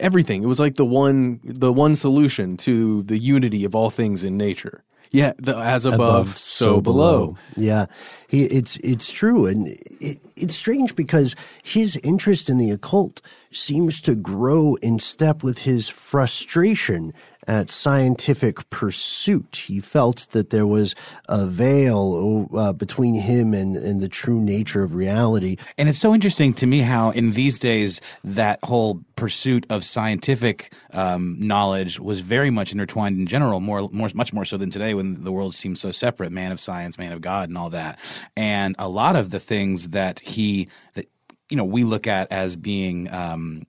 everything. 0.00 0.42
It 0.42 0.46
was 0.46 0.60
like 0.60 0.76
the 0.76 0.84
one 0.84 1.40
the 1.44 1.72
one 1.72 1.94
solution 1.94 2.56
to 2.58 3.02
the 3.02 3.18
unity 3.18 3.64
of 3.64 3.74
all 3.74 3.90
things 3.90 4.24
in 4.24 4.36
nature. 4.36 4.82
Yeah, 5.12 5.32
the, 5.38 5.56
as 5.56 5.86
above, 5.86 6.00
above 6.00 6.38
so, 6.38 6.76
so 6.76 6.80
below. 6.80 7.18
below. 7.18 7.38
Yeah, 7.56 7.86
he, 8.28 8.44
it's 8.44 8.76
it's 8.76 9.10
true, 9.10 9.46
and 9.46 9.66
it, 9.66 10.20
it's 10.36 10.54
strange 10.54 10.94
because 10.94 11.34
his 11.62 11.96
interest 12.04 12.48
in 12.48 12.58
the 12.58 12.70
occult 12.70 13.20
seems 13.52 14.00
to 14.02 14.14
grow 14.14 14.76
in 14.76 15.00
step 15.00 15.42
with 15.42 15.58
his 15.58 15.88
frustration 15.88 17.12
at 17.46 17.70
scientific 17.70 18.68
pursuit. 18.70 19.64
He 19.66 19.80
felt 19.80 20.26
that 20.30 20.50
there 20.50 20.66
was 20.66 20.94
a 21.28 21.46
veil 21.46 22.48
uh, 22.54 22.72
between 22.72 23.14
him 23.14 23.54
and, 23.54 23.76
and 23.76 24.00
the 24.00 24.08
true 24.08 24.40
nature 24.40 24.82
of 24.82 24.94
reality. 24.94 25.56
And 25.78 25.88
it's 25.88 25.98
so 25.98 26.14
interesting 26.14 26.54
to 26.54 26.66
me 26.66 26.80
how, 26.80 27.10
in 27.10 27.32
these 27.32 27.58
days, 27.58 28.00
that 28.24 28.58
whole 28.62 29.00
pursuit 29.16 29.66
of 29.70 29.84
scientific 29.84 30.72
um, 30.92 31.36
knowledge 31.40 31.98
was 31.98 32.20
very 32.20 32.50
much 32.50 32.72
intertwined 32.72 33.18
in 33.18 33.26
general, 33.26 33.60
more, 33.60 33.88
more, 33.90 34.10
much 34.14 34.32
more 34.32 34.44
so 34.44 34.56
than 34.56 34.70
today 34.70 34.94
when 34.94 35.24
the 35.24 35.32
world 35.32 35.54
seems 35.54 35.80
so 35.80 35.92
separate 35.92 36.32
man 36.32 36.52
of 36.52 36.60
science, 36.60 36.98
man 36.98 37.12
of 37.12 37.20
God, 37.20 37.48
and 37.48 37.58
all 37.58 37.70
that. 37.70 37.98
And 38.36 38.74
a 38.78 38.88
lot 38.88 39.16
of 39.16 39.30
the 39.30 39.40
things 39.40 39.88
that 39.88 40.20
he, 40.20 40.68
that, 40.94 41.06
you 41.48 41.56
know, 41.56 41.64
we 41.64 41.84
look 41.84 42.06
at 42.06 42.30
as 42.30 42.54
being 42.54 43.12
um, 43.12 43.66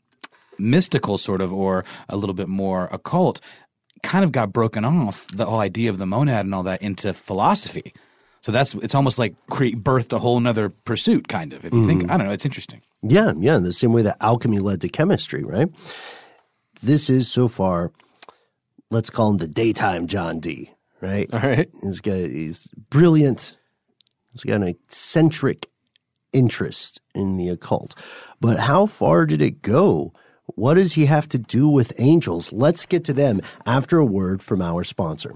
mystical 0.61 1.17
sort 1.17 1.41
of 1.41 1.51
or 1.51 1.83
a 2.07 2.15
little 2.15 2.35
bit 2.35 2.47
more 2.47 2.87
occult 2.91 3.41
kind 4.03 4.23
of 4.23 4.31
got 4.31 4.51
broken 4.53 4.85
off 4.85 5.27
the 5.33 5.45
whole 5.45 5.59
idea 5.59 5.89
of 5.89 5.97
the 5.97 6.05
monad 6.05 6.45
and 6.45 6.53
all 6.53 6.63
that 6.63 6.81
into 6.81 7.13
philosophy. 7.13 7.93
So 8.41 8.51
that's 8.51 8.73
it's 8.75 8.95
almost 8.95 9.19
like 9.19 9.35
create 9.49 9.83
birthed 9.83 10.11
a 10.13 10.19
whole 10.19 10.39
nother 10.39 10.69
pursuit, 10.69 11.27
kind 11.27 11.53
of. 11.53 11.63
If 11.63 11.73
you 11.73 11.79
mm-hmm. 11.79 11.87
think, 11.87 12.11
I 12.11 12.17
don't 12.17 12.27
know, 12.27 12.33
it's 12.33 12.45
interesting. 12.45 12.81
Yeah, 13.03 13.33
yeah. 13.37 13.57
The 13.57 13.73
same 13.73 13.93
way 13.93 14.01
that 14.01 14.17
alchemy 14.21 14.59
led 14.59 14.81
to 14.81 14.89
chemistry, 14.89 15.43
right? 15.43 15.69
This 16.81 17.09
is 17.09 17.31
so 17.31 17.47
far. 17.47 17.91
Let's 18.89 19.09
call 19.09 19.31
him 19.31 19.37
the 19.37 19.47
daytime 19.47 20.07
John 20.07 20.39
Dee. 20.39 20.71
Right. 21.01 21.29
All 21.33 21.39
right. 21.39 21.69
He's 21.81 22.01
got 22.01 22.15
he's 22.15 22.67
brilliant. 22.89 23.57
He's 24.33 24.43
got 24.43 24.55
an 24.55 24.67
eccentric 24.67 25.67
interest 26.33 27.01
in 27.13 27.37
the 27.37 27.49
occult. 27.49 27.95
But 28.39 28.59
how 28.59 28.85
far 28.85 29.25
did 29.25 29.41
it 29.41 29.61
go? 29.61 30.13
What 30.55 30.73
does 30.73 30.93
he 30.93 31.05
have 31.05 31.29
to 31.29 31.37
do 31.37 31.69
with 31.69 31.93
angels? 31.97 32.51
Let's 32.51 32.85
get 32.85 33.05
to 33.05 33.13
them 33.13 33.41
after 33.65 33.97
a 33.97 34.05
word 34.05 34.43
from 34.43 34.61
our 34.61 34.83
sponsor. 34.83 35.35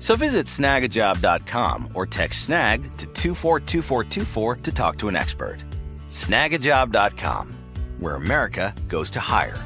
So 0.00 0.16
visit 0.16 0.46
snagajob.com 0.46 1.90
or 1.94 2.06
text 2.06 2.46
snag 2.46 2.82
to 2.96 3.06
242424 3.06 4.56
to 4.56 4.72
talk 4.72 4.98
to 4.98 5.08
an 5.08 5.14
expert. 5.14 5.58
Snagajob.com, 6.08 7.54
where 8.00 8.16
America 8.16 8.74
goes 8.88 9.10
to 9.12 9.20
hire. 9.20 9.58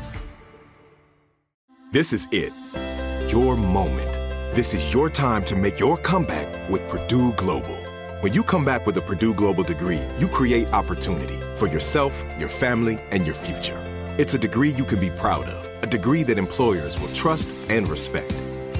This 1.92 2.12
is 2.12 2.28
it. 2.32 2.52
Your 3.32 3.56
moment. 3.56 4.12
This 4.56 4.74
is 4.74 4.92
your 4.92 5.08
time 5.08 5.44
to 5.44 5.56
make 5.56 5.78
your 5.78 5.96
comeback 5.96 6.68
with 6.68 6.86
Purdue 6.88 7.32
Global. 7.34 7.78
When 8.20 8.32
you 8.32 8.42
come 8.42 8.64
back 8.64 8.86
with 8.86 8.96
a 8.96 9.02
Purdue 9.02 9.34
Global 9.34 9.62
degree, 9.62 10.02
you 10.18 10.28
create 10.28 10.72
opportunity 10.72 11.38
for 11.56 11.68
yourself, 11.68 12.24
your 12.38 12.48
family, 12.48 12.98
and 13.12 13.24
your 13.24 13.34
future. 13.34 13.78
It's 14.18 14.34
a 14.34 14.38
degree 14.38 14.70
you 14.70 14.84
can 14.84 14.98
be 14.98 15.10
proud 15.10 15.46
of, 15.48 15.82
a 15.82 15.86
degree 15.86 16.24
that 16.24 16.38
employers 16.38 16.98
will 16.98 17.12
trust 17.12 17.50
and 17.68 17.88
respect. 17.88 18.34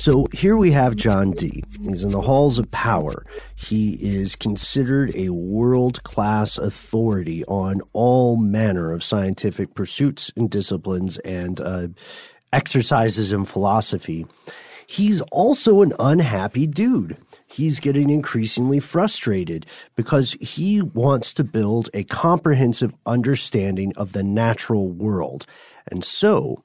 So 0.00 0.28
here 0.32 0.56
we 0.56 0.70
have 0.70 0.96
John 0.96 1.32
Dee. 1.32 1.62
He's 1.82 2.04
in 2.04 2.10
the 2.12 2.22
halls 2.22 2.58
of 2.58 2.70
power. 2.70 3.26
He 3.54 3.98
is 4.00 4.34
considered 4.34 5.14
a 5.14 5.28
world 5.28 6.02
class 6.04 6.56
authority 6.56 7.44
on 7.44 7.82
all 7.92 8.38
manner 8.38 8.92
of 8.92 9.04
scientific 9.04 9.74
pursuits 9.74 10.32
and 10.38 10.48
disciplines 10.48 11.18
and 11.18 11.60
uh, 11.60 11.88
exercises 12.50 13.30
in 13.30 13.44
philosophy. 13.44 14.26
He's 14.86 15.20
also 15.32 15.82
an 15.82 15.92
unhappy 16.00 16.66
dude 16.66 17.18
he's 17.46 17.78
getting 17.78 18.08
increasingly 18.08 18.80
frustrated 18.80 19.66
because 19.96 20.32
he 20.40 20.80
wants 20.80 21.34
to 21.34 21.44
build 21.44 21.90
a 21.92 22.04
comprehensive 22.04 22.94
understanding 23.04 23.92
of 23.98 24.14
the 24.14 24.22
natural 24.22 24.88
world. 24.88 25.44
And 25.88 26.02
so, 26.02 26.64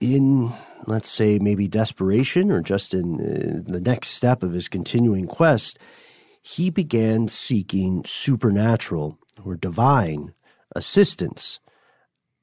in 0.00 0.52
let's 0.86 1.08
say 1.08 1.38
maybe 1.38 1.68
desperation 1.68 2.50
or 2.50 2.60
just 2.60 2.94
in 2.94 3.14
uh, 3.20 3.70
the 3.70 3.80
next 3.80 4.08
step 4.08 4.42
of 4.42 4.52
his 4.52 4.68
continuing 4.68 5.26
quest, 5.26 5.78
he 6.42 6.70
began 6.70 7.28
seeking 7.28 8.02
supernatural 8.04 9.18
or 9.44 9.56
divine 9.56 10.34
assistance. 10.74 11.60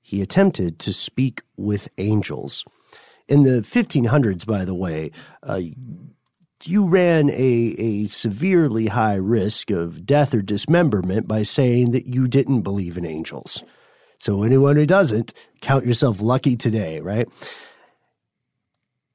He 0.01 0.21
attempted 0.21 0.79
to 0.79 0.93
speak 0.93 1.41
with 1.57 1.89
angels. 1.97 2.63
In 3.27 3.43
the 3.43 3.61
1500s, 3.61 4.45
by 4.45 4.63
the 4.63 4.75
way, 4.75 5.11
uh, 5.43 5.61
you 6.63 6.87
ran 6.87 7.29
a, 7.29 7.75
a 7.77 8.07
severely 8.07 8.87
high 8.87 9.15
risk 9.15 9.69
of 9.69 10.05
death 10.05 10.33
or 10.33 10.41
dismemberment 10.41 11.27
by 11.27 11.43
saying 11.43 11.91
that 11.91 12.07
you 12.07 12.27
didn't 12.27 12.61
believe 12.61 12.97
in 12.97 13.05
angels. 13.05 13.63
So, 14.19 14.43
anyone 14.43 14.77
who 14.77 14.85
doesn't, 14.85 15.33
count 15.61 15.85
yourself 15.85 16.21
lucky 16.21 16.55
today, 16.55 17.01
right? 17.01 17.27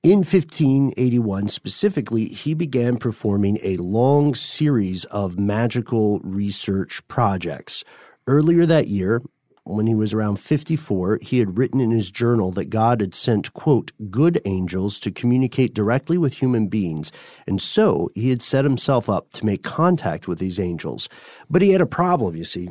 In 0.03 0.25
1581, 0.25 1.47
specifically, 1.47 2.25
he 2.25 2.55
began 2.55 2.97
performing 2.97 3.61
a 3.63 3.77
long 3.77 4.35
series 4.35 5.05
of 5.05 5.39
magical 5.39 6.19
research 6.25 7.07
projects. 7.07 7.85
Earlier 8.27 8.67
that 8.67 8.89
year, 8.89 9.23
when 9.63 9.87
he 9.87 9.95
was 9.95 10.13
around 10.13 10.41
54, 10.41 11.21
he 11.23 11.39
had 11.39 11.57
written 11.57 11.81
in 11.81 11.93
his 11.93 12.11
journal 12.11 12.51
that 12.51 12.65
God 12.69 13.01
had 13.01 13.15
sent, 13.15 13.53
quote, 13.53 13.93
good 14.11 14.41
angels 14.45 14.99
to 14.99 15.13
communicate 15.13 15.73
directly 15.73 16.19
with 16.19 16.33
human 16.33 16.67
beings. 16.67 17.13
And 17.47 17.63
so 17.63 18.11
he 18.17 18.31
had 18.31 18.43
set 18.43 18.65
himself 18.65 19.09
up 19.09 19.31
to 19.35 19.47
make 19.47 19.63
contact 19.63 20.27
with 20.27 20.41
these 20.41 20.59
angels. 20.59 21.09
But 21.49 21.63
he 21.63 21.71
had 21.71 21.81
a 21.81 21.87
problem, 21.87 22.35
you 22.35 22.45
see. 22.45 22.71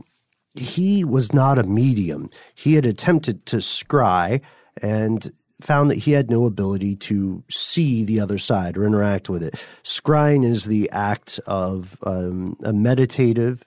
He 0.55 1.05
was 1.05 1.31
not 1.31 1.57
a 1.57 1.63
medium. 1.63 2.29
He 2.55 2.73
had 2.73 2.85
attempted 2.85 3.45
to 3.45 3.57
scry 3.57 4.41
and 4.81 5.31
found 5.63 5.91
that 5.91 5.97
he 5.99 6.11
had 6.11 6.29
no 6.29 6.45
ability 6.45 6.95
to 6.97 7.43
see 7.49 8.03
the 8.03 8.19
other 8.19 8.37
side 8.37 8.77
or 8.77 8.85
interact 8.85 9.29
with 9.29 9.43
it. 9.43 9.63
Scrying 9.83 10.45
is 10.45 10.65
the 10.65 10.89
act 10.91 11.39
of 11.47 11.97
um, 12.03 12.57
a 12.63 12.73
meditative 12.73 13.63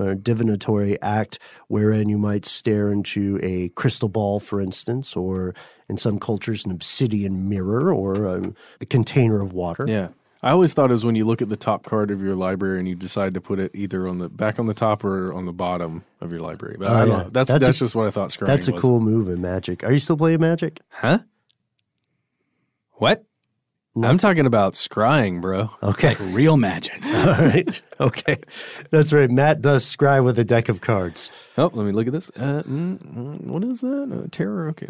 a 0.00 0.14
divinatory 0.14 1.00
act 1.02 1.38
wherein 1.68 2.08
you 2.08 2.18
might 2.18 2.46
stare 2.46 2.92
into 2.92 3.38
a 3.42 3.68
crystal 3.70 4.08
ball, 4.08 4.40
for 4.40 4.60
instance, 4.60 5.16
or 5.16 5.54
in 5.88 5.96
some 5.96 6.18
cultures, 6.18 6.64
an 6.64 6.70
obsidian 6.70 7.48
mirror 7.48 7.92
or 7.92 8.26
a, 8.26 8.52
a 8.80 8.86
container 8.86 9.40
of 9.40 9.52
water. 9.52 9.84
Yeah. 9.88 10.08
I 10.42 10.50
always 10.50 10.72
thought 10.72 10.90
it 10.90 10.92
was 10.92 11.04
when 11.04 11.16
you 11.16 11.24
look 11.24 11.42
at 11.42 11.48
the 11.48 11.56
top 11.56 11.84
card 11.84 12.10
of 12.10 12.22
your 12.22 12.36
library 12.36 12.78
and 12.78 12.86
you 12.86 12.94
decide 12.94 13.34
to 13.34 13.40
put 13.40 13.58
it 13.58 13.72
either 13.74 14.06
on 14.06 14.18
the 14.18 14.28
back 14.28 14.58
on 14.58 14.66
the 14.66 14.74
top 14.74 15.04
or 15.04 15.32
on 15.32 15.46
the 15.46 15.52
bottom 15.52 16.04
of 16.20 16.30
your 16.30 16.40
library. 16.40 16.76
But 16.78 16.88
oh, 16.88 16.94
I 16.94 16.98
don't 17.00 17.08
yeah. 17.08 17.16
know. 17.24 17.30
That's 17.30 17.48
that's, 17.50 17.60
that's 17.64 17.76
a, 17.78 17.80
just 17.80 17.94
what 17.94 18.06
I 18.06 18.10
thought 18.10 18.30
scrying 18.30 18.46
That's 18.46 18.68
a 18.68 18.72
was. 18.72 18.80
cool 18.80 19.00
move 19.00 19.28
in 19.28 19.40
Magic. 19.40 19.82
Are 19.82 19.92
you 19.92 19.98
still 19.98 20.16
playing 20.16 20.40
Magic? 20.40 20.80
Huh? 20.90 21.18
What? 22.94 23.24
I'm 24.00 24.18
talking 24.18 24.46
about 24.46 24.74
scrying, 24.74 25.40
bro. 25.40 25.70
Okay. 25.82 26.10
Like 26.10 26.20
real 26.20 26.56
magic. 26.56 27.04
All 27.04 27.26
right. 27.26 27.82
Okay. 27.98 28.36
That's 28.90 29.12
right. 29.12 29.28
Matt 29.28 29.60
does 29.60 29.84
scry 29.84 30.22
with 30.24 30.38
a 30.38 30.44
deck 30.44 30.68
of 30.68 30.80
cards. 30.80 31.32
Oh, 31.56 31.70
let 31.72 31.84
me 31.84 31.92
look 31.92 32.06
at 32.06 32.12
this. 32.12 32.30
Uh, 32.36 32.62
mm, 32.62 32.98
mm 32.98 33.40
what 33.46 33.64
is 33.64 33.80
that? 33.80 34.10
Uh, 34.12 34.28
terror? 34.30 34.68
Okay. 34.68 34.88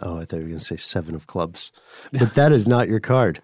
Oh, 0.00 0.18
I 0.18 0.24
thought 0.24 0.36
you 0.36 0.42
were 0.42 0.48
going 0.48 0.58
to 0.58 0.64
say 0.64 0.76
seven 0.76 1.14
of 1.14 1.26
clubs. 1.26 1.72
But 2.12 2.34
that 2.34 2.52
is 2.52 2.68
not 2.68 2.88
your 2.88 3.00
card. 3.00 3.40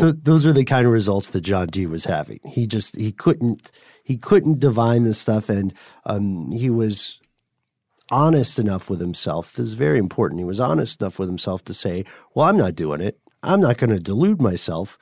So 0.00 0.12
those 0.12 0.46
are 0.46 0.52
the 0.52 0.64
kind 0.64 0.86
of 0.86 0.92
results 0.92 1.30
that 1.30 1.42
John 1.42 1.68
Dee 1.68 1.86
was 1.86 2.04
having. 2.04 2.40
He 2.44 2.66
just 2.66 2.96
he 2.96 3.12
couldn't 3.12 3.70
he 4.02 4.16
couldn't 4.16 4.60
divine 4.60 5.04
this 5.04 5.18
stuff, 5.18 5.48
and 5.48 5.72
um, 6.04 6.50
he 6.52 6.70
was 6.70 7.18
honest 8.10 8.58
enough 8.58 8.90
with 8.90 9.00
himself. 9.00 9.54
This 9.54 9.66
is 9.66 9.74
very 9.74 9.98
important. 9.98 10.40
He 10.40 10.44
was 10.44 10.60
honest 10.60 11.00
enough 11.00 11.18
with 11.18 11.28
himself 11.28 11.64
to 11.64 11.74
say, 11.74 12.04
"Well, 12.34 12.46
I'm 12.46 12.58
not 12.58 12.74
doing 12.74 13.00
it. 13.00 13.18
I'm 13.42 13.60
not 13.60 13.78
going 13.78 13.90
to 13.90 13.98
delude 13.98 14.40
myself. 14.40 14.98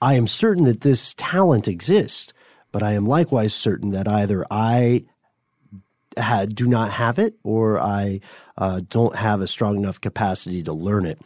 I 0.00 0.14
am 0.14 0.26
certain 0.26 0.64
that 0.64 0.82
this 0.82 1.14
talent 1.16 1.68
exists, 1.68 2.32
but 2.70 2.82
I 2.82 2.92
am 2.92 3.06
likewise 3.06 3.54
certain 3.54 3.90
that 3.90 4.06
either 4.06 4.44
I 4.50 5.06
do 6.48 6.66
not 6.66 6.92
have 6.92 7.18
it 7.18 7.34
or 7.42 7.80
I 7.80 8.20
uh, 8.58 8.80
don't 8.88 9.16
have 9.16 9.40
a 9.40 9.46
strong 9.46 9.76
enough 9.76 10.00
capacity 10.00 10.62
to 10.62 10.72
learn 10.72 11.06
it. 11.06 11.20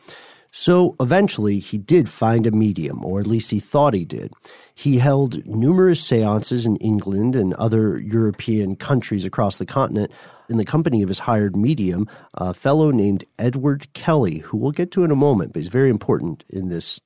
So 0.52 0.96
eventually, 0.98 1.58
he 1.58 1.78
did 1.78 2.08
find 2.08 2.46
a 2.46 2.50
medium, 2.50 3.04
or 3.04 3.20
at 3.20 3.26
least 3.26 3.50
he 3.50 3.60
thought 3.60 3.94
he 3.94 4.04
did. 4.04 4.32
He 4.74 4.98
held 4.98 5.46
numerous 5.46 6.02
seances 6.02 6.66
in 6.66 6.76
England 6.76 7.36
and 7.36 7.54
other 7.54 7.98
European 7.98 8.76
countries 8.76 9.24
across 9.24 9.58
the 9.58 9.66
continent 9.66 10.10
in 10.48 10.56
the 10.56 10.64
company 10.64 11.02
of 11.02 11.08
his 11.08 11.20
hired 11.20 11.56
medium, 11.56 12.08
a 12.34 12.52
fellow 12.52 12.90
named 12.90 13.24
Edward 13.38 13.92
Kelly, 13.92 14.38
who 14.38 14.56
we'll 14.56 14.72
get 14.72 14.90
to 14.92 15.04
in 15.04 15.12
a 15.12 15.16
moment, 15.16 15.52
but 15.52 15.60
he's 15.60 15.68
very 15.68 15.90
important 15.90 16.42
in 16.48 16.68
this 16.68 17.00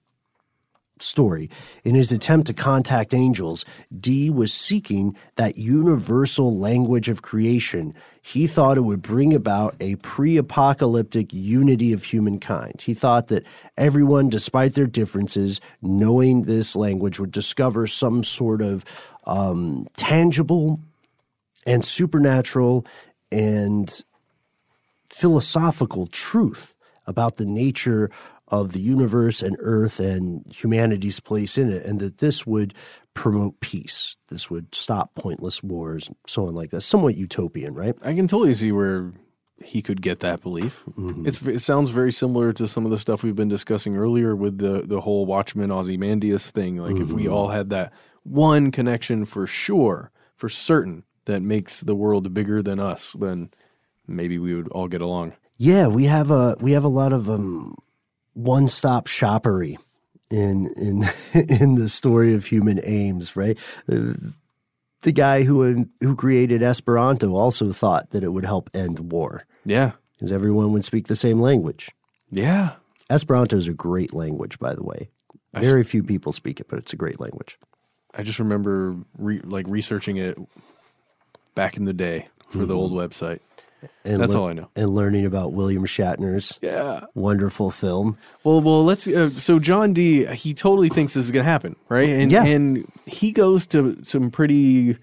story. 0.98 1.50
In 1.84 1.94
his 1.94 2.12
attempt 2.12 2.46
to 2.46 2.54
contact 2.54 3.12
angels, 3.12 3.64
Dee 4.00 4.30
was 4.30 4.52
seeking 4.52 5.16
that 5.36 5.58
universal 5.58 6.58
language 6.58 7.08
of 7.08 7.22
creation. 7.22 7.94
He 8.26 8.46
thought 8.46 8.78
it 8.78 8.84
would 8.84 9.02
bring 9.02 9.34
about 9.34 9.76
a 9.80 9.96
pre 9.96 10.38
apocalyptic 10.38 11.28
unity 11.30 11.92
of 11.92 12.04
humankind. 12.04 12.80
He 12.80 12.94
thought 12.94 13.28
that 13.28 13.44
everyone, 13.76 14.30
despite 14.30 14.72
their 14.72 14.86
differences, 14.86 15.60
knowing 15.82 16.44
this 16.44 16.74
language, 16.74 17.20
would 17.20 17.30
discover 17.30 17.86
some 17.86 18.24
sort 18.24 18.62
of 18.62 18.86
um, 19.26 19.86
tangible 19.98 20.80
and 21.66 21.84
supernatural 21.84 22.86
and 23.30 24.02
philosophical 25.10 26.06
truth 26.06 26.76
about 27.06 27.36
the 27.36 27.46
nature 27.46 28.10
of 28.48 28.72
the 28.72 28.80
universe 28.80 29.42
and 29.42 29.56
earth 29.60 30.00
and 30.00 30.50
humanity's 30.50 31.20
place 31.20 31.58
in 31.58 31.70
it, 31.70 31.84
and 31.84 32.00
that 32.00 32.18
this 32.18 32.46
would 32.46 32.72
promote 33.14 33.60
peace. 33.60 34.16
This 34.28 34.50
would 34.50 34.74
stop 34.74 35.14
pointless 35.14 35.62
wars, 35.62 36.10
so 36.26 36.46
on 36.46 36.54
like 36.54 36.70
that. 36.70 36.82
Somewhat 36.82 37.16
utopian, 37.16 37.74
right? 37.74 37.94
I 38.02 38.14
can 38.14 38.26
totally 38.26 38.54
see 38.54 38.72
where 38.72 39.12
he 39.64 39.82
could 39.82 40.02
get 40.02 40.20
that 40.20 40.42
belief. 40.42 40.82
Mm-hmm. 40.98 41.48
it 41.48 41.60
sounds 41.60 41.90
very 41.90 42.12
similar 42.12 42.52
to 42.52 42.68
some 42.68 42.84
of 42.84 42.90
the 42.90 42.98
stuff 42.98 43.22
we've 43.22 43.36
been 43.36 43.48
discussing 43.48 43.96
earlier 43.96 44.34
with 44.34 44.58
the 44.58 44.82
the 44.84 45.00
whole 45.00 45.26
Watchman 45.26 45.70
Ozymandias 45.70 46.50
thing. 46.50 46.76
Like 46.76 46.94
mm-hmm. 46.94 47.04
if 47.04 47.12
we 47.12 47.24
mm-hmm. 47.24 47.32
all 47.32 47.48
had 47.48 47.70
that 47.70 47.92
one 48.24 48.70
connection 48.70 49.24
for 49.24 49.46
sure, 49.46 50.10
for 50.36 50.48
certain, 50.48 51.04
that 51.26 51.40
makes 51.40 51.80
the 51.80 51.94
world 51.94 52.34
bigger 52.34 52.62
than 52.62 52.80
us, 52.80 53.14
then 53.18 53.50
maybe 54.06 54.38
we 54.38 54.54
would 54.54 54.68
all 54.68 54.88
get 54.88 55.00
along. 55.00 55.34
Yeah, 55.56 55.86
we 55.86 56.04
have 56.04 56.30
a 56.30 56.56
we 56.60 56.72
have 56.72 56.84
a 56.84 56.88
lot 56.88 57.12
of 57.12 57.30
um, 57.30 57.76
one 58.32 58.68
stop 58.68 59.06
shoppery 59.06 59.78
in 60.30 60.68
in 60.76 61.04
in 61.48 61.74
the 61.76 61.88
story 61.88 62.34
of 62.34 62.44
human 62.44 62.80
aims, 62.84 63.36
right? 63.36 63.58
The 63.86 65.12
guy 65.12 65.42
who 65.42 65.86
who 66.00 66.16
created 66.16 66.62
Esperanto 66.62 67.34
also 67.34 67.72
thought 67.72 68.10
that 68.10 68.24
it 68.24 68.32
would 68.32 68.44
help 68.44 68.70
end 68.74 69.12
war. 69.12 69.44
Yeah, 69.64 69.92
because 70.12 70.32
everyone 70.32 70.72
would 70.72 70.84
speak 70.84 71.08
the 71.08 71.16
same 71.16 71.40
language. 71.40 71.90
Yeah, 72.30 72.74
Esperanto 73.10 73.56
is 73.56 73.68
a 73.68 73.74
great 73.74 74.14
language, 74.14 74.58
by 74.58 74.74
the 74.74 74.84
way. 74.84 75.10
Very 75.54 75.84
few 75.84 76.02
people 76.02 76.32
speak 76.32 76.58
it, 76.58 76.66
but 76.68 76.80
it's 76.80 76.92
a 76.92 76.96
great 76.96 77.20
language. 77.20 77.58
I 78.12 78.22
just 78.22 78.38
remember 78.38 78.96
re- 79.18 79.40
like 79.44 79.66
researching 79.68 80.16
it 80.16 80.36
back 81.54 81.76
in 81.76 81.84
the 81.84 81.92
day 81.92 82.28
for 82.48 82.58
mm-hmm. 82.58 82.66
the 82.68 82.74
old 82.74 82.92
website. 82.92 83.40
And 84.04 84.20
That's 84.20 84.32
le- 84.32 84.40
all 84.40 84.48
I 84.48 84.52
know. 84.52 84.68
And 84.76 84.94
learning 84.94 85.26
about 85.26 85.52
William 85.52 85.84
Shatner's 85.84 86.58
yeah 86.62 87.02
wonderful 87.14 87.70
film. 87.70 88.16
Well, 88.42 88.60
well, 88.60 88.84
let's. 88.84 89.06
Uh, 89.06 89.30
so 89.30 89.58
John 89.58 89.92
Dee. 89.92 90.26
he 90.26 90.54
totally 90.54 90.88
thinks 90.88 91.14
this 91.14 91.24
is 91.24 91.30
going 91.30 91.44
to 91.44 91.50
happen, 91.50 91.76
right? 91.88 92.08
And 92.08 92.30
yeah. 92.30 92.44
and 92.44 92.86
he 93.06 93.32
goes 93.32 93.66
to 93.68 93.98
some 94.02 94.30
pretty 94.30 94.98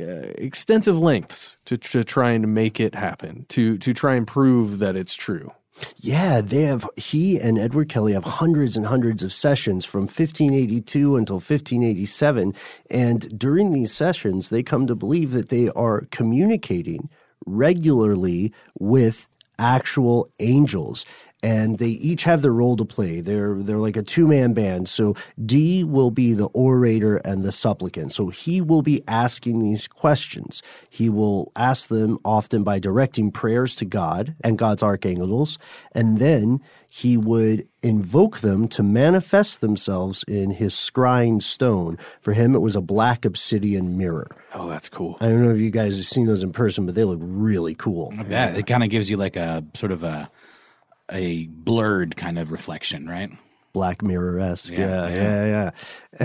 uh, 0.00 0.32
extensive 0.36 0.98
lengths 0.98 1.56
to 1.66 1.76
to 1.76 2.04
try 2.04 2.30
and 2.30 2.54
make 2.54 2.80
it 2.80 2.94
happen, 2.94 3.46
to 3.50 3.78
to 3.78 3.94
try 3.94 4.14
and 4.14 4.26
prove 4.26 4.78
that 4.78 4.96
it's 4.96 5.14
true. 5.14 5.52
Yeah, 5.98 6.40
they 6.40 6.62
have 6.62 6.88
he 6.96 7.38
and 7.38 7.58
Edward 7.58 7.88
Kelly 7.88 8.12
have 8.12 8.24
hundreds 8.24 8.76
and 8.76 8.86
hundreds 8.86 9.22
of 9.22 9.32
sessions 9.32 9.84
from 9.84 10.02
1582 10.02 11.16
until 11.16 11.36
1587 11.36 12.54
and 12.90 13.38
during 13.38 13.72
these 13.72 13.92
sessions 13.92 14.50
they 14.50 14.62
come 14.62 14.86
to 14.86 14.94
believe 14.94 15.32
that 15.32 15.48
they 15.48 15.70
are 15.70 16.02
communicating 16.12 17.10
regularly 17.46 18.52
with 18.78 19.26
actual 19.58 20.30
angels 20.40 21.04
and 21.44 21.78
they 21.78 21.88
each 21.88 22.24
have 22.24 22.40
their 22.40 22.54
role 22.54 22.74
to 22.74 22.86
play. 22.86 23.20
They're 23.20 23.54
they're 23.56 23.76
like 23.76 23.98
a 23.98 24.02
two 24.02 24.26
man 24.26 24.54
band. 24.54 24.88
So 24.88 25.14
Dee 25.44 25.84
will 25.84 26.10
be 26.10 26.32
the 26.32 26.46
orator 26.46 27.18
and 27.18 27.42
the 27.42 27.52
supplicant. 27.52 28.12
So 28.12 28.28
he 28.30 28.62
will 28.62 28.80
be 28.80 29.02
asking 29.06 29.60
these 29.60 29.86
questions. 29.86 30.62
He 30.88 31.10
will 31.10 31.52
ask 31.54 31.88
them 31.88 32.18
often 32.24 32.64
by 32.64 32.78
directing 32.78 33.30
prayers 33.30 33.76
to 33.76 33.84
God 33.84 34.34
and 34.42 34.56
God's 34.56 34.82
archangels, 34.82 35.58
and 35.92 36.18
then 36.18 36.60
he 36.88 37.18
would 37.18 37.68
invoke 37.82 38.38
them 38.38 38.66
to 38.68 38.82
manifest 38.82 39.60
themselves 39.60 40.24
in 40.26 40.50
his 40.50 40.72
scrying 40.72 41.42
stone. 41.42 41.98
For 42.22 42.32
him, 42.32 42.54
it 42.54 42.60
was 42.60 42.76
a 42.76 42.80
black 42.80 43.26
obsidian 43.26 43.98
mirror. 43.98 44.28
Oh, 44.54 44.68
that's 44.68 44.88
cool. 44.88 45.18
I 45.20 45.26
don't 45.26 45.42
know 45.42 45.50
if 45.50 45.58
you 45.58 45.70
guys 45.70 45.96
have 45.96 46.06
seen 46.06 46.26
those 46.26 46.42
in 46.42 46.52
person, 46.52 46.86
but 46.86 46.94
they 46.94 47.04
look 47.04 47.18
really 47.20 47.74
cool. 47.74 48.14
I 48.18 48.22
bet. 48.22 48.56
It 48.56 48.66
kind 48.66 48.82
of 48.82 48.88
gives 48.88 49.10
you 49.10 49.18
like 49.18 49.36
a 49.36 49.64
sort 49.74 49.92
of 49.92 50.04
a 50.04 50.30
a 51.10 51.46
blurred 51.48 52.16
kind 52.16 52.38
of 52.38 52.50
reflection, 52.50 53.06
right? 53.06 53.30
Black 53.72 54.02
Mirror 54.02 54.40
esque. 54.40 54.72
Yeah, 54.72 55.08
yeah, 55.08 55.14
yeah, 55.14 55.46
yeah. 55.46 55.70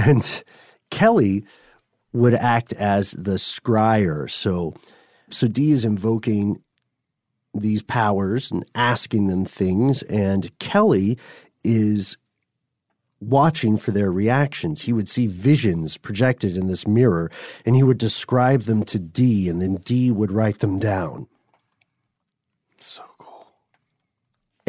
And 0.05 0.43
Kelly 0.91 1.45
would 2.13 2.34
act 2.34 2.73
as 2.73 3.11
the 3.11 3.36
scryer. 3.36 4.30
So, 4.30 4.73
so 5.30 5.47
Dee 5.47 5.71
is 5.71 5.86
invoking 5.86 6.61
these 7.53 7.82
powers 7.82 8.51
and 8.51 8.65
asking 8.75 9.27
them 9.27 9.45
things, 9.45 10.03
and 10.03 10.57
Kelly 10.59 11.17
is 11.63 12.17
watching 13.19 13.77
for 13.77 13.91
their 13.91 14.11
reactions. 14.11 14.84
He 14.84 14.93
would 14.93 15.09
see 15.09 15.27
visions 15.27 15.97
projected 15.97 16.55
in 16.55 16.67
this 16.67 16.88
mirror, 16.88 17.32
and 17.65 17.75
he 17.75 17.84
would 17.84 17.97
describe 17.97 18.61
them 18.61 18.84
to 18.86 18.99
Dee, 18.99 19.49
and 19.49 19.61
then 19.61 19.75
Dee 19.77 20.11
would 20.11 20.32
write 20.32 20.59
them 20.59 20.80
down. 20.80 21.27
So 22.80 23.03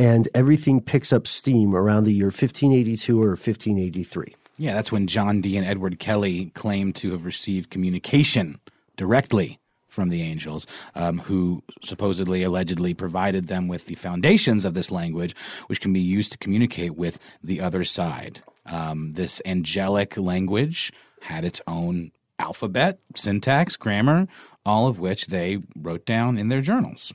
and 0.00 0.30
everything 0.34 0.80
picks 0.80 1.12
up 1.12 1.26
steam 1.26 1.76
around 1.76 2.04
the 2.04 2.14
year 2.14 2.28
1582 2.28 3.22
or 3.22 3.32
1583. 3.32 4.34
Yeah, 4.56 4.72
that's 4.72 4.90
when 4.90 5.06
John 5.06 5.42
Dee 5.42 5.58
and 5.58 5.66
Edward 5.66 5.98
Kelly 5.98 6.46
claim 6.54 6.94
to 6.94 7.10
have 7.10 7.26
received 7.26 7.68
communication 7.68 8.58
directly 8.96 9.58
from 9.88 10.08
the 10.08 10.22
angels, 10.22 10.66
um, 10.94 11.18
who 11.18 11.62
supposedly, 11.84 12.42
allegedly 12.42 12.94
provided 12.94 13.48
them 13.48 13.68
with 13.68 13.86
the 13.86 13.94
foundations 13.94 14.64
of 14.64 14.72
this 14.72 14.90
language, 14.90 15.36
which 15.66 15.82
can 15.82 15.92
be 15.92 16.00
used 16.00 16.32
to 16.32 16.38
communicate 16.38 16.96
with 16.96 17.18
the 17.44 17.60
other 17.60 17.84
side. 17.84 18.42
Um, 18.64 19.12
this 19.12 19.42
angelic 19.44 20.16
language 20.16 20.94
had 21.20 21.44
its 21.44 21.60
own 21.66 22.12
alphabet, 22.38 23.00
syntax, 23.14 23.76
grammar, 23.76 24.28
all 24.64 24.86
of 24.86 24.98
which 24.98 25.26
they 25.26 25.58
wrote 25.76 26.06
down 26.06 26.38
in 26.38 26.48
their 26.48 26.62
journals 26.62 27.12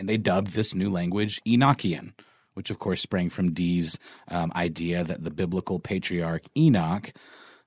and 0.00 0.08
they 0.08 0.16
dubbed 0.16 0.54
this 0.54 0.74
new 0.74 0.90
language 0.90 1.42
Enochian, 1.46 2.14
which 2.54 2.70
of 2.70 2.78
course 2.78 3.02
sprang 3.02 3.28
from 3.28 3.52
Dee's 3.52 3.98
um, 4.28 4.50
idea 4.56 5.04
that 5.04 5.22
the 5.22 5.30
biblical 5.30 5.78
patriarch 5.78 6.42
Enoch, 6.56 7.12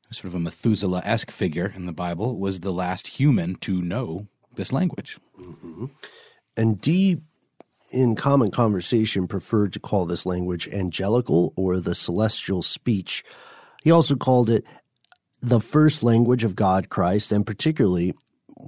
sort 0.09 0.25
of 0.25 0.35
a 0.35 0.39
Methuselah 0.39 1.03
esque 1.05 1.29
figure 1.29 1.71
in 1.75 1.85
the 1.85 1.93
Bible, 1.93 2.39
was 2.39 2.59
the 2.59 2.73
last 2.73 3.05
human 3.05 3.53
to 3.57 3.83
know 3.83 4.27
this 4.55 4.73
language. 4.73 5.19
Mm-hmm. 5.39 5.85
And 6.57 6.81
Dee, 6.81 7.21
in 7.91 8.15
common 8.15 8.49
conversation, 8.49 9.27
preferred 9.27 9.71
to 9.73 9.79
call 9.79 10.07
this 10.07 10.25
language 10.25 10.67
angelical 10.67 11.53
or 11.55 11.79
the 11.79 11.93
celestial 11.93 12.63
speech. 12.63 13.23
He 13.83 13.91
also 13.91 14.15
called 14.15 14.49
it 14.49 14.65
the 15.43 15.59
first 15.59 16.01
language 16.01 16.43
of 16.43 16.55
God 16.55 16.89
Christ, 16.89 17.31
and 17.31 17.45
particularly, 17.45 18.15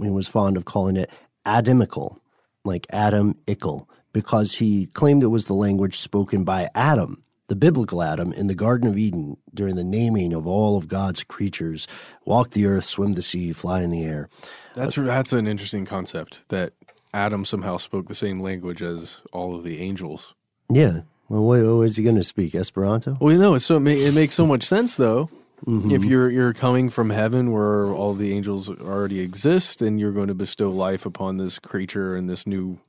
he 0.01 0.09
was 0.11 0.27
fond 0.27 0.55
of 0.55 0.65
calling 0.65 0.97
it 0.97 1.09
Adamical, 1.47 2.17
like 2.65 2.87
Adam 2.89 3.37
Ickle 3.47 3.89
because 4.13 4.55
he 4.55 4.87
claimed 4.87 5.23
it 5.23 5.27
was 5.27 5.47
the 5.47 5.53
language 5.53 5.97
spoken 5.97 6.43
by 6.43 6.69
Adam, 6.73 7.21
the 7.47 7.55
biblical 7.55 8.01
Adam, 8.01 8.31
in 8.33 8.47
the 8.47 8.55
Garden 8.55 8.87
of 8.87 8.97
Eden 8.97 9.37
during 9.53 9.75
the 9.75 9.83
naming 9.83 10.33
of 10.33 10.47
all 10.47 10.77
of 10.77 10.87
God's 10.87 11.23
creatures 11.23 11.87
walk 12.25 12.51
the 12.51 12.65
earth, 12.65 12.85
swim 12.85 13.13
the 13.13 13.21
sea, 13.21 13.51
fly 13.51 13.81
in 13.81 13.89
the 13.89 14.03
air. 14.03 14.29
That's, 14.73 14.95
that's 14.95 15.33
an 15.33 15.47
interesting 15.47 15.85
concept 15.85 16.43
that 16.47 16.73
Adam 17.13 17.45
somehow 17.45 17.77
spoke 17.77 18.07
the 18.07 18.15
same 18.15 18.41
language 18.41 18.81
as 18.81 19.21
all 19.31 19.55
of 19.55 19.63
the 19.63 19.79
angels. 19.79 20.33
Yeah. 20.69 21.01
Well, 21.29 21.43
what, 21.43 21.63
what 21.63 21.75
was 21.75 21.95
he 21.95 22.03
going 22.03 22.17
to 22.17 22.23
speak? 22.23 22.55
Esperanto? 22.55 23.17
Well, 23.19 23.33
you 23.33 23.39
know, 23.39 23.57
so 23.57 23.77
it 23.77 24.13
makes 24.13 24.35
so 24.35 24.45
much 24.45 24.63
sense, 24.63 24.95
though. 24.95 25.29
Mm-hmm. 25.65 25.91
If 25.91 26.03
you're 26.03 26.29
you're 26.29 26.53
coming 26.53 26.89
from 26.89 27.09
heaven 27.09 27.51
where 27.51 27.87
all 27.87 28.13
the 28.13 28.33
angels 28.33 28.69
already 28.69 29.19
exist, 29.19 29.81
and 29.81 29.99
you're 29.99 30.11
going 30.11 30.27
to 30.27 30.35
bestow 30.35 30.69
life 30.69 31.05
upon 31.05 31.37
this 31.37 31.59
creature 31.59 32.15
in 32.15 32.27
this 32.27 32.45
new 32.45 32.79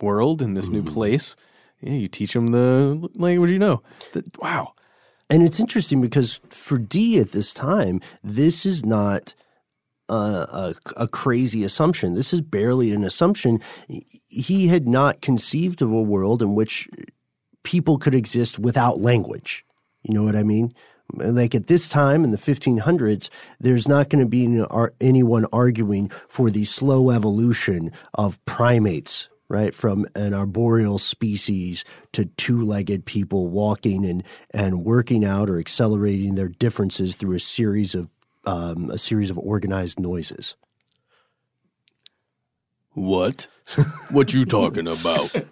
world 0.00 0.42
in 0.42 0.54
this 0.54 0.66
mm-hmm. 0.66 0.74
new 0.74 0.82
place, 0.82 1.36
yeah, 1.80 1.92
you 1.92 2.08
teach 2.08 2.32
them 2.32 2.48
the 2.48 3.08
language 3.14 3.50
you 3.50 3.58
know. 3.58 3.82
That, 4.12 4.38
wow. 4.38 4.72
And 5.28 5.42
it's 5.42 5.58
interesting 5.58 6.00
because 6.00 6.40
for 6.50 6.78
Dee 6.78 7.18
at 7.18 7.32
this 7.32 7.52
time, 7.52 8.00
this 8.22 8.64
is 8.64 8.84
not 8.84 9.34
a, 10.08 10.74
a, 10.96 11.08
crazy 11.08 11.64
assumption. 11.64 12.14
This 12.14 12.32
is 12.32 12.40
barely 12.40 12.92
an 12.92 13.02
assumption. 13.02 13.60
He 14.28 14.68
had 14.68 14.86
not 14.86 15.20
conceived 15.22 15.82
of 15.82 15.90
a 15.90 16.02
world 16.02 16.42
in 16.42 16.54
which 16.54 16.88
people 17.64 17.98
could 17.98 18.14
exist 18.14 18.60
without 18.60 19.00
language. 19.00 19.64
You 20.02 20.14
know 20.14 20.22
what 20.22 20.36
I 20.36 20.44
mean? 20.44 20.72
Like 21.12 21.54
at 21.54 21.68
this 21.68 21.88
time 21.88 22.24
in 22.24 22.30
the 22.30 22.38
1500s, 22.38 23.30
there's 23.60 23.86
not 23.86 24.10
going 24.10 24.24
to 24.24 24.28
be 24.28 24.64
anyone 25.00 25.46
arguing 25.52 26.10
for 26.28 26.50
the 26.50 26.64
slow 26.64 27.10
evolution 27.10 27.92
of 28.14 28.44
primates, 28.44 29.28
right? 29.48 29.74
From 29.74 30.06
an 30.14 30.34
arboreal 30.34 30.98
species 30.98 31.84
to 32.12 32.24
two 32.36 32.62
legged 32.62 33.04
people 33.04 33.48
walking 33.48 34.04
and, 34.04 34.24
and 34.52 34.84
working 34.84 35.24
out 35.24 35.48
or 35.48 35.58
accelerating 35.58 36.34
their 36.34 36.48
differences 36.48 37.14
through 37.16 37.36
a 37.36 37.40
series 37.40 37.94
of, 37.94 38.08
um, 38.44 38.90
a 38.90 38.98
series 38.98 39.30
of 39.30 39.38
organized 39.38 40.00
noises. 40.00 40.56
What? 42.92 43.46
what 44.10 44.32
you 44.32 44.44
talking 44.44 44.88
about? 44.88 45.34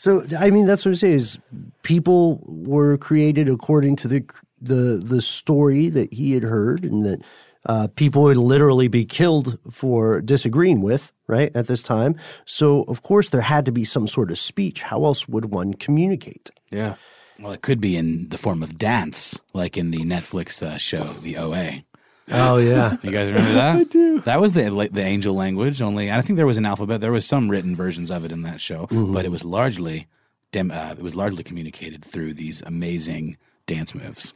So 0.00 0.24
I 0.38 0.48
mean, 0.50 0.64
that's 0.64 0.86
what 0.86 0.92
I'm 0.92 0.94
saying 0.94 1.16
is 1.16 1.38
people 1.82 2.42
were 2.46 2.96
created 2.96 3.50
according 3.50 3.96
to 3.96 4.08
the 4.08 4.24
the 4.60 5.00
the 5.02 5.20
story 5.20 5.88
that 5.88 6.12
he 6.12 6.32
had 6.32 6.42
heard, 6.42 6.84
and 6.84 7.04
that 7.04 7.20
uh, 7.66 7.88
people 7.94 8.22
would 8.22 8.36
literally 8.36 8.88
be 8.88 9.04
killed 9.04 9.58
for 9.70 10.20
disagreeing 10.20 10.80
with 10.80 11.12
right 11.26 11.54
at 11.54 11.66
this 11.66 11.82
time. 11.82 12.16
So 12.44 12.82
of 12.84 13.02
course 13.02 13.30
there 13.30 13.40
had 13.40 13.66
to 13.66 13.72
be 13.72 13.84
some 13.84 14.08
sort 14.08 14.30
of 14.30 14.38
speech. 14.38 14.82
How 14.82 15.04
else 15.04 15.28
would 15.28 15.46
one 15.46 15.74
communicate? 15.74 16.50
Yeah. 16.70 16.96
Well, 17.38 17.52
it 17.52 17.62
could 17.62 17.80
be 17.80 17.96
in 17.96 18.28
the 18.28 18.38
form 18.38 18.62
of 18.62 18.76
dance, 18.76 19.40
like 19.54 19.78
in 19.78 19.90
the 19.90 20.00
Netflix 20.00 20.62
uh, 20.62 20.76
show, 20.76 21.04
The 21.04 21.38
OA. 21.38 21.84
Oh 22.32 22.58
yeah, 22.58 22.96
you 23.02 23.10
guys 23.10 23.28
remember 23.28 23.54
that? 23.54 23.76
I 23.80 23.84
do. 23.84 24.20
That 24.20 24.40
was 24.40 24.52
the 24.52 24.88
the 24.92 25.02
angel 25.02 25.34
language. 25.34 25.82
Only 25.82 26.12
I 26.12 26.20
think 26.22 26.36
there 26.36 26.46
was 26.46 26.58
an 26.58 26.66
alphabet. 26.66 27.00
There 27.00 27.12
was 27.12 27.26
some 27.26 27.48
written 27.48 27.74
versions 27.74 28.10
of 28.10 28.24
it 28.24 28.32
in 28.32 28.42
that 28.42 28.60
show, 28.60 28.86
mm-hmm. 28.86 29.12
but 29.12 29.24
it 29.24 29.30
was 29.30 29.44
largely 29.44 30.06
dem- 30.52 30.70
uh, 30.70 30.94
it 30.96 31.02
was 31.02 31.16
largely 31.16 31.42
communicated 31.42 32.04
through 32.04 32.34
these 32.34 32.62
amazing 32.62 33.36
dance 33.66 33.94
moves. 33.94 34.32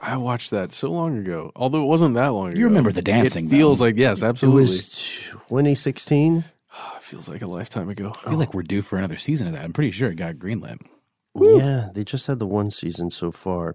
I 0.00 0.16
watched 0.16 0.50
that 0.50 0.72
so 0.72 0.90
long 0.90 1.18
ago. 1.18 1.52
Although 1.54 1.82
it 1.82 1.86
wasn't 1.86 2.14
that 2.14 2.28
long 2.28 2.48
ago. 2.50 2.58
You 2.58 2.64
remember 2.64 2.92
the 2.92 3.02
dancing? 3.02 3.46
It 3.46 3.50
feels 3.50 3.78
though. 3.78 3.86
like 3.86 3.96
yes, 3.96 4.22
absolutely. 4.22 4.62
It 4.62 4.66
was 4.66 5.04
2016. 5.48 6.38
It 6.38 7.02
feels 7.02 7.28
like 7.28 7.42
a 7.42 7.46
lifetime 7.46 7.88
ago. 7.88 8.12
I 8.20 8.22
feel 8.22 8.34
oh. 8.34 8.38
like 8.38 8.54
we're 8.54 8.62
due 8.62 8.82
for 8.82 8.96
another 8.96 9.18
season 9.18 9.46
of 9.46 9.52
that. 9.52 9.64
I'm 9.64 9.72
pretty 9.72 9.90
sure 9.90 10.08
it 10.08 10.16
got 10.16 10.36
greenlit. 10.36 10.78
Yeah, 11.34 11.88
they 11.94 12.04
just 12.04 12.26
had 12.26 12.38
the 12.38 12.46
one 12.46 12.70
season 12.70 13.10
so 13.10 13.30
far. 13.30 13.74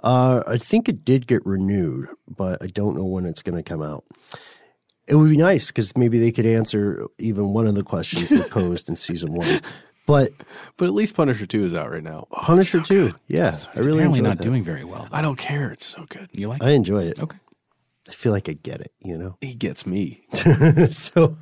Uh, 0.00 0.42
I 0.46 0.58
think 0.58 0.88
it 0.88 1.04
did 1.04 1.26
get 1.26 1.44
renewed, 1.46 2.08
but 2.28 2.62
I 2.62 2.66
don't 2.66 2.96
know 2.96 3.04
when 3.04 3.26
it's 3.26 3.42
going 3.42 3.56
to 3.56 3.62
come 3.62 3.82
out. 3.82 4.04
It 5.06 5.14
would 5.14 5.30
be 5.30 5.36
nice 5.36 5.68
because 5.68 5.96
maybe 5.96 6.18
they 6.18 6.32
could 6.32 6.46
answer 6.46 7.06
even 7.18 7.52
one 7.52 7.66
of 7.66 7.76
the 7.76 7.84
questions 7.84 8.28
they 8.28 8.42
posed 8.50 8.88
in 8.88 8.96
season 8.96 9.32
one. 9.34 9.60
But 10.06 10.30
but 10.76 10.86
at 10.86 10.94
least 10.94 11.14
Punisher 11.14 11.46
Two 11.46 11.64
is 11.64 11.74
out 11.74 11.90
right 11.90 12.02
now. 12.02 12.28
Oh, 12.30 12.38
Punisher 12.40 12.78
so 12.78 12.84
Two, 12.84 13.06
good. 13.08 13.14
yeah, 13.26 13.54
it's 13.54 13.66
I 13.66 13.80
really 13.80 13.98
apparently 13.98 14.20
not 14.20 14.38
that. 14.38 14.44
doing 14.44 14.62
very 14.62 14.84
well. 14.84 15.08
Though. 15.10 15.16
I 15.16 15.20
don't 15.22 15.36
care. 15.36 15.72
It's 15.72 15.84
so 15.86 16.06
good. 16.08 16.28
You 16.32 16.48
like? 16.48 16.62
I 16.62 16.70
it? 16.70 16.74
enjoy 16.74 17.04
it. 17.04 17.20
Okay. 17.20 17.36
I 18.08 18.12
feel 18.12 18.32
like 18.32 18.48
I 18.48 18.52
get 18.52 18.80
it. 18.80 18.92
You 19.00 19.18
know, 19.18 19.36
he 19.40 19.54
gets 19.54 19.84
me. 19.84 20.24
so, 20.92 21.36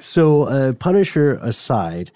so 0.00 0.42
uh, 0.42 0.72
Punisher 0.74 1.38
aside, 1.40 2.10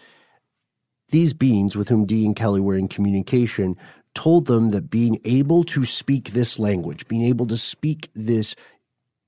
these 1.09 1.33
beings 1.33 1.75
with 1.75 1.89
whom 1.89 2.05
Dee 2.05 2.27
and 2.27 2.37
Kelly 2.37 2.61
were 2.61 2.75
in 2.75 2.87
communication 2.89 3.77
told 4.15 4.47
them 4.47 4.71
that 4.71 4.91
being 4.91 5.19
able 5.25 5.65
to 5.65 5.87
speak 5.87 6.33
this 6.33 6.59
language, 6.59 7.09
being 7.09 7.25
able 7.25 7.47
to 7.47 7.57
speak 7.57 8.11
this 8.15 8.55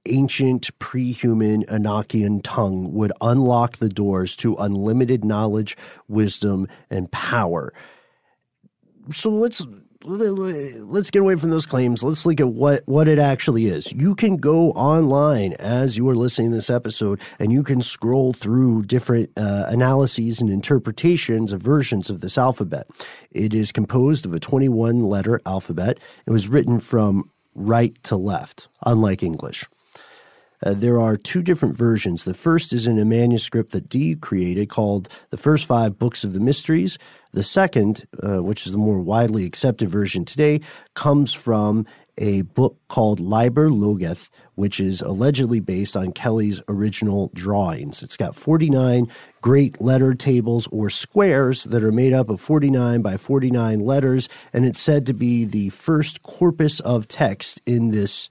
ancient 0.06 0.76
pre-human 0.78 1.64
Enochian 1.64 2.40
tongue 2.42 2.92
would 2.92 3.12
unlock 3.20 3.78
the 3.78 3.88
doors 3.88 4.36
to 4.36 4.54
unlimited 4.56 5.24
knowledge, 5.24 5.76
wisdom, 6.08 6.68
and 6.90 7.10
power. 7.10 7.72
So 9.10 9.30
let's 9.30 9.62
let's 10.04 11.10
get 11.10 11.22
away 11.22 11.36
from 11.36 11.50
those 11.50 11.66
claims. 11.66 12.02
Let's 12.02 12.26
look 12.26 12.40
at 12.40 12.48
what 12.48 12.82
what 12.86 13.08
it 13.08 13.18
actually 13.18 13.66
is. 13.66 13.92
You 13.92 14.14
can 14.14 14.36
go 14.36 14.70
online 14.72 15.54
as 15.54 15.96
you 15.96 16.08
are 16.08 16.14
listening 16.14 16.50
to 16.50 16.56
this 16.56 16.70
episode, 16.70 17.20
and 17.38 17.52
you 17.52 17.62
can 17.62 17.82
scroll 17.82 18.32
through 18.32 18.82
different 18.84 19.30
uh, 19.36 19.64
analyses 19.68 20.40
and 20.40 20.50
interpretations 20.50 21.52
of 21.52 21.60
versions 21.60 22.10
of 22.10 22.20
this 22.20 22.36
alphabet. 22.36 22.86
It 23.30 23.54
is 23.54 23.72
composed 23.72 24.26
of 24.26 24.34
a 24.34 24.40
21 24.40 25.00
letter 25.00 25.40
alphabet. 25.46 25.98
It 26.26 26.30
was 26.30 26.48
written 26.48 26.80
from 26.80 27.30
right 27.54 28.00
to 28.04 28.16
left, 28.16 28.68
unlike 28.84 29.22
English. 29.22 29.64
Uh, 30.62 30.74
there 30.74 31.00
are 31.00 31.16
two 31.16 31.42
different 31.42 31.76
versions. 31.76 32.24
The 32.24 32.34
first 32.34 32.72
is 32.72 32.86
in 32.86 32.98
a 32.98 33.04
manuscript 33.04 33.72
that 33.72 33.88
Dee 33.88 34.14
created 34.14 34.68
called 34.68 35.08
The 35.30 35.36
First 35.36 35.66
Five 35.66 35.98
Books 35.98 36.24
of 36.24 36.32
the 36.32 36.40
Mysteries. 36.40 36.98
The 37.32 37.42
second, 37.42 38.04
uh, 38.22 38.42
which 38.42 38.66
is 38.66 38.72
the 38.72 38.78
more 38.78 39.00
widely 39.00 39.44
accepted 39.44 39.88
version 39.88 40.24
today, 40.24 40.60
comes 40.94 41.32
from 41.32 41.84
a 42.18 42.42
book 42.42 42.78
called 42.88 43.18
Liber 43.18 43.70
Loagaeth, 43.70 44.30
which 44.54 44.78
is 44.78 45.00
allegedly 45.00 45.60
based 45.60 45.96
on 45.96 46.12
Kelly's 46.12 46.60
original 46.68 47.30
drawings. 47.34 48.02
It's 48.02 48.16
got 48.16 48.36
49 48.36 49.08
great 49.40 49.80
letter 49.80 50.14
tables 50.14 50.68
or 50.70 50.90
squares 50.90 51.64
that 51.64 51.82
are 51.82 51.92
made 51.92 52.12
up 52.12 52.28
of 52.30 52.40
49 52.40 53.02
by 53.02 53.16
49 53.16 53.80
letters, 53.80 54.28
and 54.52 54.64
it's 54.64 54.80
said 54.80 55.06
to 55.06 55.14
be 55.14 55.44
the 55.44 55.70
first 55.70 56.22
corpus 56.22 56.80
of 56.80 57.08
text 57.08 57.60
in 57.66 57.90
this 57.90 58.28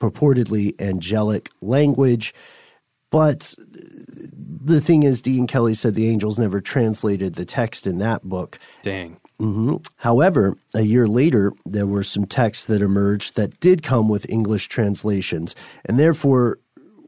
purportedly 0.00 0.78
angelic 0.80 1.50
language. 1.60 2.34
But 3.10 3.54
the 3.58 4.80
thing 4.80 5.04
is, 5.04 5.22
Dee 5.22 5.38
and 5.38 5.48
Kelly 5.48 5.74
said 5.74 5.94
the 5.94 6.08
angels 6.08 6.38
never 6.38 6.60
translated 6.60 7.34
the 7.34 7.44
text 7.44 7.86
in 7.86 7.98
that 7.98 8.22
book. 8.24 8.58
Dang. 8.82 9.18
Mm-hmm. 9.40 9.76
However, 9.96 10.56
a 10.74 10.82
year 10.82 11.06
later, 11.06 11.52
there 11.66 11.86
were 11.86 12.02
some 12.02 12.24
texts 12.24 12.66
that 12.66 12.82
emerged 12.82 13.36
that 13.36 13.60
did 13.60 13.82
come 13.82 14.08
with 14.08 14.28
English 14.30 14.68
translations, 14.68 15.54
and 15.84 15.98
therefore 15.98 16.58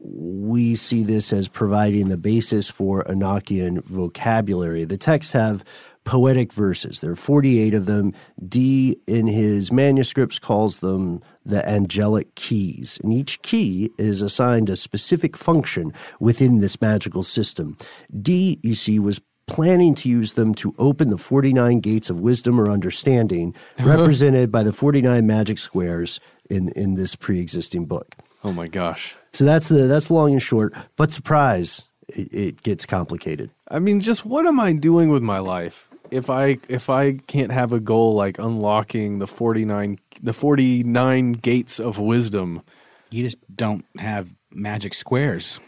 we 0.01 0.75
see 0.75 1.03
this 1.03 1.33
as 1.33 1.47
providing 1.47 2.09
the 2.09 2.17
basis 2.17 2.69
for 2.69 3.03
Enochian 3.05 3.83
vocabulary. 3.83 4.85
The 4.85 4.97
texts 4.97 5.33
have 5.33 5.65
poetic 6.05 6.53
verses. 6.53 7.01
There 7.01 7.11
are 7.11 7.15
48 7.15 7.73
of 7.73 7.85
them. 7.85 8.13
Dee, 8.47 8.97
in 9.07 9.27
his 9.27 9.71
manuscripts, 9.71 10.39
calls 10.39 10.79
them 10.79 11.21
the 11.45 11.67
angelic 11.67 12.33
keys. 12.35 12.99
And 13.03 13.13
each 13.13 13.41
key 13.41 13.91
is 13.97 14.21
assigned 14.21 14.69
a 14.69 14.75
specific 14.75 15.37
function 15.37 15.93
within 16.19 16.59
this 16.59 16.79
magical 16.81 17.23
system. 17.23 17.77
Dee, 18.21 18.59
you 18.63 18.75
see, 18.75 18.99
was 18.99 19.21
planning 19.47 19.95
to 19.95 20.07
use 20.07 20.33
them 20.33 20.53
to 20.55 20.73
open 20.77 21.09
the 21.09 21.17
49 21.17 21.79
gates 21.79 22.09
of 22.09 22.19
wisdom 22.19 22.59
or 22.61 22.69
understanding, 22.69 23.55
represented 23.79 24.51
by 24.51 24.63
the 24.63 24.73
49 24.73 25.25
magic 25.25 25.57
squares 25.57 26.19
in, 26.49 26.69
in 26.69 26.95
this 26.95 27.15
pre 27.15 27.39
existing 27.39 27.85
book. 27.85 28.15
Oh 28.43 28.53
my 28.53 28.67
gosh. 28.67 29.15
So 29.33 29.43
that's 29.43 29.67
the 29.67 29.87
that's 29.87 30.09
long 30.09 30.31
and 30.31 30.41
short. 30.41 30.73
But 30.95 31.11
surprise, 31.11 31.83
it, 32.07 32.33
it 32.33 32.63
gets 32.63 32.85
complicated. 32.85 33.49
I 33.67 33.79
mean, 33.79 33.99
just 33.99 34.25
what 34.25 34.45
am 34.45 34.59
I 34.59 34.73
doing 34.73 35.09
with 35.09 35.21
my 35.21 35.39
life? 35.39 35.88
If 36.11 36.29
I 36.29 36.57
if 36.67 36.89
I 36.89 37.13
can't 37.27 37.51
have 37.51 37.73
a 37.73 37.79
goal 37.79 38.13
like 38.15 38.39
unlocking 38.39 39.19
the 39.19 39.27
49 39.27 39.99
the 40.21 40.33
49 40.33 41.33
gates 41.33 41.79
of 41.79 41.99
wisdom, 41.99 42.61
you 43.09 43.23
just 43.23 43.37
don't 43.55 43.85
have 43.97 44.35
magic 44.51 44.93
squares. 44.93 45.59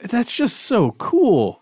That's 0.00 0.34
just 0.34 0.62
so 0.62 0.92
cool. 0.92 1.60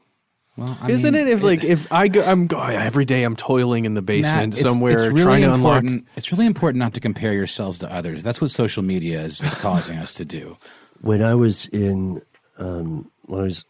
Well, 0.57 0.77
I 0.83 0.91
isn't 0.91 1.15
mean, 1.15 1.29
it? 1.29 1.31
If 1.31 1.41
it, 1.41 1.47
like 1.47 1.65
if 1.65 1.91
I 1.91 2.09
go, 2.09 2.23
I'm 2.23 2.49
oh, 2.55 2.61
every 2.61 3.07
day 3.07 3.23
I'm 3.23 3.37
toiling 3.37 3.87
in 3.87 3.95
the 3.95 4.03
basement 4.03 4.55
Matt, 4.55 4.63
somewhere 4.63 5.05
it's 5.05 5.13
really 5.13 5.23
trying 5.23 5.43
to 5.43 5.55
unlock. 5.55 5.85
It's 6.17 6.31
really 6.31 6.47
important 6.47 6.79
not 6.79 6.93
to 6.95 7.01
compare 7.01 7.33
yourselves 7.33 7.79
to 7.79 7.93
others. 7.93 8.23
That's 8.23 8.41
what 8.41 8.51
social 8.51 8.83
media 8.83 9.21
is, 9.23 9.41
is 9.43 9.55
causing 9.55 9.97
us 9.99 10.13
to 10.15 10.27
do. 10.27 10.59
When 11.01 11.23
I 11.23 11.35
was 11.35 11.67
in, 11.69 12.21
um, 12.59 13.11
when 13.23 13.41
I 13.41 13.45
was 13.45 13.65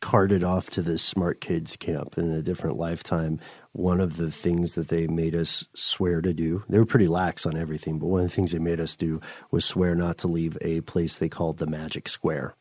carted 0.00 0.42
off 0.42 0.70
to 0.70 0.82
the 0.82 0.98
smart 0.98 1.40
kids 1.40 1.76
camp 1.76 2.18
in 2.18 2.30
a 2.30 2.42
different 2.42 2.76
lifetime, 2.76 3.38
one 3.74 4.00
of 4.00 4.16
the 4.18 4.30
things 4.30 4.76
that 4.76 4.86
they 4.86 5.08
made 5.08 5.34
us 5.34 5.66
swear 5.74 6.22
to 6.22 6.32
do, 6.32 6.62
they 6.68 6.78
were 6.78 6.86
pretty 6.86 7.08
lax 7.08 7.44
on 7.44 7.56
everything, 7.56 7.98
but 7.98 8.06
one 8.06 8.22
of 8.22 8.28
the 8.28 8.34
things 8.34 8.52
they 8.52 8.60
made 8.60 8.78
us 8.78 8.94
do 8.94 9.20
was 9.50 9.64
swear 9.64 9.96
not 9.96 10.16
to 10.18 10.28
leave 10.28 10.56
a 10.60 10.80
place 10.82 11.18
they 11.18 11.28
called 11.28 11.58
the 11.58 11.66
Magic 11.66 12.08
Square. 12.08 12.54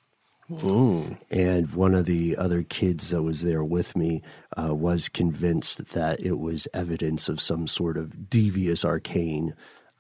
Ooh. 0.64 1.16
And 1.30 1.72
one 1.76 1.94
of 1.94 2.08
the 2.08 2.36
other 2.36 2.64
kids 2.64 3.12
that 3.12 3.22
was 3.22 3.44
there 3.44 3.64
with 3.64 3.96
me 3.96 4.24
uh, 4.58 4.74
was 4.74 5.08
convinced 5.08 5.94
that 5.94 6.20
it 6.20 6.40
was 6.40 6.68
evidence 6.74 7.30
of 7.30 7.40
some 7.40 7.68
sort 7.68 7.98
of 7.98 8.28
devious 8.28 8.84
arcane 8.84 9.54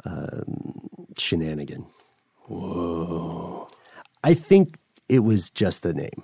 um, 0.05 0.89
shenanigan. 1.16 1.86
Whoa. 2.45 3.68
I 4.24 4.34
think 4.34 4.80
it 5.09 5.20
was 5.20 5.51
just 5.51 5.86
a 5.86 5.93
name. 5.93 6.24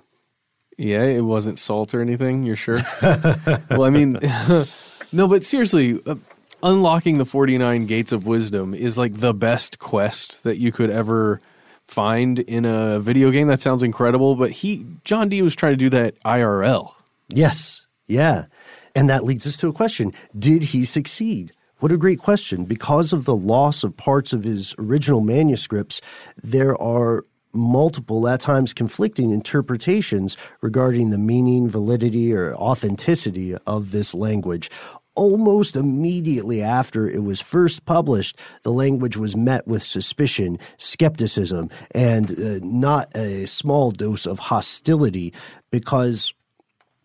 Yeah, 0.80 1.02
it 1.02 1.20
wasn't 1.20 1.58
salt 1.58 1.92
or 1.92 2.00
anything. 2.00 2.44
You're 2.44 2.56
sure? 2.56 2.78
well, 3.02 3.84
I 3.84 3.90
mean, 3.90 4.18
no, 5.12 5.28
but 5.28 5.44
seriously, 5.44 6.00
uh, 6.06 6.14
unlocking 6.62 7.18
the 7.18 7.26
49 7.26 7.84
gates 7.84 8.12
of 8.12 8.26
wisdom 8.26 8.72
is 8.72 8.96
like 8.96 9.12
the 9.12 9.34
best 9.34 9.78
quest 9.78 10.42
that 10.42 10.56
you 10.56 10.72
could 10.72 10.88
ever 10.88 11.42
find 11.86 12.38
in 12.38 12.64
a 12.64 12.98
video 12.98 13.30
game. 13.30 13.48
That 13.48 13.60
sounds 13.60 13.82
incredible, 13.82 14.36
but 14.36 14.52
he, 14.52 14.86
John 15.04 15.28
Dee 15.28 15.42
was 15.42 15.54
trying 15.54 15.74
to 15.74 15.76
do 15.76 15.90
that 15.90 16.18
IRL. 16.24 16.94
Yes. 17.28 17.82
Yeah. 18.06 18.46
And 18.94 19.10
that 19.10 19.22
leads 19.22 19.46
us 19.46 19.58
to 19.58 19.68
a 19.68 19.74
question 19.74 20.14
Did 20.38 20.62
he 20.62 20.86
succeed? 20.86 21.52
What 21.80 21.92
a 21.92 21.98
great 21.98 22.20
question. 22.20 22.64
Because 22.64 23.12
of 23.12 23.26
the 23.26 23.36
loss 23.36 23.84
of 23.84 23.96
parts 23.98 24.32
of 24.32 24.44
his 24.44 24.74
original 24.78 25.20
manuscripts, 25.20 26.00
there 26.42 26.80
are 26.80 27.26
multiple, 27.52 28.28
at 28.28 28.40
times 28.40 28.72
conflicting 28.72 29.30
interpretations 29.30 30.36
regarding 30.60 31.10
the 31.10 31.18
meaning, 31.18 31.68
validity, 31.68 32.32
or 32.32 32.54
authenticity 32.54 33.56
of 33.66 33.90
this 33.90 34.14
language. 34.14 34.70
Almost 35.16 35.76
immediately 35.76 36.62
after 36.62 37.08
it 37.08 37.24
was 37.24 37.40
first 37.40 37.84
published, 37.84 38.38
the 38.62 38.72
language 38.72 39.16
was 39.16 39.36
met 39.36 39.66
with 39.66 39.82
suspicion, 39.82 40.58
skepticism, 40.78 41.68
and 41.90 42.30
uh, 42.30 42.60
not 42.62 43.14
a 43.16 43.46
small 43.46 43.90
dose 43.90 44.26
of 44.26 44.38
hostility 44.38 45.32
because 45.70 46.32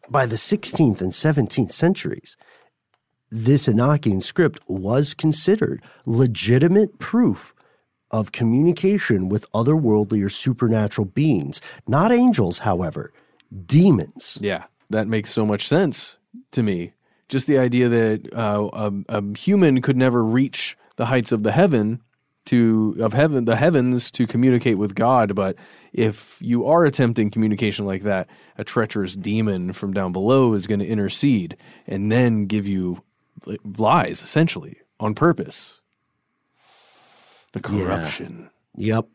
by 0.09 0.27
the 0.27 0.35
16th 0.35 1.01
and 1.01 1.11
17th 1.11 1.71
centuries, 1.71 2.37
this 3.31 3.67
Enochian 3.67 4.21
script 4.21 4.59
was 4.67 5.15
considered 5.15 5.81
legitimate 6.05 6.99
proof 6.99 7.54
of 8.11 8.31
communication 8.31 9.29
with 9.29 9.49
otherworldly 9.51 10.23
or 10.23 10.29
supernatural 10.29 11.05
beings. 11.05 11.61
Not 11.87 12.11
angels, 12.11 12.59
however, 12.59 13.11
demons. 13.65 14.37
Yeah, 14.41 14.65
that 14.89 15.07
makes 15.07 15.31
so 15.31 15.45
much 15.45 15.67
sense 15.67 16.17
to 16.51 16.63
me. 16.63 16.93
Just 17.27 17.47
the 17.47 17.57
idea 17.57 17.89
that 17.89 18.33
uh, 18.33 18.69
a, 18.73 18.91
a 19.09 19.37
human 19.37 19.81
could 19.81 19.97
never 19.97 20.23
reach 20.23 20.77
the 20.95 21.07
heights 21.07 21.31
of 21.31 21.43
the 21.43 21.51
heaven 21.51 22.01
to 22.45 22.95
of 22.99 23.13
heaven 23.13 23.45
the 23.45 23.55
heavens 23.55 24.11
to 24.11 24.27
communicate 24.27 24.77
with 24.77 24.93
God, 24.95 25.33
but 25.35 25.55
if 25.93 26.37
you 26.39 26.65
are 26.67 26.85
attempting 26.85 27.31
communication 27.31 27.85
like 27.85 28.03
that, 28.03 28.27
a 28.57 28.63
treacherous 28.63 29.15
demon 29.15 29.73
from 29.73 29.93
down 29.93 30.11
below 30.11 30.53
is 30.53 30.67
going 30.67 30.79
to 30.79 30.85
intercede 30.85 31.57
and 31.87 32.11
then 32.11 32.45
give 32.45 32.67
you 32.67 33.01
lies 33.77 34.21
essentially 34.21 34.77
on 34.99 35.15
purpose 35.15 35.81
the 37.55 37.61
corruption. 37.61 38.49
Yeah. 38.75 38.95
Yep. 38.95 39.07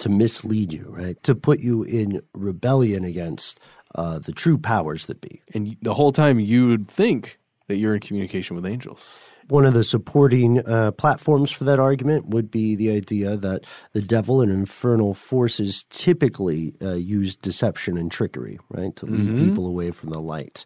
To 0.00 0.08
mislead 0.10 0.72
you, 0.72 0.86
right? 0.90 1.22
To 1.22 1.34
put 1.34 1.60
you 1.60 1.82
in 1.82 2.20
rebellion 2.34 3.02
against 3.04 3.58
uh, 3.94 4.18
the 4.18 4.32
true 4.32 4.58
powers 4.58 5.06
that 5.06 5.22
be. 5.22 5.40
And 5.54 5.76
the 5.80 5.94
whole 5.94 6.12
time 6.12 6.38
you 6.38 6.68
would 6.68 6.86
think 6.86 7.38
that 7.68 7.76
you're 7.76 7.94
in 7.94 8.00
communication 8.00 8.56
with 8.56 8.66
angels. 8.66 9.06
One 9.48 9.64
of 9.64 9.74
the 9.74 9.84
supporting 9.84 10.66
uh, 10.66 10.90
platforms 10.90 11.50
for 11.50 11.64
that 11.64 11.78
argument 11.78 12.26
would 12.26 12.50
be 12.50 12.74
the 12.74 12.90
idea 12.90 13.36
that 13.36 13.62
the 13.92 14.02
devil 14.02 14.42
and 14.42 14.50
infernal 14.50 15.14
forces 15.14 15.86
typically 15.88 16.74
uh, 16.82 16.94
use 16.94 17.36
deception 17.36 17.96
and 17.96 18.10
trickery, 18.10 18.58
right, 18.68 18.94
to 18.96 19.06
lead 19.06 19.30
mm-hmm. 19.30 19.48
people 19.48 19.66
away 19.66 19.92
from 19.92 20.10
the 20.10 20.20
light. 20.20 20.64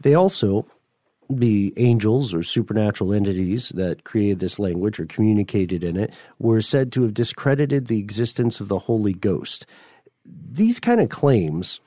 They 0.00 0.14
also 0.14 0.66
the 1.30 1.72
angels 1.76 2.34
or 2.34 2.42
supernatural 2.42 3.12
entities 3.12 3.70
that 3.70 4.04
created 4.04 4.40
this 4.40 4.58
language 4.58 4.98
or 4.98 5.06
communicated 5.06 5.84
in 5.84 5.96
it 5.96 6.12
were 6.38 6.60
said 6.60 6.90
to 6.92 7.02
have 7.02 7.14
discredited 7.14 7.86
the 7.86 7.98
existence 7.98 8.60
of 8.60 8.68
the 8.68 8.78
Holy 8.78 9.12
Ghost. 9.12 9.64
These 10.24 10.80
kind 10.80 11.00
of 11.00 11.08
claims, 11.08 11.80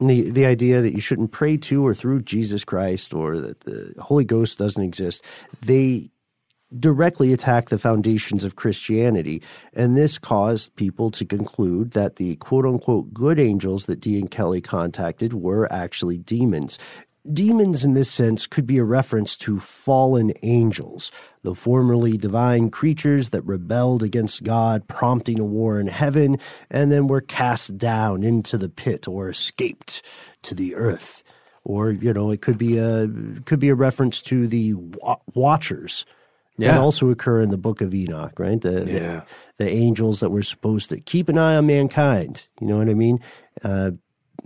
the, 0.00 0.30
the 0.30 0.46
idea 0.46 0.82
that 0.82 0.92
you 0.92 1.00
shouldn't 1.00 1.32
pray 1.32 1.56
to 1.58 1.86
or 1.86 1.94
through 1.94 2.22
Jesus 2.22 2.64
Christ 2.64 3.14
or 3.14 3.38
that 3.38 3.60
the 3.60 3.94
Holy 3.98 4.24
Ghost 4.24 4.58
doesn't 4.58 4.82
exist, 4.82 5.24
they 5.62 6.10
directly 6.78 7.32
attack 7.32 7.68
the 7.68 7.78
foundations 7.78 8.44
of 8.44 8.56
Christianity. 8.56 9.42
And 9.74 9.96
this 9.96 10.18
caused 10.18 10.74
people 10.76 11.10
to 11.12 11.24
conclude 11.24 11.92
that 11.92 12.16
the 12.16 12.36
quote 12.36 12.66
unquote 12.66 13.14
good 13.14 13.38
angels 13.38 13.86
that 13.86 14.00
Dee 14.00 14.18
and 14.18 14.30
Kelly 14.30 14.60
contacted 14.60 15.34
were 15.34 15.72
actually 15.72 16.18
demons. 16.18 16.78
Demons, 17.32 17.84
in 17.84 17.94
this 17.94 18.10
sense, 18.10 18.46
could 18.46 18.66
be 18.66 18.76
a 18.76 18.84
reference 18.84 19.36
to 19.38 19.58
fallen 19.58 20.32
angels, 20.42 21.10
the 21.42 21.54
formerly 21.54 22.18
divine 22.18 22.70
creatures 22.70 23.30
that 23.30 23.42
rebelled 23.42 24.02
against 24.02 24.42
God, 24.42 24.86
prompting 24.88 25.40
a 25.40 25.44
war 25.44 25.80
in 25.80 25.86
heaven, 25.86 26.38
and 26.70 26.92
then 26.92 27.06
were 27.06 27.22
cast 27.22 27.78
down 27.78 28.22
into 28.22 28.58
the 28.58 28.68
pit 28.68 29.08
or 29.08 29.30
escaped 29.30 30.02
to 30.42 30.54
the 30.54 30.74
earth. 30.74 31.22
Or, 31.64 31.90
you 31.90 32.12
know, 32.12 32.30
it 32.30 32.42
could 32.42 32.58
be 32.58 32.76
a 32.76 33.08
could 33.46 33.58
be 33.58 33.70
a 33.70 33.74
reference 33.74 34.20
to 34.22 34.46
the 34.46 34.74
watchers 35.32 36.04
yeah. 36.58 36.72
that 36.72 36.80
also 36.80 37.08
occur 37.08 37.40
in 37.40 37.50
the 37.50 37.58
book 37.58 37.80
of 37.80 37.94
Enoch, 37.94 38.38
right? 38.38 38.60
The, 38.60 38.84
yeah. 38.84 39.22
the, 39.56 39.64
the 39.64 39.70
angels 39.70 40.20
that 40.20 40.30
were 40.30 40.42
supposed 40.42 40.90
to 40.90 41.00
keep 41.00 41.30
an 41.30 41.38
eye 41.38 41.56
on 41.56 41.66
mankind. 41.66 42.46
You 42.60 42.66
know 42.66 42.76
what 42.76 42.90
I 42.90 42.94
mean? 42.94 43.20
Uh, 43.62 43.92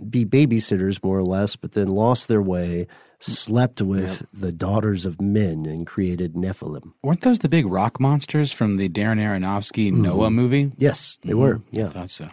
be 0.09 0.25
babysitters 0.25 1.03
more 1.03 1.17
or 1.17 1.23
less, 1.23 1.55
but 1.55 1.73
then 1.73 1.87
lost 1.87 2.27
their 2.27 2.41
way, 2.41 2.87
slept 3.19 3.81
with 3.81 4.21
yep. 4.21 4.29
the 4.33 4.51
daughters 4.51 5.05
of 5.05 5.21
men, 5.21 5.65
and 5.65 5.85
created 5.85 6.33
Nephilim. 6.33 6.93
Weren't 7.03 7.21
those 7.21 7.39
the 7.39 7.49
big 7.49 7.65
rock 7.65 7.99
monsters 7.99 8.51
from 8.51 8.77
the 8.77 8.89
Darren 8.89 9.19
Aronofsky 9.19 9.91
mm-hmm. 9.91 10.01
Noah 10.01 10.29
movie? 10.29 10.71
Yes, 10.77 11.17
they 11.23 11.31
mm-hmm. 11.31 11.39
were. 11.39 11.61
Yeah, 11.71 11.87
I 11.87 11.89
thought 11.89 12.11
so. 12.11 12.29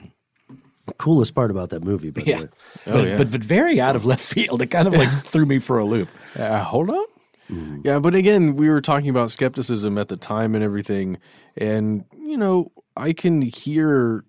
The 0.87 0.95
coolest 0.95 1.35
part 1.35 1.51
about 1.51 1.71
that 1.71 1.83
movie, 1.83 2.11
by 2.11 2.23
yeah. 2.25 2.37
the 2.37 2.43
way. 2.43 2.49
Oh, 2.87 2.93
but, 2.93 3.05
yeah. 3.05 3.17
but 3.17 3.31
but 3.33 3.43
very 3.43 3.81
out 3.81 3.97
of 3.97 4.05
left 4.05 4.23
field. 4.25 4.63
It 4.63 4.69
kind 4.69 4.87
of 4.87 4.95
like 4.95 5.09
threw 5.25 5.47
me 5.47 5.59
for 5.59 5.79
a 5.79 5.85
loop. 5.85 6.09
Uh, 6.39 6.63
hold 6.63 6.91
on. 6.91 7.05
Mm. 7.51 7.85
Yeah, 7.85 7.99
but 7.99 8.15
again, 8.15 8.55
we 8.55 8.69
were 8.69 8.81
talking 8.81 9.09
about 9.09 9.31
skepticism 9.31 9.99
at 9.99 10.09
the 10.09 10.17
time 10.17 10.55
and 10.55 10.65
everything, 10.65 11.19
and 11.57 12.05
you 12.13 12.37
know, 12.37 12.73
I 12.97 13.13
can 13.13 13.43
hear 13.43 14.25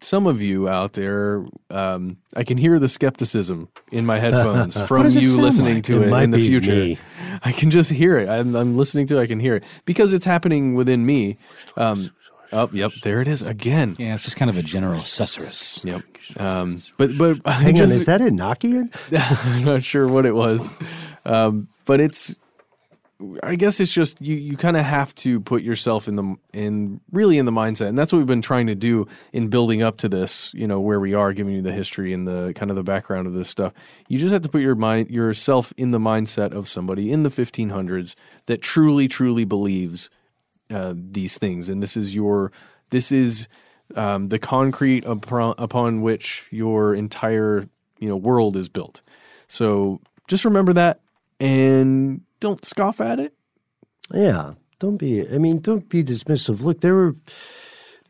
some 0.00 0.26
of 0.26 0.40
you 0.40 0.68
out 0.68 0.92
there, 0.92 1.44
um, 1.70 2.18
I 2.36 2.44
can 2.44 2.56
hear 2.56 2.78
the 2.78 2.88
skepticism 2.88 3.68
in 3.90 4.06
my 4.06 4.18
headphones 4.18 4.80
from 4.86 5.08
you 5.08 5.40
listening 5.40 5.76
like? 5.76 5.84
to 5.84 6.02
it, 6.02 6.12
it 6.12 6.22
in 6.22 6.30
the 6.30 6.46
future. 6.46 6.72
Me. 6.72 6.98
I 7.42 7.52
can 7.52 7.70
just 7.70 7.90
hear 7.90 8.18
it. 8.18 8.28
I'm, 8.28 8.54
I'm, 8.54 8.76
listening 8.76 9.06
to 9.08 9.18
it. 9.18 9.22
I 9.22 9.26
can 9.26 9.40
hear 9.40 9.56
it 9.56 9.64
because 9.84 10.12
it's 10.12 10.24
happening 10.24 10.74
within 10.74 11.04
me. 11.04 11.36
Um, 11.76 12.10
oh, 12.52 12.70
yep, 12.72 12.92
there 13.02 13.20
it 13.20 13.28
is 13.28 13.42
again. 13.42 13.96
Yeah, 13.98 14.14
it's 14.14 14.24
just 14.24 14.36
kind 14.36 14.50
of 14.50 14.56
a 14.56 14.62
general 14.62 15.00
susurrus. 15.00 15.84
Yep. 15.84 16.02
Um, 16.40 16.80
but 16.96 17.16
but 17.18 17.44
hang 17.46 17.76
just, 17.76 17.92
on, 17.92 17.98
is 17.98 18.06
that 18.06 18.20
Enochian? 18.20 18.94
I'm 19.46 19.64
not 19.64 19.82
sure 19.82 20.06
what 20.06 20.26
it 20.26 20.34
was, 20.34 20.70
um, 21.24 21.68
but 21.84 22.00
it's 22.00 22.34
I 23.42 23.56
guess 23.56 23.80
it's 23.80 23.92
just 23.92 24.20
you 24.20 24.36
you 24.36 24.56
kind 24.56 24.76
of 24.76 24.84
have 24.84 25.12
to 25.16 25.40
put 25.40 25.62
yourself 25.62 26.06
in 26.06 26.14
the 26.14 26.36
in 26.52 27.00
really 27.10 27.38
in 27.38 27.46
the 27.46 27.52
mindset, 27.52 27.88
and 27.88 27.98
that's 27.98 28.12
what 28.12 28.18
we've 28.18 28.26
been 28.26 28.42
trying 28.42 28.68
to 28.68 28.76
do 28.76 29.08
in 29.32 29.48
building 29.48 29.82
up 29.82 29.96
to 29.98 30.08
this. 30.08 30.54
You 30.54 30.68
know 30.68 30.78
where 30.78 31.00
we 31.00 31.14
are, 31.14 31.32
giving 31.32 31.54
you 31.54 31.62
the 31.62 31.72
history 31.72 32.12
and 32.12 32.28
the 32.28 32.52
kind 32.54 32.70
of 32.70 32.76
the 32.76 32.84
background 32.84 33.26
of 33.26 33.32
this 33.32 33.48
stuff. 33.48 33.72
You 34.06 34.18
just 34.18 34.32
have 34.32 34.42
to 34.42 34.48
put 34.48 34.60
your 34.60 34.76
mind 34.76 35.10
yourself 35.10 35.72
in 35.76 35.90
the 35.90 35.98
mindset 35.98 36.52
of 36.52 36.68
somebody 36.68 37.10
in 37.10 37.24
the 37.24 37.28
1500s 37.28 38.14
that 38.46 38.62
truly 38.62 39.08
truly 39.08 39.44
believes 39.44 40.10
uh, 40.70 40.94
these 40.94 41.38
things, 41.38 41.68
and 41.68 41.82
this 41.82 41.96
is 41.96 42.14
your 42.14 42.52
this 42.90 43.10
is 43.10 43.48
um, 43.96 44.28
the 44.28 44.38
concrete 44.38 45.04
upon, 45.04 45.56
upon 45.58 46.02
which 46.02 46.46
your 46.52 46.94
entire 46.94 47.68
you 47.98 48.08
know 48.08 48.16
world 48.16 48.56
is 48.56 48.68
built. 48.68 49.02
So 49.48 50.00
just 50.28 50.44
remember 50.44 50.72
that 50.74 51.00
and 51.40 52.22
don't 52.40 52.64
scoff 52.64 53.00
at 53.00 53.18
it. 53.18 53.34
Yeah, 54.12 54.52
don't 54.78 54.96
be. 54.96 55.28
I 55.28 55.38
mean, 55.38 55.60
don't 55.60 55.88
be 55.88 56.02
dismissive. 56.02 56.60
Look, 56.60 56.80
there 56.80 56.94
were 56.94 57.16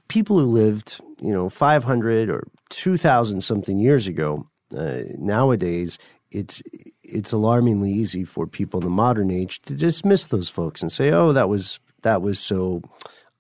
people 0.08 0.38
who 0.38 0.46
lived, 0.46 1.00
you 1.20 1.32
know, 1.32 1.48
five 1.48 1.84
hundred 1.84 2.30
or 2.30 2.46
two 2.68 2.96
thousand 2.96 3.42
something 3.42 3.78
years 3.78 4.06
ago. 4.06 4.46
Uh, 4.76 5.00
nowadays, 5.16 5.98
it's 6.30 6.62
it's 7.02 7.32
alarmingly 7.32 7.90
easy 7.90 8.24
for 8.24 8.46
people 8.46 8.80
in 8.80 8.84
the 8.84 8.90
modern 8.90 9.30
age 9.30 9.60
to 9.62 9.74
dismiss 9.74 10.26
those 10.26 10.48
folks 10.48 10.82
and 10.82 10.92
say, 10.92 11.10
"Oh, 11.10 11.32
that 11.32 11.48
was 11.48 11.80
that 12.02 12.22
was 12.22 12.38
so 12.38 12.82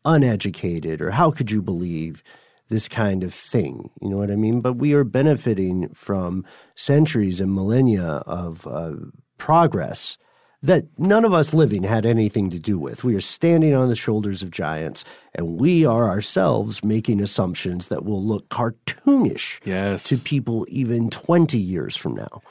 uneducated," 0.04 1.00
or 1.00 1.10
"How 1.10 1.30
could 1.30 1.50
you 1.50 1.62
believe?" 1.62 2.22
this 2.70 2.86
kind 2.86 3.24
of 3.24 3.32
thing. 3.32 3.88
You 4.02 4.10
know 4.10 4.18
what 4.18 4.30
I 4.30 4.36
mean? 4.36 4.60
But 4.60 4.74
we 4.74 4.92
are 4.92 5.02
benefiting 5.02 5.88
from 5.94 6.44
centuries 6.74 7.40
and 7.40 7.54
millennia 7.54 8.22
of 8.26 8.66
uh, 8.66 8.92
progress 9.38 10.18
that 10.62 10.84
none 10.98 11.24
of 11.24 11.32
us 11.32 11.54
living 11.54 11.84
had 11.84 12.04
anything 12.04 12.50
to 12.50 12.58
do 12.58 12.78
with. 12.78 13.04
We 13.04 13.14
are 13.14 13.20
standing 13.20 13.74
on 13.74 13.88
the 13.88 13.96
shoulders 13.96 14.42
of 14.42 14.50
giants, 14.50 15.04
and 15.34 15.58
we 15.58 15.84
are 15.84 16.08
ourselves 16.08 16.82
making 16.82 17.20
assumptions 17.20 17.88
that 17.88 18.04
will 18.04 18.22
look 18.22 18.48
cartoonish 18.48 19.60
yes. 19.64 20.04
to 20.04 20.16
people 20.16 20.66
even 20.68 21.10
20 21.10 21.58
years 21.58 21.94
from 21.94 22.14
now. 22.14 22.42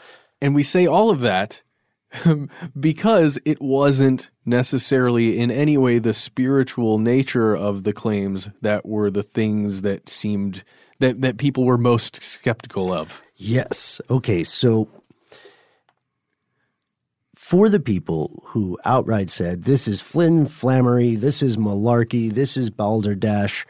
And 0.42 0.56
we 0.56 0.64
say 0.64 0.86
all 0.86 1.10
of 1.10 1.22
that 1.22 1.62
because 2.80 3.38
it 3.44 3.62
wasn't 3.62 4.30
necessarily 4.46 5.40
in 5.40 5.52
any 5.52 5.78
way 5.78 6.00
the 6.00 6.14
spiritual 6.14 7.00
nature 7.00 7.56
of 7.56 7.84
the 7.84 7.94
claims 7.94 8.50
that 8.62 8.86
were 8.86 9.12
the 9.12 9.24
things 9.24 9.82
that 9.82 10.08
seemed 10.08 10.64
that, 11.00 11.22
that 11.22 11.38
people 11.38 11.66
were 11.66 11.78
most 11.78 12.24
skeptical 12.24 12.94
of. 12.94 13.22
Yes. 13.36 14.02
Okay. 14.10 14.44
So 14.44 14.88
for 17.48 17.70
the 17.70 17.80
people 17.80 18.44
who 18.48 18.78
outright 18.84 19.30
said, 19.30 19.64
this 19.64 19.88
is 19.88 20.02
Flynn 20.02 20.48
Flammery, 20.48 21.16
this 21.16 21.42
is 21.42 21.56
malarkey, 21.56 22.30
this 22.30 22.58
is 22.58 22.70
balderdash, 22.70 23.66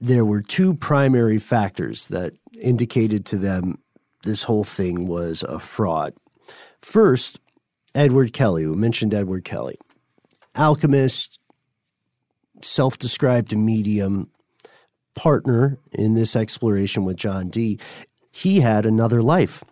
there 0.00 0.24
were 0.24 0.40
two 0.40 0.74
primary 0.74 1.40
factors 1.40 2.06
that 2.06 2.34
indicated 2.54 3.26
to 3.26 3.36
them 3.36 3.78
this 4.22 4.44
whole 4.44 4.62
thing 4.62 5.06
was 5.06 5.42
a 5.42 5.58
fraud. 5.58 6.14
First, 6.80 7.40
Edward 7.96 8.32
Kelly, 8.32 8.64
we 8.64 8.76
mentioned 8.76 9.12
Edward 9.12 9.44
Kelly. 9.44 9.76
alchemist, 10.54 11.40
self 12.62 12.96
described 12.96 13.56
medium, 13.56 14.30
partner 15.16 15.78
in 15.90 16.14
this 16.14 16.36
exploration 16.36 17.04
with 17.04 17.16
John 17.16 17.48
Dee, 17.48 17.80
he 18.30 18.60
had 18.60 18.86
another 18.86 19.20
life. 19.20 19.64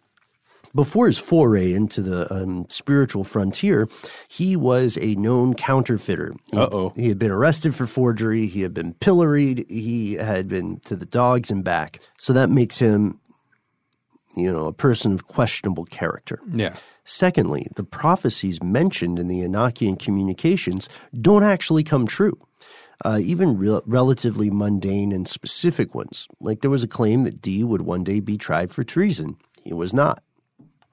Before 0.77 1.07
his 1.07 1.19
foray 1.19 1.73
into 1.73 2.03
the 2.03 2.33
um, 2.33 2.67
spiritual 2.69 3.25
frontier, 3.25 3.89
he 4.29 4.57
was 4.57 4.99
a 5.01 5.15
known 5.15 5.55
counterfeiter. 5.55 6.37
Uh 6.53 6.69
oh. 6.71 6.93
He 6.95 7.09
had 7.09 7.19
been 7.19 7.31
arrested 7.31 7.75
for 7.75 7.87
forgery. 7.87 8.47
He 8.47 8.61
had 8.61 8.75
been 8.75 8.93
pilloried. 8.95 9.65
He 9.71 10.15
had 10.15 10.49
been 10.49 10.81
to 10.81 10.95
the 10.95 11.07
dogs 11.07 11.51
and 11.51 11.65
back. 11.65 12.01
So 12.19 12.35
that 12.35 12.51
makes 12.51 12.79
him, 12.79 13.19
you 14.37 14.53
know, 14.53 14.67
a 14.67 14.73
person 14.73 15.13
of 15.13 15.27
questionable 15.27 15.87
character. 15.87 16.41
Yeah. 16.53 16.75
Secondly, 17.05 17.67
the 17.77 17.85
prophecies 17.85 18.63
mentioned 18.63 19.19
in 19.19 19.29
the 19.29 19.41
Enochian 19.41 19.99
communications 19.99 20.89
don't 21.19 21.45
actually 21.45 21.85
come 21.85 22.07
true. 22.07 22.39
Uh, 23.05 23.19
even 23.23 23.59
re- 23.59 23.81
relatively 23.87 24.51
mundane 24.51 25.13
and 25.13 25.29
specific 25.29 25.95
ones. 25.95 26.27
Like 26.41 26.61
there 26.61 26.71
was 26.71 26.83
a 26.83 26.89
claim 26.89 27.25
that 27.25 27.41
Dee 27.41 27.63
would 27.63 27.83
one 27.83 28.05
day 28.05 28.21
be 28.21 28.37
tried 28.37 28.73
for 28.73 28.85
treason. 28.85 29.37
He 29.65 29.73
was 29.75 29.95
not. 29.95 30.23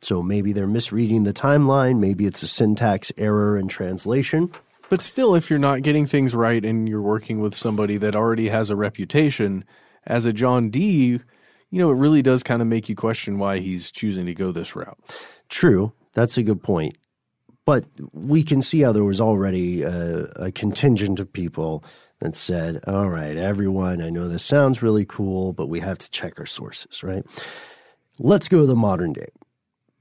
So 0.04 0.22
maybe 0.22 0.52
they're 0.52 0.68
misreading 0.68 1.24
the 1.24 1.34
timeline. 1.34 2.00
Maybe 2.00 2.26
it's 2.26 2.44
a 2.44 2.48
syntax 2.48 3.12
error 3.18 3.58
in 3.58 3.68
translation. 3.68 4.52
But 4.90 5.02
still, 5.02 5.34
if 5.34 5.50
you're 5.50 5.60
not 5.60 5.82
getting 5.82 6.06
things 6.06 6.36
right 6.36 6.64
and 6.64 6.88
you're 6.88 7.02
working 7.02 7.40
with 7.40 7.56
somebody 7.56 7.98
that 7.98 8.16
already 8.16 8.50
has 8.50 8.70
a 8.70 8.76
reputation 8.76 9.64
as 10.06 10.26
a 10.26 10.34
John 10.34 10.70
D, 10.70 11.20
you 11.70 11.80
know, 11.80 11.90
it 11.90 11.96
really 11.96 12.22
does 12.22 12.44
kind 12.44 12.62
of 12.62 12.68
make 12.68 12.90
you 12.90 12.96
question 12.96 13.40
why 13.40 13.60
he's 13.60 13.90
choosing 13.90 14.26
to 14.26 14.34
go 14.34 14.52
this 14.52 14.76
route. 14.76 14.98
True. 15.50 15.94
That's 16.14 16.38
a 16.38 16.44
good 16.44 16.62
point. 16.62 16.98
But 17.66 17.86
we 18.12 18.44
can 18.44 18.62
see 18.62 18.82
how 18.82 18.92
there 18.92 19.06
was 19.06 19.22
already 19.22 19.84
a, 19.84 20.26
a 20.36 20.52
contingent 20.52 21.20
of 21.20 21.32
people 21.32 21.84
that 22.20 22.36
said, 22.36 22.82
all 22.86 23.10
right, 23.10 23.38
everyone, 23.38 24.02
I 24.02 24.10
know 24.10 24.28
this 24.28 24.44
sounds 24.44 24.84
really 24.84 25.06
cool, 25.06 25.54
but 25.54 25.68
we 25.68 25.80
have 25.80 25.98
to 25.98 26.12
check 26.12 26.40
our 26.40 26.46
sources, 26.46 27.04
right? 27.04 27.26
Let's 28.20 28.48
go 28.48 28.60
to 28.60 28.68
the 28.68 28.76
modern 28.76 29.14
day. 29.14 29.30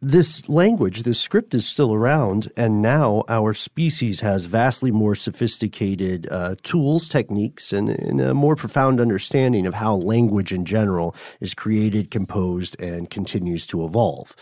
This 0.05 0.49
language, 0.49 1.05
this 1.05 1.21
script 1.21 1.55
is 1.55 1.65
still 1.65 1.95
around, 1.95 2.51
and 2.57 2.83
now 2.83 3.23
our 3.29 3.55
species 3.55 4.19
has 4.19 4.47
vastly 4.47 4.91
more 4.91 5.15
sophisticated 5.15 6.27
uh, 6.29 6.57
tools, 6.65 7.09
techniques, 7.09 7.73
and, 7.73 7.89
and 7.89 8.21
a 8.21 8.35
more 8.35 8.57
profound 8.57 9.01
understanding 9.01 9.65
of 9.65 9.75
how 9.75 9.95
language 9.95 10.53
in 10.53 10.65
general 10.65 11.15
is 11.39 11.55
created, 11.55 12.11
composed, 12.11 12.81
and 12.81 13.11
continues 13.11 13.65
to 13.69 13.85
evolve 13.85 14.35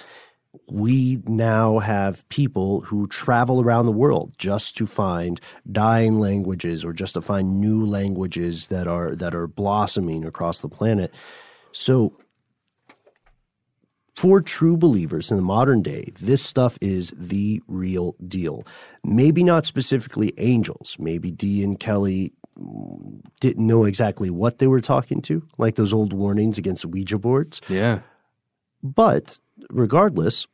we 0.68 1.22
now 1.26 1.78
have 1.78 2.28
people 2.28 2.80
who 2.80 3.06
travel 3.06 3.60
around 3.60 3.86
the 3.86 3.92
world 3.92 4.34
just 4.36 4.76
to 4.76 4.86
find 4.86 5.40
dying 5.70 6.18
languages 6.18 6.84
or 6.84 6.92
just 6.92 7.14
to 7.14 7.20
find 7.20 7.60
new 7.60 7.86
languages 7.86 8.66
that 8.66 8.88
are 8.88 9.14
that 9.14 9.34
are 9.34 9.46
blossoming 9.46 10.24
across 10.24 10.60
the 10.60 10.68
planet. 10.68 11.12
So 11.72 12.16
for 14.20 14.42
true 14.42 14.76
believers 14.76 15.30
in 15.30 15.38
the 15.38 15.42
modern 15.42 15.80
day, 15.80 16.04
this 16.20 16.42
stuff 16.42 16.76
is 16.82 17.10
the 17.16 17.62
real 17.68 18.14
deal. 18.28 18.66
Maybe 19.02 19.42
not 19.42 19.64
specifically 19.64 20.34
angels. 20.36 20.94
Maybe 20.98 21.30
Dee 21.30 21.64
and 21.64 21.80
Kelly 21.80 22.34
didn't 23.40 23.66
know 23.66 23.84
exactly 23.84 24.28
what 24.28 24.58
they 24.58 24.66
were 24.66 24.82
talking 24.82 25.22
to, 25.22 25.42
like 25.56 25.76
those 25.76 25.94
old 25.94 26.12
warnings 26.12 26.58
against 26.58 26.84
Ouija 26.84 27.16
boards. 27.16 27.62
Yeah. 27.70 28.00
But 28.82 29.40
regardless, 29.70 30.46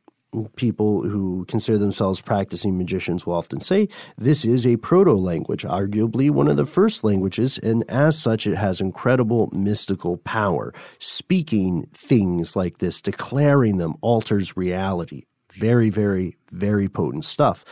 people 0.55 1.03
who 1.03 1.45
consider 1.45 1.77
themselves 1.77 2.21
practicing 2.21 2.77
magicians 2.77 3.25
will 3.25 3.33
often 3.33 3.59
say 3.59 3.87
this 4.17 4.43
is 4.43 4.65
a 4.65 4.77
proto 4.77 5.13
language, 5.13 5.63
arguably 5.63 6.29
one 6.29 6.47
of 6.47 6.57
the 6.57 6.65
first 6.65 7.03
languages, 7.03 7.57
and 7.59 7.83
as 7.89 8.17
such, 8.19 8.45
it 8.45 8.55
has 8.55 8.81
incredible 8.81 9.49
mystical 9.53 10.17
power. 10.17 10.73
Speaking 10.99 11.87
things 11.93 12.55
like 12.55 12.79
this, 12.79 13.01
declaring 13.01 13.77
them, 13.77 13.95
alters 14.01 14.57
reality. 14.57 15.23
Very, 15.53 15.89
very, 15.89 16.35
very 16.51 16.89
potent 16.89 17.25
stuff. 17.25 17.63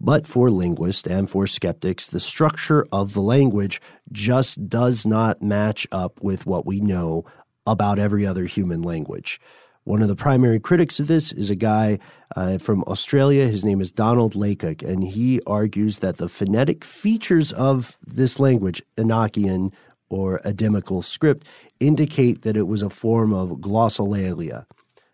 But 0.00 0.26
for 0.26 0.50
linguists 0.50 1.08
and 1.08 1.30
for 1.30 1.46
skeptics, 1.46 2.08
the 2.08 2.20
structure 2.20 2.86
of 2.92 3.14
the 3.14 3.22
language 3.22 3.80
just 4.12 4.68
does 4.68 5.06
not 5.06 5.40
match 5.40 5.86
up 5.90 6.20
with 6.20 6.46
what 6.46 6.66
we 6.66 6.80
know 6.80 7.24
about 7.66 7.98
every 7.98 8.26
other 8.26 8.44
human 8.44 8.82
language. 8.82 9.40
One 9.84 10.00
of 10.00 10.08
the 10.08 10.16
primary 10.16 10.58
critics 10.58 10.98
of 10.98 11.08
this 11.08 11.30
is 11.30 11.50
a 11.50 11.54
guy 11.54 11.98
uh, 12.36 12.56
from 12.56 12.82
Australia. 12.84 13.46
His 13.46 13.66
name 13.66 13.82
is 13.82 13.92
Donald 13.92 14.34
Laycock, 14.34 14.82
and 14.82 15.04
he 15.04 15.42
argues 15.46 15.98
that 15.98 16.16
the 16.16 16.28
phonetic 16.28 16.84
features 16.84 17.52
of 17.52 17.98
this 18.02 18.40
language, 18.40 18.82
Enochian 18.96 19.72
or 20.08 20.40
Adamical 20.46 21.04
script, 21.04 21.46
indicate 21.80 22.42
that 22.42 22.56
it 22.56 22.66
was 22.66 22.80
a 22.80 22.88
form 22.88 23.34
of 23.34 23.58
glossolalia, 23.58 24.64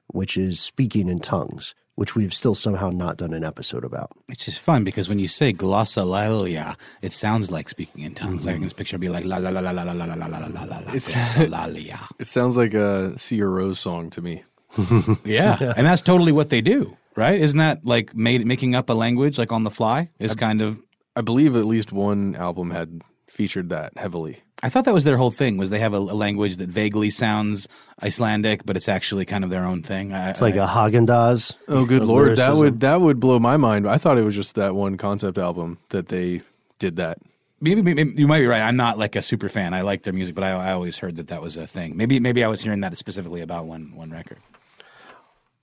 which 0.06 0.36
is 0.36 0.60
speaking 0.60 1.08
in 1.08 1.18
tongues, 1.18 1.74
which 1.96 2.14
we've 2.14 2.32
still 2.32 2.54
somehow 2.54 2.90
not 2.90 3.16
done 3.16 3.32
an 3.32 3.42
episode 3.42 3.84
about. 3.84 4.12
Which 4.26 4.46
is 4.46 4.56
fun 4.56 4.84
because 4.84 5.08
when 5.08 5.18
you 5.18 5.26
say 5.26 5.52
glossolalia, 5.52 6.76
it 7.02 7.12
sounds 7.12 7.50
like 7.50 7.68
speaking 7.68 8.04
in 8.04 8.14
tongues. 8.14 8.46
I 8.46 8.52
can 8.52 8.62
just 8.62 8.76
picture 8.76 8.94
it 8.94 9.00
be 9.00 9.08
like 9.08 9.24
la 9.24 9.38
la 9.38 9.50
la 9.50 9.58
la 9.58 9.72
la 9.72 9.82
la 9.82 9.92
la 9.94 10.04
la 10.04 10.14
la 10.14 10.26
la 10.26 10.38
la 10.38 10.62
la 10.62 10.78
la 10.78 10.92
glossolalia. 10.92 12.06
It 12.20 12.28
sounds 12.28 12.56
like 12.56 12.74
a 12.74 13.14
Sigur 13.16 13.50
Rós 13.50 13.76
song 13.76 14.10
to 14.10 14.22
me. 14.22 14.44
yeah, 15.24 15.74
and 15.76 15.86
that's 15.86 16.02
totally 16.02 16.32
what 16.32 16.50
they 16.50 16.60
do, 16.60 16.96
right? 17.16 17.40
Isn't 17.40 17.58
that 17.58 17.84
like 17.84 18.14
made, 18.14 18.46
making 18.46 18.74
up 18.74 18.88
a 18.90 18.92
language 18.94 19.38
like 19.38 19.52
on 19.52 19.64
the 19.64 19.70
fly? 19.70 20.10
Is 20.18 20.34
kind 20.34 20.62
of. 20.62 20.80
I 21.16 21.22
believe 21.22 21.56
at 21.56 21.64
least 21.64 21.92
one 21.92 22.36
album 22.36 22.70
had 22.70 23.02
featured 23.28 23.68
that 23.70 23.92
heavily. 23.96 24.40
I 24.62 24.68
thought 24.68 24.84
that 24.84 24.94
was 24.94 25.04
their 25.04 25.16
whole 25.16 25.30
thing. 25.30 25.56
Was 25.56 25.70
they 25.70 25.78
have 25.80 25.94
a, 25.94 25.98
a 25.98 26.14
language 26.14 26.58
that 26.58 26.68
vaguely 26.68 27.10
sounds 27.10 27.66
Icelandic, 28.02 28.64
but 28.66 28.76
it's 28.76 28.88
actually 28.88 29.24
kind 29.24 29.42
of 29.42 29.50
their 29.50 29.64
own 29.64 29.82
thing. 29.82 30.12
I, 30.12 30.30
It's 30.30 30.42
like 30.42 30.56
I- 30.56 30.64
a 30.64 30.68
Haagen 30.68 31.06
Dazs. 31.06 31.54
Oh, 31.66 31.84
good 31.84 32.02
of 32.02 32.08
lord, 32.08 32.36
that 32.36 32.56
would 32.56 32.80
that 32.80 33.00
would 33.00 33.18
blow 33.20 33.38
my 33.38 33.56
mind. 33.56 33.88
I 33.88 33.98
thought 33.98 34.18
it 34.18 34.22
was 34.22 34.34
just 34.34 34.54
that 34.54 34.74
one 34.74 34.96
concept 34.98 35.38
album 35.38 35.78
that 35.88 36.08
they 36.08 36.42
did 36.78 36.96
that. 36.96 37.18
Maybe, 37.62 37.82
maybe 37.82 38.14
you 38.16 38.26
might 38.26 38.38
be 38.40 38.46
right. 38.46 38.62
I'm 38.62 38.76
not 38.76 38.96
like 38.96 39.16
a 39.16 39.20
super 39.22 39.50
fan. 39.50 39.74
I 39.74 39.82
like 39.82 40.02
their 40.04 40.14
music, 40.14 40.34
but 40.34 40.44
I, 40.44 40.52
I 40.52 40.72
always 40.72 40.96
heard 40.96 41.16
that 41.16 41.28
that 41.28 41.42
was 41.42 41.58
a 41.58 41.66
thing. 41.66 41.94
Maybe 41.96 42.18
maybe 42.20 42.42
I 42.44 42.48
was 42.48 42.62
hearing 42.62 42.80
that 42.80 42.96
specifically 42.96 43.40
about 43.42 43.66
one 43.66 43.92
one 43.94 44.10
record. 44.10 44.38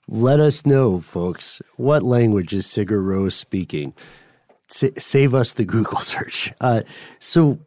Let 0.08 0.40
us 0.40 0.66
know, 0.66 1.02
folks, 1.02 1.62
what 1.76 2.04
language 2.04 2.54
is 2.54 2.66
Sigur 2.66 3.04
Rós 3.04 3.34
speaking? 3.34 3.94
Sa- 4.70 4.88
save 4.98 5.36
us 5.36 5.54
the 5.54 5.66
Google 5.66 6.00
search. 6.14 6.54
Uh, 6.62 6.84
so 7.20 7.60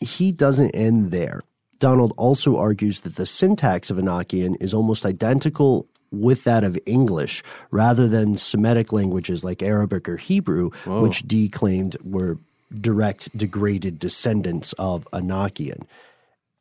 he 0.00 0.32
doesn't 0.32 0.70
end 0.70 1.10
there. 1.10 1.42
Donald 1.78 2.12
also 2.16 2.56
argues 2.56 3.02
that 3.02 3.16
the 3.16 3.26
syntax 3.26 3.90
of 3.90 3.98
Enochian 3.98 4.56
is 4.60 4.74
almost 4.74 5.04
identical 5.04 5.86
with 6.10 6.44
that 6.44 6.64
of 6.64 6.78
English 6.86 7.42
rather 7.70 8.08
than 8.08 8.36
Semitic 8.36 8.92
languages 8.92 9.44
like 9.44 9.62
Arabic 9.62 10.08
or 10.08 10.16
Hebrew, 10.16 10.70
which 10.86 11.22
Dee 11.28 11.48
claimed 11.48 11.96
were 12.02 12.38
direct 12.80 13.36
degraded 13.36 13.98
descendants 13.98 14.72
of 14.78 15.06
Enochian. 15.12 15.82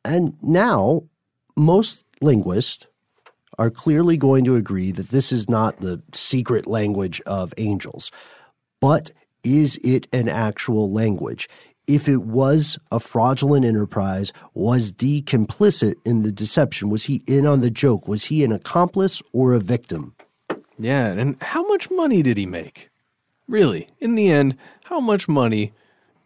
And 0.04 0.38
now, 0.42 1.04
most 1.56 2.06
linguists 2.22 2.86
are 3.58 3.70
clearly 3.70 4.18
going 4.18 4.44
to 4.46 4.56
agree 4.56 4.92
that 4.92 5.10
this 5.10 5.32
is 5.32 5.50
not 5.50 5.80
the 5.80 6.02
secret 6.14 6.68
language 6.68 7.22
of 7.26 7.54
angels. 7.58 8.12
But 8.80 9.12
is 9.44 9.78
it 9.84 10.08
an 10.14 10.30
actual 10.30 10.92
language? 10.92 11.50
If 11.88 12.10
it 12.10 12.24
was 12.24 12.78
a 12.92 13.00
fraudulent 13.00 13.66
enterprise, 13.66 14.34
was 14.54 14.92
Dee 14.92 15.22
complicit 15.22 15.96
in 16.06 16.22
the 16.22 16.34
deception? 16.34 16.90
Was 16.90 17.06
he 17.06 17.24
in 17.28 17.46
on 17.46 17.62
the 17.62 17.72
joke? 17.72 18.08
Was 18.08 18.26
he 18.26 18.44
an 18.44 18.52
accomplice 18.52 19.22
or 19.32 19.54
a 19.54 19.60
victim? 19.60 20.14
Yeah, 20.78 21.08
and 21.08 21.42
how 21.42 21.66
much 21.68 21.90
money 21.90 22.22
did 22.22 22.38
he 22.38 22.46
make? 22.46 22.90
Really, 23.48 23.90
in 24.00 24.16
the 24.16 24.30
end, 24.30 24.58
how 24.84 25.00
much 25.00 25.28
money 25.28 25.72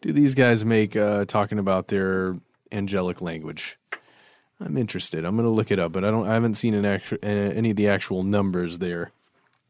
do 0.00 0.12
these 0.12 0.34
guys 0.34 0.64
make 0.64 0.96
uh, 0.96 1.26
talking 1.26 1.58
about 1.58 1.88
their 1.88 2.36
angelic 2.72 3.20
language? 3.20 3.78
I'm 4.60 4.76
interested. 4.76 5.24
I'm 5.24 5.36
going 5.36 5.46
to 5.46 5.50
look 5.50 5.70
it 5.70 5.78
up, 5.78 5.92
but 5.92 6.04
I 6.04 6.10
don't. 6.10 6.26
I 6.28 6.34
haven't 6.34 6.54
seen 6.54 6.74
an 6.74 6.84
actu- 6.84 7.18
uh, 7.22 7.26
any 7.26 7.70
of 7.70 7.76
the 7.76 7.88
actual 7.88 8.22
numbers 8.22 8.78
there. 8.78 9.10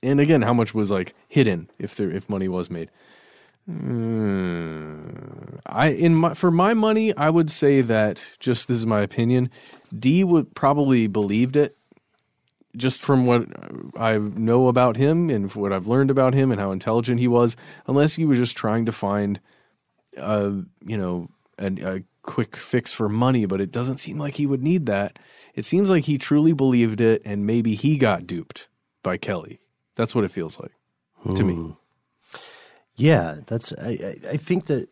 And 0.03 0.20
again, 0.20 0.43
how 0.43 0.53
much 0.53 0.74
was 0.74 0.91
like 0.91 1.14
hidden 1.28 1.70
if 1.78 1.97
there 1.97 2.11
if 2.11 2.28
money 2.28 2.49
was 2.49 2.70
made? 2.70 2.91
Mm, 3.68 5.61
I 5.64 5.89
in 5.89 6.14
my 6.14 6.35
for 6.35 6.51
my 6.51 6.74
money, 6.74 7.16
I 7.16 7.30
would 7.30 7.51
say 7.51 7.80
that 7.80 8.22
just 8.39 8.68
this 8.68 8.76
is 8.76 8.87
my 8.87 9.01
opinion. 9.01 9.51
Dee 9.99 10.22
would 10.22 10.55
probably 10.55 11.07
believed 11.07 11.57
it 11.57 11.76
just 12.76 13.01
from 13.01 13.24
what 13.24 13.47
I 13.97 14.18
know 14.18 14.68
about 14.68 14.97
him 14.97 15.30
and 15.30 15.51
what 15.55 15.72
I've 15.72 15.87
learned 15.87 16.11
about 16.11 16.35
him 16.35 16.51
and 16.51 16.61
how 16.61 16.72
intelligent 16.72 17.20
he 17.20 17.28
was, 17.28 17.57
unless 17.87 18.14
he 18.14 18.24
was 18.24 18.39
just 18.39 18.57
trying 18.57 18.85
to 18.87 18.93
find, 18.93 19.41
uh, 20.18 20.51
you 20.85 20.99
know, 20.99 21.28
a, 21.59 21.66
a 21.66 22.03
quick 22.24 22.56
fix 22.56 22.92
for 22.92 23.08
money. 23.08 23.46
But 23.46 23.60
it 23.60 23.70
doesn't 23.70 23.98
seem 23.98 24.18
like 24.18 24.34
he 24.34 24.46
would 24.46 24.62
need 24.62 24.86
that. 24.86 25.18
It 25.54 25.64
seems 25.64 25.90
like 25.90 26.04
he 26.04 26.18
truly 26.18 26.52
believed 26.52 27.00
it, 27.00 27.22
and 27.24 27.46
maybe 27.46 27.74
he 27.74 27.96
got 27.96 28.26
duped 28.26 28.68
by 29.02 29.16
Kelly. 29.16 29.60
That's 29.94 30.14
what 30.14 30.24
it 30.24 30.30
feels 30.30 30.58
like 30.58 30.72
to 31.36 31.44
me. 31.44 31.54
Hmm. 31.54 31.70
Yeah, 32.96 33.36
that's. 33.46 33.72
I, 33.72 34.16
I, 34.30 34.36
think 34.36 34.66
that 34.66 34.88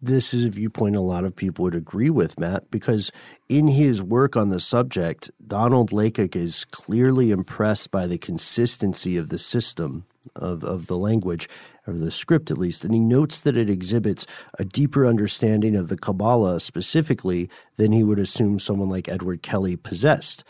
this 0.00 0.32
is 0.32 0.44
a 0.44 0.50
viewpoint 0.50 0.96
a 0.96 1.00
lot 1.00 1.24
of 1.24 1.36
people 1.36 1.64
would 1.64 1.74
agree 1.74 2.10
with, 2.10 2.38
Matt, 2.38 2.70
because 2.70 3.10
in 3.48 3.68
his 3.68 4.02
work 4.02 4.36
on 4.36 4.48
the 4.48 4.60
subject, 4.60 5.30
Donald 5.46 5.92
Laycock 5.92 6.36
is 6.36 6.64
clearly 6.66 7.30
impressed 7.30 7.90
by 7.90 8.06
the 8.06 8.18
consistency 8.18 9.16
of 9.16 9.28
the 9.28 9.38
system 9.38 10.06
of, 10.36 10.64
of 10.64 10.86
the 10.86 10.96
language, 10.96 11.48
or 11.88 11.94
the 11.94 12.10
script 12.10 12.50
at 12.50 12.58
least, 12.58 12.84
and 12.84 12.92
he 12.92 13.00
notes 13.00 13.40
that 13.40 13.56
it 13.56 13.70
exhibits 13.70 14.26
a 14.58 14.64
deeper 14.64 15.06
understanding 15.06 15.74
of 15.74 15.88
the 15.88 15.96
Kabbalah 15.96 16.60
specifically 16.60 17.48
than 17.76 17.92
he 17.92 18.04
would 18.04 18.18
assume 18.18 18.58
someone 18.58 18.90
like 18.90 19.08
Edward 19.08 19.42
Kelly 19.42 19.76
possessed. 19.76 20.44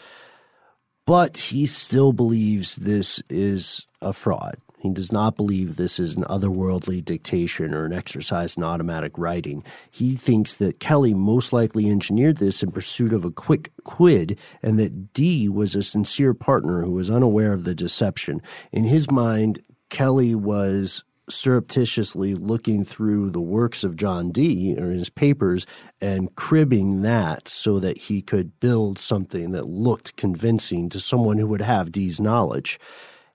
But 1.06 1.36
he 1.38 1.64
still 1.64 2.12
believes 2.12 2.76
this 2.76 3.22
is 3.30 3.86
a 4.02 4.12
fraud. 4.12 4.56
He 4.78 4.90
does 4.90 5.10
not 5.10 5.36
believe 5.36 5.76
this 5.76 5.98
is 5.98 6.16
an 6.16 6.24
otherworldly 6.24 7.04
dictation 7.04 7.74
or 7.74 7.84
an 7.84 7.92
exercise 7.92 8.56
in 8.56 8.62
automatic 8.62 9.18
writing. 9.18 9.64
He 9.90 10.14
thinks 10.14 10.56
that 10.56 10.80
Kelly 10.80 11.14
most 11.14 11.52
likely 11.52 11.90
engineered 11.90 12.36
this 12.36 12.62
in 12.62 12.70
pursuit 12.70 13.12
of 13.12 13.24
a 13.24 13.30
quick 13.30 13.72
quid 13.84 14.38
and 14.62 14.78
that 14.78 15.12
Dee 15.12 15.48
was 15.48 15.74
a 15.74 15.82
sincere 15.82 16.32
partner 16.32 16.84
who 16.84 16.92
was 16.92 17.10
unaware 17.10 17.52
of 17.52 17.64
the 17.64 17.74
deception. 17.74 18.40
In 18.70 18.84
his 18.84 19.10
mind, 19.10 19.60
Kelly 19.90 20.34
was 20.34 21.02
surreptitiously 21.30 22.34
looking 22.34 22.84
through 22.84 23.30
the 23.30 23.40
works 23.40 23.84
of 23.84 23.96
John 23.96 24.30
Dee 24.30 24.76
or 24.78 24.90
his 24.90 25.10
papers 25.10 25.66
and 26.00 26.34
cribbing 26.36 27.02
that 27.02 27.48
so 27.48 27.78
that 27.80 27.98
he 27.98 28.22
could 28.22 28.58
build 28.60 28.98
something 28.98 29.52
that 29.52 29.68
looked 29.68 30.16
convincing 30.16 30.88
to 30.90 31.00
someone 31.00 31.38
who 31.38 31.46
would 31.46 31.62
have 31.62 31.92
Dee's 31.92 32.20
knowledge. 32.20 32.78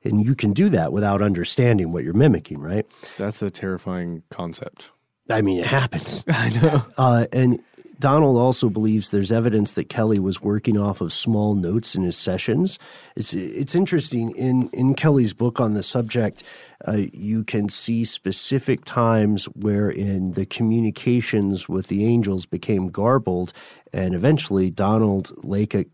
And 0.04 0.24
you 0.26 0.36
can 0.36 0.54
do 0.54 0.70
that 0.70 0.91
without 0.91 1.22
understanding 1.22 1.91
what 1.91 2.04
you're 2.04 2.14
mimicking, 2.14 2.60
right? 2.60 2.86
That's 3.18 3.41
a 3.41 3.50
terrifying 3.50 4.24
concept. 4.30 4.91
I 5.30 5.41
mean, 5.41 5.60
it 5.60 5.66
happens. 5.66 6.26
I 6.30 6.50
know. 6.50 6.86
Uh, 6.98 7.26
and 7.32 7.62
Donald 8.00 8.38
also 8.38 8.70
believes 8.70 9.12
there's 9.12 9.32
evidence 9.32 9.74
that 9.74 9.89
Kelly 9.89 10.20
was 10.20 10.41
working 10.41 10.78
off 10.78 11.02
of 11.02 11.14
small 11.14 11.56
notes 11.56 11.96
in 11.96 12.04
his 12.04 12.18
sessions. 12.18 12.80
It's 13.16 13.34
it's 13.34 13.76
interesting 13.76 14.32
in 14.32 14.70
in 14.70 14.94
Kelly's 14.96 15.34
book 15.34 15.60
on 15.60 15.74
the 15.74 15.84
subject. 15.84 16.44
Uh, 16.86 17.04
you 17.14 17.44
can 17.44 17.70
see 17.70 18.04
specific 18.04 18.84
times 18.84 19.46
wherein 19.56 20.34
the 20.34 20.46
communications 20.46 21.70
with 21.70 21.88
the 21.88 22.06
angels 22.06 22.46
became 22.46 22.89
garbled, 22.89 23.54
and 23.94 24.14
eventually 24.14 24.70
Donald 24.70 25.32
Laycock 25.44 25.88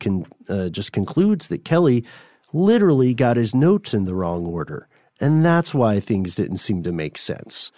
uh, 0.48 0.70
just 0.70 0.92
concludes 0.92 1.50
that 1.50 1.66
Kelly 1.66 2.06
literally 2.54 3.14
got 3.14 3.38
his 3.38 3.54
notes 3.54 3.94
in 3.94 4.06
the 4.06 4.16
wrong 4.16 4.46
order, 4.46 4.88
and 5.20 5.46
that's 5.46 5.74
why 5.74 6.00
things 6.00 6.36
didn't 6.36 6.58
seem 6.58 6.82
to 6.84 6.92
make 6.92 7.18
sense. 7.18 7.72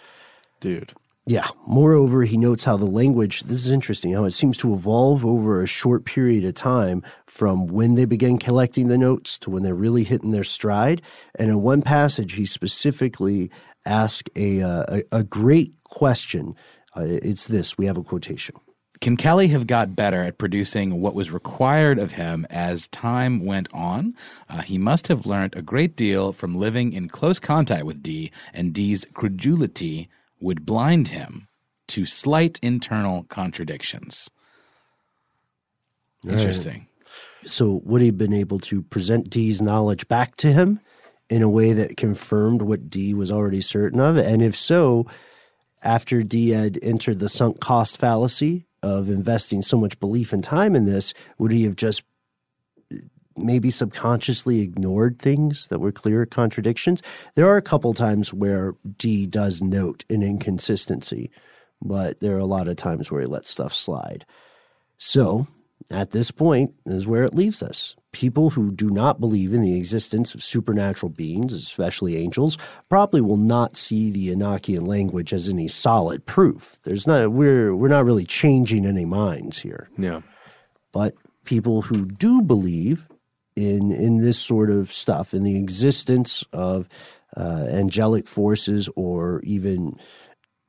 Dude. 0.60 0.94
Yeah. 1.24 1.46
Moreover, 1.66 2.24
he 2.24 2.36
notes 2.36 2.64
how 2.64 2.76
the 2.76 2.84
language, 2.84 3.42
this 3.42 3.64
is 3.64 3.70
interesting, 3.70 4.12
how 4.12 4.24
it 4.24 4.32
seems 4.32 4.56
to 4.58 4.74
evolve 4.74 5.24
over 5.24 5.62
a 5.62 5.68
short 5.68 6.04
period 6.04 6.44
of 6.44 6.54
time 6.54 7.02
from 7.26 7.68
when 7.68 7.94
they 7.94 8.06
begin 8.06 8.38
collecting 8.38 8.88
the 8.88 8.98
notes 8.98 9.38
to 9.38 9.50
when 9.50 9.62
they're 9.62 9.74
really 9.74 10.02
hitting 10.02 10.32
their 10.32 10.42
stride. 10.42 11.00
And 11.38 11.48
in 11.48 11.62
one 11.62 11.80
passage, 11.80 12.32
he 12.32 12.44
specifically 12.44 13.52
asks 13.86 14.30
a, 14.34 14.62
uh, 14.62 14.84
a, 14.88 15.18
a, 15.18 15.22
great 15.22 15.72
question. 15.84 16.56
Uh, 16.96 17.04
it's 17.06 17.46
this 17.46 17.78
we 17.78 17.86
have 17.86 17.96
a 17.96 18.02
quotation. 18.02 18.56
Can 19.00 19.16
Kelly 19.16 19.48
have 19.48 19.66
got 19.66 19.96
better 19.96 20.22
at 20.22 20.38
producing 20.38 21.00
what 21.00 21.14
was 21.14 21.30
required 21.30 21.98
of 21.98 22.12
him 22.12 22.46
as 22.50 22.86
time 22.88 23.44
went 23.44 23.68
on? 23.72 24.14
Uh, 24.48 24.62
he 24.62 24.78
must 24.78 25.08
have 25.08 25.26
learned 25.26 25.56
a 25.56 25.62
great 25.62 25.96
deal 25.96 26.32
from 26.32 26.56
living 26.56 26.92
in 26.92 27.08
close 27.08 27.40
contact 27.40 27.84
with 27.84 28.02
Dee, 28.02 28.30
and 28.52 28.72
Dee's 28.72 29.04
credulity 29.12 30.08
would 30.42 30.66
blind 30.66 31.08
him 31.08 31.46
to 31.88 32.06
slight 32.06 32.58
internal 32.62 33.24
contradictions. 33.24 34.30
Interesting. 36.26 36.86
Right. 37.42 37.50
So, 37.50 37.80
would 37.84 38.00
he 38.00 38.08
have 38.08 38.18
been 38.18 38.32
able 38.32 38.58
to 38.60 38.82
present 38.82 39.28
Dee's 39.28 39.60
knowledge 39.60 40.06
back 40.08 40.36
to 40.36 40.52
him 40.52 40.80
in 41.28 41.42
a 41.42 41.48
way 41.48 41.72
that 41.72 41.96
confirmed 41.96 42.62
what 42.62 42.88
Dee 42.88 43.14
was 43.14 43.32
already 43.32 43.60
certain 43.60 43.98
of? 43.98 44.16
And 44.16 44.42
if 44.42 44.56
so, 44.56 45.06
after 45.82 46.22
Dee 46.22 46.50
had 46.50 46.78
entered 46.82 47.18
the 47.18 47.28
sunk 47.28 47.60
cost 47.60 47.98
fallacy 47.98 48.66
of 48.82 49.08
investing 49.08 49.62
so 49.62 49.76
much 49.76 49.98
belief 49.98 50.32
and 50.32 50.42
time 50.42 50.76
in 50.76 50.84
this, 50.84 51.12
would 51.38 51.50
he 51.50 51.64
have 51.64 51.76
just 51.76 52.02
maybe 53.36 53.70
subconsciously 53.70 54.60
ignored 54.60 55.18
things 55.18 55.68
that 55.68 55.80
were 55.80 55.92
clear 55.92 56.26
contradictions. 56.26 57.02
There 57.34 57.46
are 57.46 57.56
a 57.56 57.62
couple 57.62 57.94
times 57.94 58.32
where 58.32 58.74
Dee 58.98 59.26
does 59.26 59.62
note 59.62 60.04
an 60.08 60.22
inconsistency, 60.22 61.30
but 61.80 62.20
there 62.20 62.34
are 62.36 62.40
a 62.40 62.46
lot 62.46 62.68
of 62.68 62.76
times 62.76 63.10
where 63.10 63.22
he 63.22 63.26
lets 63.26 63.50
stuff 63.50 63.74
slide. 63.74 64.24
So, 64.98 65.46
at 65.90 66.12
this 66.12 66.30
point 66.30 66.72
is 66.86 67.06
where 67.06 67.24
it 67.24 67.34
leaves 67.34 67.62
us. 67.62 67.96
People 68.12 68.50
who 68.50 68.70
do 68.72 68.90
not 68.90 69.20
believe 69.20 69.52
in 69.52 69.62
the 69.62 69.76
existence 69.76 70.34
of 70.34 70.42
supernatural 70.42 71.10
beings, 71.10 71.52
especially 71.52 72.16
angels, 72.16 72.56
probably 72.88 73.20
will 73.20 73.36
not 73.36 73.76
see 73.76 74.10
the 74.10 74.28
Enochian 74.28 74.86
language 74.86 75.32
as 75.32 75.48
any 75.48 75.68
solid 75.68 76.24
proof. 76.26 76.78
There's 76.84 77.06
not 77.06 77.32
we're 77.32 77.74
we're 77.74 77.88
not 77.88 78.04
really 78.04 78.24
changing 78.24 78.86
any 78.86 79.04
minds 79.04 79.58
here. 79.58 79.88
Yeah. 79.98 80.20
But 80.92 81.14
people 81.44 81.82
who 81.82 82.04
do 82.04 82.42
believe 82.42 83.08
in 83.56 83.92
in 83.92 84.18
this 84.18 84.38
sort 84.38 84.70
of 84.70 84.92
stuff, 84.92 85.34
in 85.34 85.42
the 85.42 85.58
existence 85.58 86.44
of 86.52 86.88
uh, 87.36 87.66
angelic 87.68 88.28
forces 88.28 88.88
or 88.96 89.40
even 89.42 89.98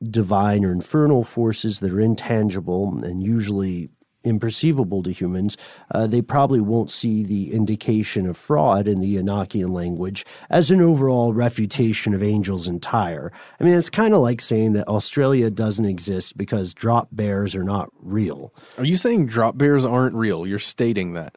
divine 0.02 0.64
or 0.64 0.72
infernal 0.72 1.24
forces 1.24 1.80
that 1.80 1.92
are 1.92 2.00
intangible 2.00 3.02
and 3.04 3.22
usually 3.22 3.88
imperceivable 4.24 5.04
to 5.04 5.12
humans, 5.12 5.56
uh, 5.90 6.06
they 6.06 6.22
probably 6.22 6.60
won't 6.60 6.90
see 6.90 7.22
the 7.22 7.52
indication 7.52 8.26
of 8.26 8.36
fraud 8.36 8.88
in 8.88 9.00
the 9.00 9.16
Enochian 9.16 9.70
language 9.70 10.24
as 10.50 10.70
an 10.70 10.80
overall 10.80 11.32
refutation 11.34 12.14
of 12.14 12.22
angels 12.22 12.66
entire. 12.66 13.30
I 13.60 13.64
mean, 13.64 13.74
it's 13.74 13.90
kind 13.90 14.14
of 14.14 14.20
like 14.20 14.40
saying 14.40 14.72
that 14.72 14.88
Australia 14.88 15.50
doesn't 15.50 15.84
exist 15.84 16.36
because 16.36 16.74
drop 16.74 17.08
bears 17.12 17.54
are 17.54 17.64
not 17.64 17.90
real. 18.00 18.52
Are 18.78 18.84
you 18.84 18.96
saying 18.96 19.26
drop 19.26 19.58
bears 19.58 19.84
aren't 19.84 20.14
real? 20.14 20.46
You're 20.46 20.58
stating 20.58 21.12
that 21.12 21.36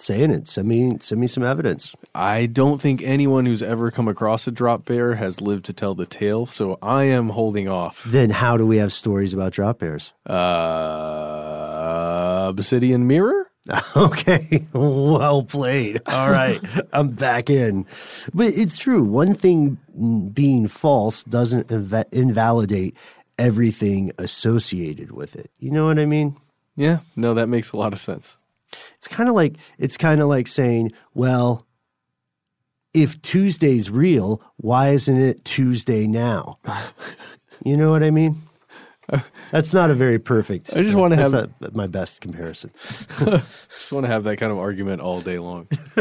saying 0.00 0.30
it. 0.30 0.48
Send 0.48 0.68
me 0.68 0.96
send 1.00 1.20
me 1.20 1.26
some 1.26 1.44
evidence. 1.44 1.94
I 2.14 2.46
don't 2.46 2.80
think 2.80 3.02
anyone 3.02 3.46
who's 3.46 3.62
ever 3.62 3.90
come 3.90 4.08
across 4.08 4.46
a 4.46 4.50
drop 4.50 4.84
bear 4.84 5.14
has 5.14 5.40
lived 5.40 5.66
to 5.66 5.72
tell 5.72 5.94
the 5.94 6.06
tale, 6.06 6.46
so 6.46 6.78
I 6.82 7.04
am 7.04 7.28
holding 7.28 7.68
off. 7.68 8.02
Then 8.04 8.30
how 8.30 8.56
do 8.56 8.66
we 8.66 8.78
have 8.78 8.92
stories 8.92 9.32
about 9.34 9.52
drop 9.52 9.78
bears? 9.80 10.12
Uh, 10.28 12.46
Obsidian 12.48 13.06
Mirror? 13.06 13.46
Okay, 13.94 14.66
well 14.72 15.44
played. 15.44 16.00
All 16.06 16.30
right, 16.30 16.60
I'm 16.92 17.10
back 17.10 17.50
in. 17.50 17.86
But 18.34 18.46
it's 18.54 18.78
true. 18.78 19.04
One 19.04 19.34
thing 19.34 19.76
being 20.32 20.66
false 20.66 21.22
doesn't 21.24 21.68
inv- 21.68 22.12
invalidate 22.12 22.96
everything 23.38 24.10
associated 24.18 25.12
with 25.12 25.36
it. 25.36 25.50
You 25.58 25.70
know 25.70 25.84
what 25.86 25.98
I 26.00 26.06
mean? 26.06 26.36
Yeah, 26.74 27.00
no, 27.14 27.34
that 27.34 27.48
makes 27.48 27.70
a 27.72 27.76
lot 27.76 27.92
of 27.92 28.00
sense. 28.00 28.36
It's 28.96 29.08
kind 29.08 29.28
of 29.28 29.34
like 29.34 29.56
it's 29.78 29.96
kind 29.96 30.20
of 30.20 30.28
like 30.28 30.46
saying, 30.46 30.92
well, 31.14 31.66
if 32.94 33.20
Tuesday's 33.22 33.90
real, 33.90 34.42
why 34.56 34.90
isn't 34.90 35.20
it 35.20 35.44
Tuesday 35.44 36.06
now? 36.06 36.58
you 37.64 37.76
know 37.76 37.90
what 37.90 38.02
I 38.02 38.10
mean? 38.10 38.42
Uh, 39.12 39.20
that's 39.50 39.72
not 39.72 39.90
a 39.90 39.94
very 39.94 40.18
perfect. 40.18 40.76
I 40.76 40.82
just 40.82 40.96
want 40.96 41.14
to 41.14 41.16
have 41.16 41.74
my 41.74 41.86
best 41.86 42.20
comparison. 42.20 42.70
just 43.18 43.90
want 43.90 44.04
to 44.06 44.12
have 44.12 44.24
that 44.24 44.36
kind 44.36 44.52
of 44.52 44.58
argument 44.58 45.00
all 45.00 45.20
day 45.20 45.38
long. 45.38 45.66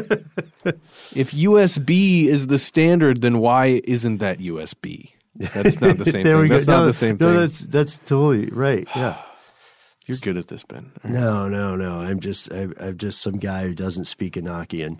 if 1.15 1.31
USB 1.31 2.25
is 2.25 2.47
the 2.47 2.59
standard, 2.59 3.21
then 3.21 3.39
why 3.39 3.81
isn't 3.83 4.17
that 4.17 4.39
USB? 4.39 5.11
That's 5.35 5.81
not 5.81 5.97
the 5.97 6.05
same 6.05 6.23
thing. 6.25 6.47
That's 6.49 6.67
no, 6.67 6.77
not 6.77 6.85
the 6.85 6.93
same 6.93 7.17
no, 7.19 7.27
thing. 7.27 7.35
No, 7.35 7.39
that's 7.41 7.59
that's 7.59 7.99
totally 7.99 8.47
right. 8.47 8.87
Yeah. 8.95 9.21
You're 10.09 10.17
good 10.17 10.37
at 10.37 10.47
this, 10.47 10.63
Ben. 10.63 10.91
Right. 11.03 11.13
No, 11.13 11.47
no, 11.47 11.75
no. 11.75 11.99
I'm 11.99 12.19
just 12.19 12.51
I, 12.51 12.67
I'm 12.79 12.97
just 12.97 13.21
some 13.21 13.37
guy 13.37 13.63
who 13.63 13.75
doesn't 13.75 14.05
speak 14.05 14.33
Enochian. 14.33 14.97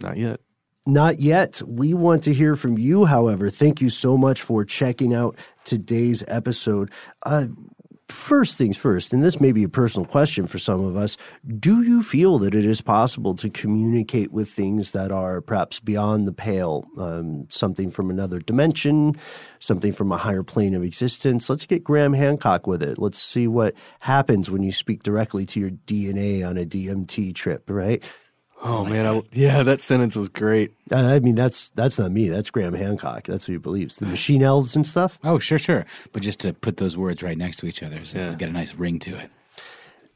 Not 0.00 0.16
yet. 0.16 0.40
Not 0.86 1.18
yet. 1.18 1.60
We 1.66 1.94
want 1.94 2.22
to 2.24 2.32
hear 2.32 2.54
from 2.54 2.78
you, 2.78 3.06
however. 3.06 3.50
Thank 3.50 3.80
you 3.80 3.90
so 3.90 4.16
much 4.16 4.40
for 4.40 4.64
checking 4.64 5.14
out 5.14 5.36
today's 5.64 6.22
episode. 6.28 6.92
Uh, 7.24 7.46
first 8.14 8.56
things 8.56 8.76
first, 8.76 9.12
and 9.12 9.22
this 9.22 9.40
may 9.40 9.52
be 9.52 9.64
a 9.64 9.68
personal 9.68 10.06
question 10.06 10.46
for 10.46 10.58
some 10.58 10.84
of 10.84 10.96
us 10.96 11.16
do 11.58 11.82
you 11.82 12.02
feel 12.02 12.38
that 12.38 12.54
it 12.54 12.64
is 12.64 12.80
possible 12.80 13.34
to 13.34 13.50
communicate 13.50 14.32
with 14.32 14.48
things 14.48 14.92
that 14.92 15.10
are 15.10 15.40
perhaps 15.40 15.80
beyond 15.80 16.26
the 16.26 16.32
pale, 16.32 16.84
um, 16.98 17.46
something 17.50 17.90
from 17.90 18.10
another 18.10 18.38
dimension, 18.38 19.14
something 19.58 19.92
from 19.92 20.12
a 20.12 20.16
higher 20.16 20.42
plane 20.42 20.74
of 20.74 20.82
existence? 20.82 21.50
Let's 21.50 21.66
get 21.66 21.84
Graham 21.84 22.12
Hancock 22.12 22.66
with 22.66 22.82
it. 22.82 22.98
Let's 22.98 23.20
see 23.20 23.46
what 23.48 23.74
happens 24.00 24.50
when 24.50 24.62
you 24.62 24.72
speak 24.72 25.02
directly 25.02 25.44
to 25.46 25.60
your 25.60 25.70
DNA 25.70 26.48
on 26.48 26.56
a 26.56 26.64
DMT 26.64 27.34
trip, 27.34 27.64
right? 27.68 28.10
Oh 28.64 28.84
man, 28.86 29.06
I, 29.06 29.22
yeah, 29.32 29.62
that 29.62 29.82
sentence 29.82 30.16
was 30.16 30.30
great. 30.30 30.72
Uh, 30.90 30.96
I 30.96 31.20
mean, 31.20 31.36
that's 31.36 31.70
that's 31.70 31.98
not 31.98 32.12
me. 32.12 32.28
That's 32.30 32.50
Graham 32.50 32.74
Hancock. 32.74 33.24
That's 33.24 33.46
who 33.46 33.52
he 33.52 33.58
believes. 33.58 33.98
The 33.98 34.06
machine 34.06 34.42
elves 34.42 34.74
and 34.76 34.86
stuff. 34.86 35.18
Oh, 35.24 35.38
sure, 35.38 35.58
sure. 35.60 35.86
But 36.12 36.22
just 36.22 36.40
to 36.40 36.54
put 36.54 36.78
those 36.78 36.96
words 36.96 37.22
right 37.22 37.38
next 37.38 37.58
to 37.58 37.66
each 37.66 37.82
other, 37.82 38.04
so 38.06 38.18
Yeah. 38.18 38.30
to 38.30 38.36
get 38.36 38.48
a 38.48 38.52
nice 38.52 38.74
ring 38.74 38.98
to 39.00 39.12
it. 39.18 39.30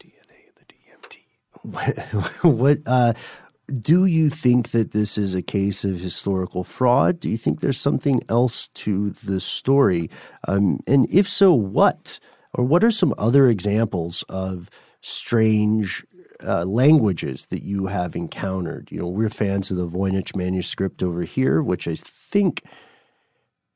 DNA 0.01 0.49
and 0.49 0.57
the 0.57 0.65
DMT. 1.11 2.43
What 2.59 2.79
uh, 2.87 3.15
do 3.83 4.07
you 4.07 4.31
think 4.31 4.71
that 4.71 4.93
this 4.93 5.19
is 5.19 5.35
a 5.35 5.43
case 5.43 5.85
of 5.85 6.01
historical 6.01 6.65
fraud? 6.65 7.21
Do 7.21 7.29
you 7.31 7.37
think 7.37 7.61
there's 7.61 7.81
something 7.81 8.23
else 8.31 8.69
to 8.77 9.11
the 9.11 9.41
story? 9.41 10.11
Um, 10.49 10.81
and 10.87 11.07
if 11.13 11.29
so, 11.29 11.53
what? 11.55 12.19
Or 12.55 12.65
what 12.65 12.83
are 12.83 12.91
some 12.91 13.15
other 13.19 13.49
examples 13.49 14.25
of 14.31 14.71
strange 15.03 16.05
uh, 16.45 16.65
languages 16.65 17.47
that 17.47 17.63
you 17.63 17.87
have 17.87 18.17
encountered? 18.17 18.89
You 18.91 19.01
know, 19.01 19.09
we're 19.09 19.31
fans 19.31 19.71
of 19.71 19.77
the 19.77 19.89
Voynich 19.89 20.37
manuscript 20.37 21.03
over 21.03 21.23
here, 21.23 21.63
which 21.63 21.87
I 21.89 21.95
think 21.95 22.63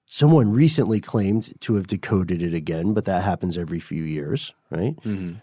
someone 0.06 0.52
recently 0.52 1.00
claimed 1.00 1.58
to 1.60 1.74
have 1.74 1.86
decoded 1.86 2.42
it 2.42 2.54
again, 2.54 2.92
but 2.92 3.06
that 3.06 3.24
happens 3.24 3.56
every 3.56 3.80
few 3.80 4.02
years, 4.02 4.52
right? 4.72 4.96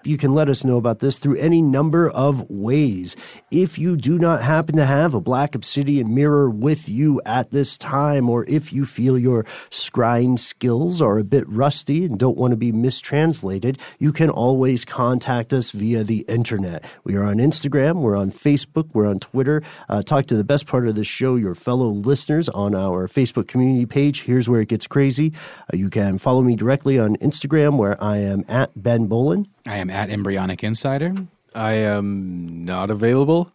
You 0.03 0.18
can 0.18 0.34
let 0.34 0.49
us 0.49 0.64
know 0.65 0.77
about 0.77 0.99
this 0.99 1.19
through 1.19 1.38
any 1.38 1.61
number 1.61 2.10
of 2.10 2.49
ways. 2.49 3.15
If 3.51 3.77
you 3.77 3.95
do 3.95 4.18
not 4.18 4.41
happen 4.41 4.76
to 4.77 4.85
have 4.85 5.14
a 5.14 5.22
black 5.22 5.56
obsidian 5.56 6.14
mirror 6.14 6.49
with 6.49 6.89
you 6.89 7.22
at 7.26 7.51
this 7.51 7.77
time, 7.77 8.30
or 8.30 8.45
if 8.45 8.73
you 8.73 8.85
feel 8.85 9.18
your 9.18 9.45
scrying 9.69 10.38
skills 10.39 11.01
are 11.01 11.19
a 11.19 11.23
bit 11.23 11.47
rusty 11.47 12.06
and 12.06 12.18
don't 12.18 12.38
want 12.38 12.51
to 12.51 12.57
be 12.57 12.72
mistranslated, 12.72 13.77
you 13.99 14.11
can 14.11 14.30
always 14.30 14.84
contact 14.84 15.53
us 15.53 15.72
via 15.72 16.03
the 16.03 16.26
internet. 16.27 16.84
We 17.03 17.15
are 17.15 17.23
on 17.23 17.38
Instagram, 17.38 18.01
we're 18.01 18.18
on 18.18 18.31
Facebook, 18.31 18.89
we're 18.93 19.07
on 19.07 19.19
Twitter. 19.19 19.61
Uh, 19.88 20.01
talk 20.01 20.26
to 20.27 20.35
the 20.35 20.43
best 20.43 20.65
part 20.65 20.88
of 20.88 20.95
the 20.95 21.03
show, 21.03 21.35
your 21.35 21.56
fellow 21.56 21.89
listeners, 21.89 22.49
on 22.49 22.73
our 22.73 23.07
Facebook 23.07 23.47
community 23.47 23.85
page. 23.85 24.23
Here's 24.23 24.49
where 24.49 24.61
it 24.61 24.69
gets 24.69 24.88
crazy. 24.88 25.34
Uh, 25.72 25.77
you 25.77 25.89
can 25.89 26.18
follow 26.18 26.41
me 26.41 26.56
directly 26.56 26.99
on 26.99 27.15
Instagram, 27.18 27.77
where 27.77 28.01
I 28.03 28.18
am 28.18 28.43
at 28.47 28.72
Ben 28.76 29.07
Bowlin. 29.19 29.49
I 29.65 29.75
am 29.79 29.89
at 29.89 30.09
Embryonic 30.09 30.63
Insider. 30.63 31.13
I 31.53 31.73
am 31.73 32.63
not 32.63 32.89
available. 32.89 33.51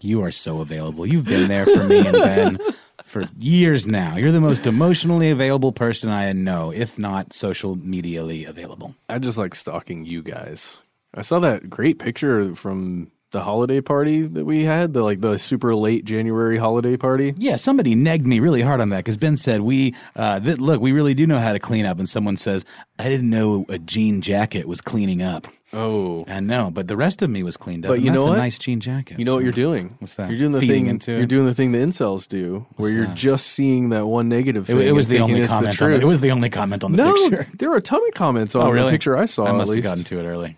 You 0.00 0.22
are 0.22 0.32
so 0.32 0.62
available. 0.62 1.04
You've 1.04 1.26
been 1.26 1.48
there 1.48 1.66
for 1.66 1.84
me 1.84 2.06
and 2.06 2.12
Ben 2.16 2.58
for 3.04 3.28
years 3.38 3.86
now. 3.86 4.16
You're 4.16 4.32
the 4.32 4.40
most 4.40 4.66
emotionally 4.66 5.28
available 5.28 5.72
person 5.72 6.08
I 6.08 6.32
know, 6.32 6.72
if 6.72 6.98
not 6.98 7.34
social 7.34 7.76
medially 7.76 8.48
available. 8.48 8.94
I 9.10 9.18
just 9.18 9.36
like 9.36 9.54
stalking 9.54 10.06
you 10.06 10.22
guys. 10.22 10.78
I 11.12 11.20
saw 11.20 11.38
that 11.40 11.68
great 11.68 11.98
picture 11.98 12.54
from 12.54 13.10
the 13.32 13.40
holiday 13.42 13.80
party 13.80 14.22
that 14.22 14.44
we 14.44 14.64
had, 14.64 14.92
the 14.92 15.02
like 15.02 15.20
the 15.20 15.36
super 15.38 15.74
late 15.74 16.04
January 16.04 16.56
holiday 16.58 16.96
party. 16.96 17.34
Yeah, 17.36 17.56
somebody 17.56 17.94
negged 17.94 18.24
me 18.24 18.38
really 18.40 18.62
hard 18.62 18.80
on 18.80 18.90
that 18.90 18.98
because 18.98 19.16
Ben 19.16 19.36
said 19.36 19.62
we 19.62 19.94
uh, 20.14 20.38
th- 20.40 20.58
look, 20.58 20.80
we 20.80 20.92
really 20.92 21.12
do 21.14 21.26
know 21.26 21.38
how 21.38 21.52
to 21.52 21.58
clean 21.58 21.84
up, 21.86 21.98
and 21.98 22.08
someone 22.08 22.36
says 22.36 22.64
I 22.98 23.08
didn't 23.08 23.28
know 23.28 23.66
a 23.68 23.78
jean 23.78 24.20
jacket 24.22 24.66
was 24.68 24.80
cleaning 24.80 25.22
up. 25.22 25.46
Oh, 25.72 26.24
I 26.28 26.38
know, 26.40 26.70
but 26.70 26.86
the 26.86 26.96
rest 26.96 27.20
of 27.22 27.28
me 27.28 27.42
was 27.42 27.56
cleaned 27.56 27.84
up. 27.84 27.90
But 27.90 28.00
you 28.00 28.12
that's 28.12 28.22
know 28.24 28.28
a 28.28 28.30
what? 28.30 28.38
nice 28.38 28.56
jean 28.58 28.78
jacket. 28.78 29.18
you 29.18 29.24
know 29.24 29.34
what 29.34 29.42
you're 29.42 29.52
doing? 29.52 29.96
What's 29.98 30.14
that? 30.16 30.30
You're 30.30 30.38
doing 30.38 30.52
the 30.52 30.60
Feeding 30.60 30.84
thing. 30.84 30.90
into 30.90 31.12
you're 31.16 31.26
doing 31.26 31.46
the 31.46 31.54
thing 31.54 31.72
the 31.72 31.78
incels 31.78 32.28
do, 32.28 32.64
where 32.76 32.88
What's 32.88 32.92
you're 32.94 33.06
that? 33.06 33.16
just 33.16 33.48
seeing 33.48 33.88
that 33.90 34.06
one 34.06 34.28
negative 34.28 34.70
It, 34.70 34.74
thing. 34.74 34.86
it 34.86 34.92
was 34.92 35.08
the 35.08 35.18
only 35.18 35.40
it's 35.40 35.50
the 35.50 35.54
comment 35.58 35.82
on 35.82 35.92
it. 35.92 36.02
It 36.02 36.06
was 36.06 36.20
the 36.20 36.30
only 36.30 36.48
comment 36.48 36.84
on 36.84 36.92
the 36.92 36.98
no, 36.98 37.12
picture. 37.28 37.48
there 37.58 37.70
were 37.70 37.76
a 37.76 37.82
ton 37.82 38.00
of 38.06 38.14
comments 38.14 38.54
on 38.54 38.62
Oh, 38.62 38.70
really? 38.70 38.86
the 38.86 38.90
picture 38.92 39.18
I 39.18 39.26
saw. 39.26 39.46
I 39.46 39.52
must 39.52 39.74
have 39.74 39.82
gotten 39.82 40.04
to 40.04 40.20
it 40.20 40.24
early. 40.24 40.56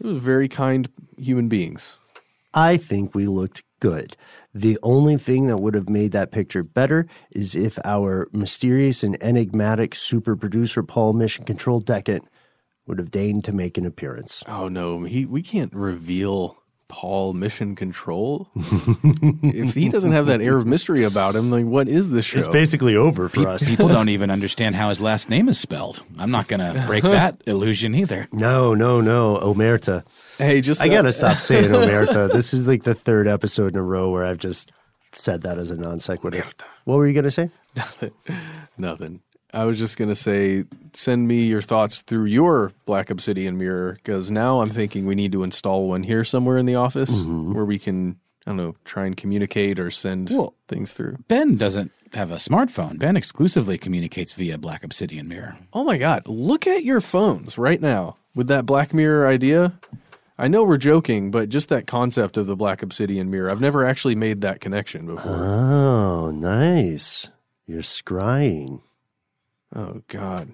It 0.00 0.06
was 0.06 0.18
very 0.18 0.48
kind 0.48 0.88
human 1.16 1.48
beings. 1.48 1.98
I 2.54 2.76
think 2.76 3.14
we 3.14 3.26
looked 3.26 3.62
good. 3.80 4.16
The 4.54 4.78
only 4.82 5.16
thing 5.16 5.46
that 5.46 5.58
would 5.58 5.74
have 5.74 5.88
made 5.88 6.12
that 6.12 6.32
picture 6.32 6.62
better 6.62 7.06
is 7.30 7.54
if 7.54 7.78
our 7.84 8.28
mysterious 8.32 9.02
and 9.02 9.22
enigmatic 9.22 9.94
super 9.94 10.36
producer 10.36 10.82
Paul 10.82 11.12
Mission 11.12 11.44
Control 11.44 11.80
Decant 11.80 12.26
would 12.86 12.98
have 12.98 13.10
deigned 13.10 13.44
to 13.44 13.52
make 13.52 13.76
an 13.76 13.84
appearance. 13.84 14.42
Oh 14.46 14.68
no, 14.68 15.04
he 15.04 15.26
we 15.26 15.42
can't 15.42 15.74
reveal 15.74 16.56
Paul 16.88 17.32
Mission 17.32 17.74
Control. 17.74 18.48
if 18.54 19.74
he 19.74 19.88
doesn't 19.88 20.12
have 20.12 20.26
that 20.26 20.40
air 20.40 20.56
of 20.56 20.66
mystery 20.66 21.02
about 21.04 21.34
him, 21.34 21.50
like 21.50 21.64
what 21.64 21.88
is 21.88 22.10
this 22.10 22.24
show? 22.24 22.38
It's 22.38 22.48
basically 22.48 22.94
over 22.96 23.28
for 23.28 23.48
us. 23.48 23.66
People 23.66 23.88
don't 23.88 24.08
even 24.16 24.30
understand 24.30 24.76
how 24.76 24.88
his 24.88 25.00
last 25.00 25.28
name 25.28 25.48
is 25.48 25.58
spelled. 25.58 26.02
I'm 26.18 26.30
not 26.30 26.46
going 26.48 26.60
to 26.60 26.80
break 26.86 27.02
that 27.02 27.42
illusion 27.46 27.94
either. 27.94 28.28
No, 28.32 28.74
no, 28.74 29.00
no, 29.00 29.38
Omerta. 29.38 30.04
hey, 30.38 30.60
just 30.60 30.80
I 30.80 30.88
gotta 30.88 31.08
uh, 31.08 31.12
stop 31.12 31.38
saying 31.38 31.70
Omerta. 31.70 32.30
This 32.36 32.52
is 32.54 32.66
like 32.68 32.84
the 32.84 32.94
third 32.94 33.26
episode 33.28 33.68
in 33.68 33.76
a 33.76 33.82
row 33.82 34.10
where 34.10 34.24
I've 34.24 34.38
just 34.38 34.70
said 35.12 35.42
that 35.42 35.58
as 35.58 35.70
a 35.70 35.76
non 35.76 36.00
sequitur. 36.00 36.44
What 36.84 36.96
were 36.96 37.06
you 37.06 37.14
gonna 37.14 37.30
say? 37.30 37.50
Nothing. 37.74 38.10
Nothing. 38.78 39.20
I 39.56 39.64
was 39.64 39.78
just 39.78 39.96
gonna 39.96 40.14
say, 40.14 40.64
send 40.92 41.26
me 41.26 41.44
your 41.46 41.62
thoughts 41.62 42.02
through 42.02 42.26
your 42.26 42.72
Black 42.84 43.10
Obsidian 43.10 43.56
mirror 43.58 43.92
because 43.94 44.30
now 44.30 44.60
I'm 44.60 44.70
thinking 44.70 45.06
we 45.06 45.14
need 45.14 45.32
to 45.32 45.42
install 45.42 45.88
one 45.88 46.02
here 46.02 46.24
somewhere 46.24 46.58
in 46.58 46.66
the 46.66 46.74
office 46.74 47.10
Mm-hmm. 47.10 47.54
where 47.54 47.64
we 47.64 47.78
can, 47.78 48.16
I 48.46 48.50
don't 48.50 48.58
know, 48.58 48.74
try 48.84 49.06
and 49.06 49.16
communicate 49.16 49.80
or 49.80 49.90
send 49.90 50.30
Well- 50.30 50.54
things 50.68 50.92
through. 50.92 51.16
Ben 51.28 51.56
doesn't 51.56 51.90
have 52.12 52.30
a 52.30 52.36
smartphone. 52.36 52.98
Ben 52.98 53.16
exclusively 53.16 53.78
communicates 53.78 54.32
via 54.34 54.58
Black 54.58 54.84
Obsidian 54.84 55.26
Mirror. 55.28 55.56
Oh 55.72 55.84
my 55.84 55.96
God! 55.98 56.22
Look 56.26 56.66
at 56.66 56.84
your 56.84 57.00
phones 57.00 57.56
right 57.58 57.80
now 57.80 58.16
with 58.34 58.48
that 58.48 58.66
Black 58.66 58.92
Mirror 58.94 59.26
idea. 59.26 59.72
I 60.38 60.48
know 60.48 60.64
we're 60.64 60.76
joking, 60.76 61.30
but 61.30 61.48
just 61.48 61.70
that 61.70 61.86
concept 61.86 62.36
of 62.36 62.46
the 62.46 62.56
Black 62.56 62.82
Obsidian 62.82 63.30
mirror, 63.30 63.50
I've 63.50 63.60
never 63.62 63.86
actually 63.86 64.14
made 64.16 64.42
that 64.42 64.60
connection 64.60 65.06
before. 65.06 65.32
Oh, 65.32 66.30
nice. 66.30 67.30
You're 67.66 67.80
scrying. 67.80 68.82
Oh 69.74 70.02
God! 70.08 70.48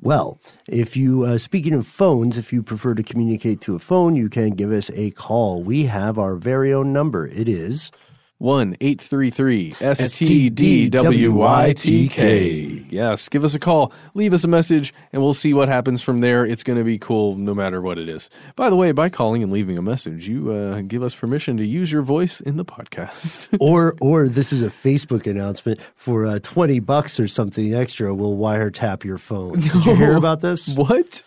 Well, 0.00 0.38
if 0.68 0.96
you, 0.96 1.24
uh, 1.24 1.38
speaking 1.38 1.74
of 1.74 1.86
phones, 1.86 2.36
if 2.36 2.52
you 2.52 2.62
prefer 2.62 2.94
to 2.94 3.02
communicate 3.02 3.60
to 3.62 3.74
a 3.74 3.78
phone, 3.78 4.14
you 4.14 4.28
can 4.28 4.50
give 4.50 4.72
us 4.72 4.90
a 4.94 5.10
call. 5.12 5.62
We 5.62 5.84
have 5.84 6.18
our 6.18 6.36
very 6.36 6.72
own 6.72 6.92
number. 6.92 7.26
It 7.28 7.48
is 7.48 7.90
One 8.44 8.76
eight 8.82 9.00
three 9.00 9.30
three 9.30 9.70
STDWYTK. 9.70 10.92
Yes, 12.90 13.30
give 13.30 13.42
us 13.42 13.54
a 13.54 13.58
call, 13.58 13.90
leave 14.12 14.34
us 14.34 14.44
a 14.44 14.48
message, 14.48 14.92
and 15.14 15.22
we'll 15.22 15.32
see 15.32 15.54
what 15.54 15.70
happens 15.70 16.02
from 16.02 16.18
there. 16.18 16.44
It's 16.44 16.62
going 16.62 16.76
to 16.76 16.84
be 16.84 16.98
cool 16.98 17.36
no 17.36 17.54
matter 17.54 17.80
what 17.80 17.96
it 17.96 18.06
is. 18.06 18.28
By 18.54 18.68
the 18.68 18.76
way, 18.76 18.92
by 18.92 19.08
calling 19.08 19.42
and 19.42 19.50
leaving 19.50 19.78
a 19.78 19.82
message, 19.82 20.28
you 20.28 20.52
uh, 20.52 20.82
give 20.82 21.02
us 21.02 21.14
permission 21.14 21.56
to 21.56 21.64
use 21.64 21.90
your 21.90 22.02
voice 22.02 22.42
in 22.42 22.58
the 22.58 22.66
podcast. 22.66 23.48
or 23.60 23.96
or 24.02 24.28
this 24.28 24.52
is 24.52 24.60
a 24.60 24.68
Facebook 24.68 25.26
announcement 25.26 25.80
for 25.94 26.26
uh, 26.26 26.38
twenty 26.42 26.80
bucks 26.80 27.18
or 27.18 27.26
something 27.26 27.74
extra. 27.74 28.14
We'll 28.14 28.36
wiretap 28.36 29.04
your 29.04 29.16
phone. 29.16 29.60
Did 29.60 29.86
you 29.86 29.96
hear 29.96 30.16
about 30.16 30.42
this? 30.42 30.68
what? 30.76 31.22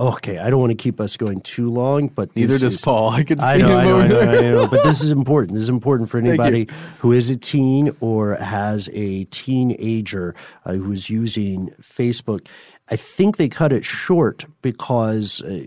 Okay, 0.00 0.38
I 0.38 0.48
don't 0.48 0.60
want 0.60 0.70
to 0.70 0.82
keep 0.82 0.98
us 0.98 1.18
going 1.18 1.42
too 1.42 1.70
long, 1.70 2.08
but 2.08 2.34
Neither 2.34 2.58
does 2.58 2.76
is- 2.76 2.80
Paul. 2.80 3.10
I 3.10 3.22
can 3.22 3.38
see 3.38 3.44
I 3.44 3.56
know, 3.58 3.68
him 3.68 3.76
I 3.76 3.84
know, 3.84 3.90
over 3.90 4.02
I 4.02 4.08
know, 4.08 4.16
there. 4.16 4.38
I 4.38 4.40
know, 4.62 4.66
but 4.66 4.82
this 4.82 5.00
is 5.02 5.10
important. 5.10 5.52
This 5.54 5.64
is 5.64 5.68
important 5.68 6.08
for 6.08 6.16
anybody 6.16 6.68
who 7.00 7.12
is 7.12 7.28
a 7.28 7.36
teen 7.36 7.94
or 8.00 8.36
has 8.36 8.88
a 8.94 9.24
teenager 9.24 10.34
uh, 10.64 10.72
who 10.72 10.90
is 10.90 11.10
using 11.10 11.68
Facebook. 11.82 12.46
I 12.90 12.96
think 12.96 13.36
they 13.36 13.50
cut 13.50 13.74
it 13.74 13.84
short 13.84 14.46
because 14.62 15.42
uh, 15.42 15.64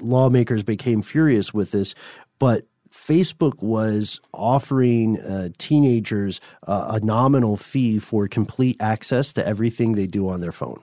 lawmakers 0.00 0.62
became 0.62 1.02
furious 1.02 1.52
with 1.52 1.72
this, 1.72 1.96
but 2.38 2.66
Facebook 2.92 3.60
was 3.62 4.20
offering 4.32 5.20
uh, 5.20 5.48
teenagers 5.58 6.40
uh, 6.68 6.98
a 7.00 7.04
nominal 7.04 7.56
fee 7.56 7.98
for 7.98 8.28
complete 8.28 8.76
access 8.80 9.32
to 9.32 9.44
everything 9.46 9.92
they 9.92 10.06
do 10.06 10.28
on 10.28 10.40
their 10.40 10.52
phone. 10.52 10.80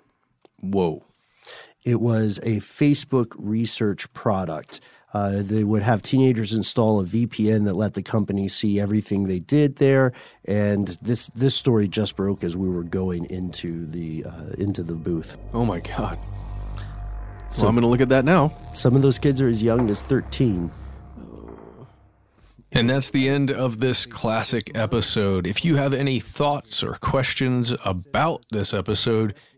Whoa. 0.60 1.02
It 1.86 2.00
was 2.02 2.38
a 2.40 2.58
Facebook 2.58 3.34
research 3.38 4.12
product. 4.14 4.82
Uh, 5.14 5.44
they 5.44 5.64
would 5.64 5.84
have 5.84 6.02
teenagers 6.02 6.54
install 6.54 7.00
a 7.00 7.04
VPN 7.04 7.66
that 7.66 7.76
let 7.76 7.94
the 7.94 8.02
company 8.02 8.48
see 8.48 8.80
everything 8.80 9.28
they 9.28 9.40
did 9.40 9.76
there. 9.76 10.12
And 10.46 10.98
this 11.02 11.28
this 11.36 11.54
story 11.54 11.88
just 11.88 12.16
broke 12.16 12.44
as 12.44 12.58
we 12.58 12.68
were 12.70 12.84
going 12.84 13.26
into 13.30 13.86
the 13.86 14.26
uh, 14.26 14.46
into 14.58 14.82
the 14.82 14.96
booth. 14.96 15.38
Oh 15.54 15.66
my 15.66 15.82
God. 15.82 16.18
well, 17.58 17.68
I'm 17.68 17.76
going 17.76 17.82
to 17.82 17.88
look 17.88 18.02
at 18.02 18.10
that 18.10 18.26
now. 18.26 18.58
Some 18.74 18.96
of 18.96 19.04
those 19.04 19.20
kids 19.20 19.40
are 19.40 19.48
as 19.48 19.62
young 19.62 19.90
as 19.92 20.02
thirteen. 20.02 20.72
And 22.76 22.90
that's 22.90 23.12
the 23.12 23.30
end 23.30 23.52
of 23.52 23.82
this 23.82 24.08
classic 24.08 24.72
episode. 24.74 25.46
If 25.46 25.64
you 25.64 25.76
have 25.76 25.94
any 25.94 26.20
thoughts 26.20 26.82
or 26.82 26.94
questions 26.96 27.72
about 27.86 28.46
this 28.50 28.74
episode, 28.74 29.36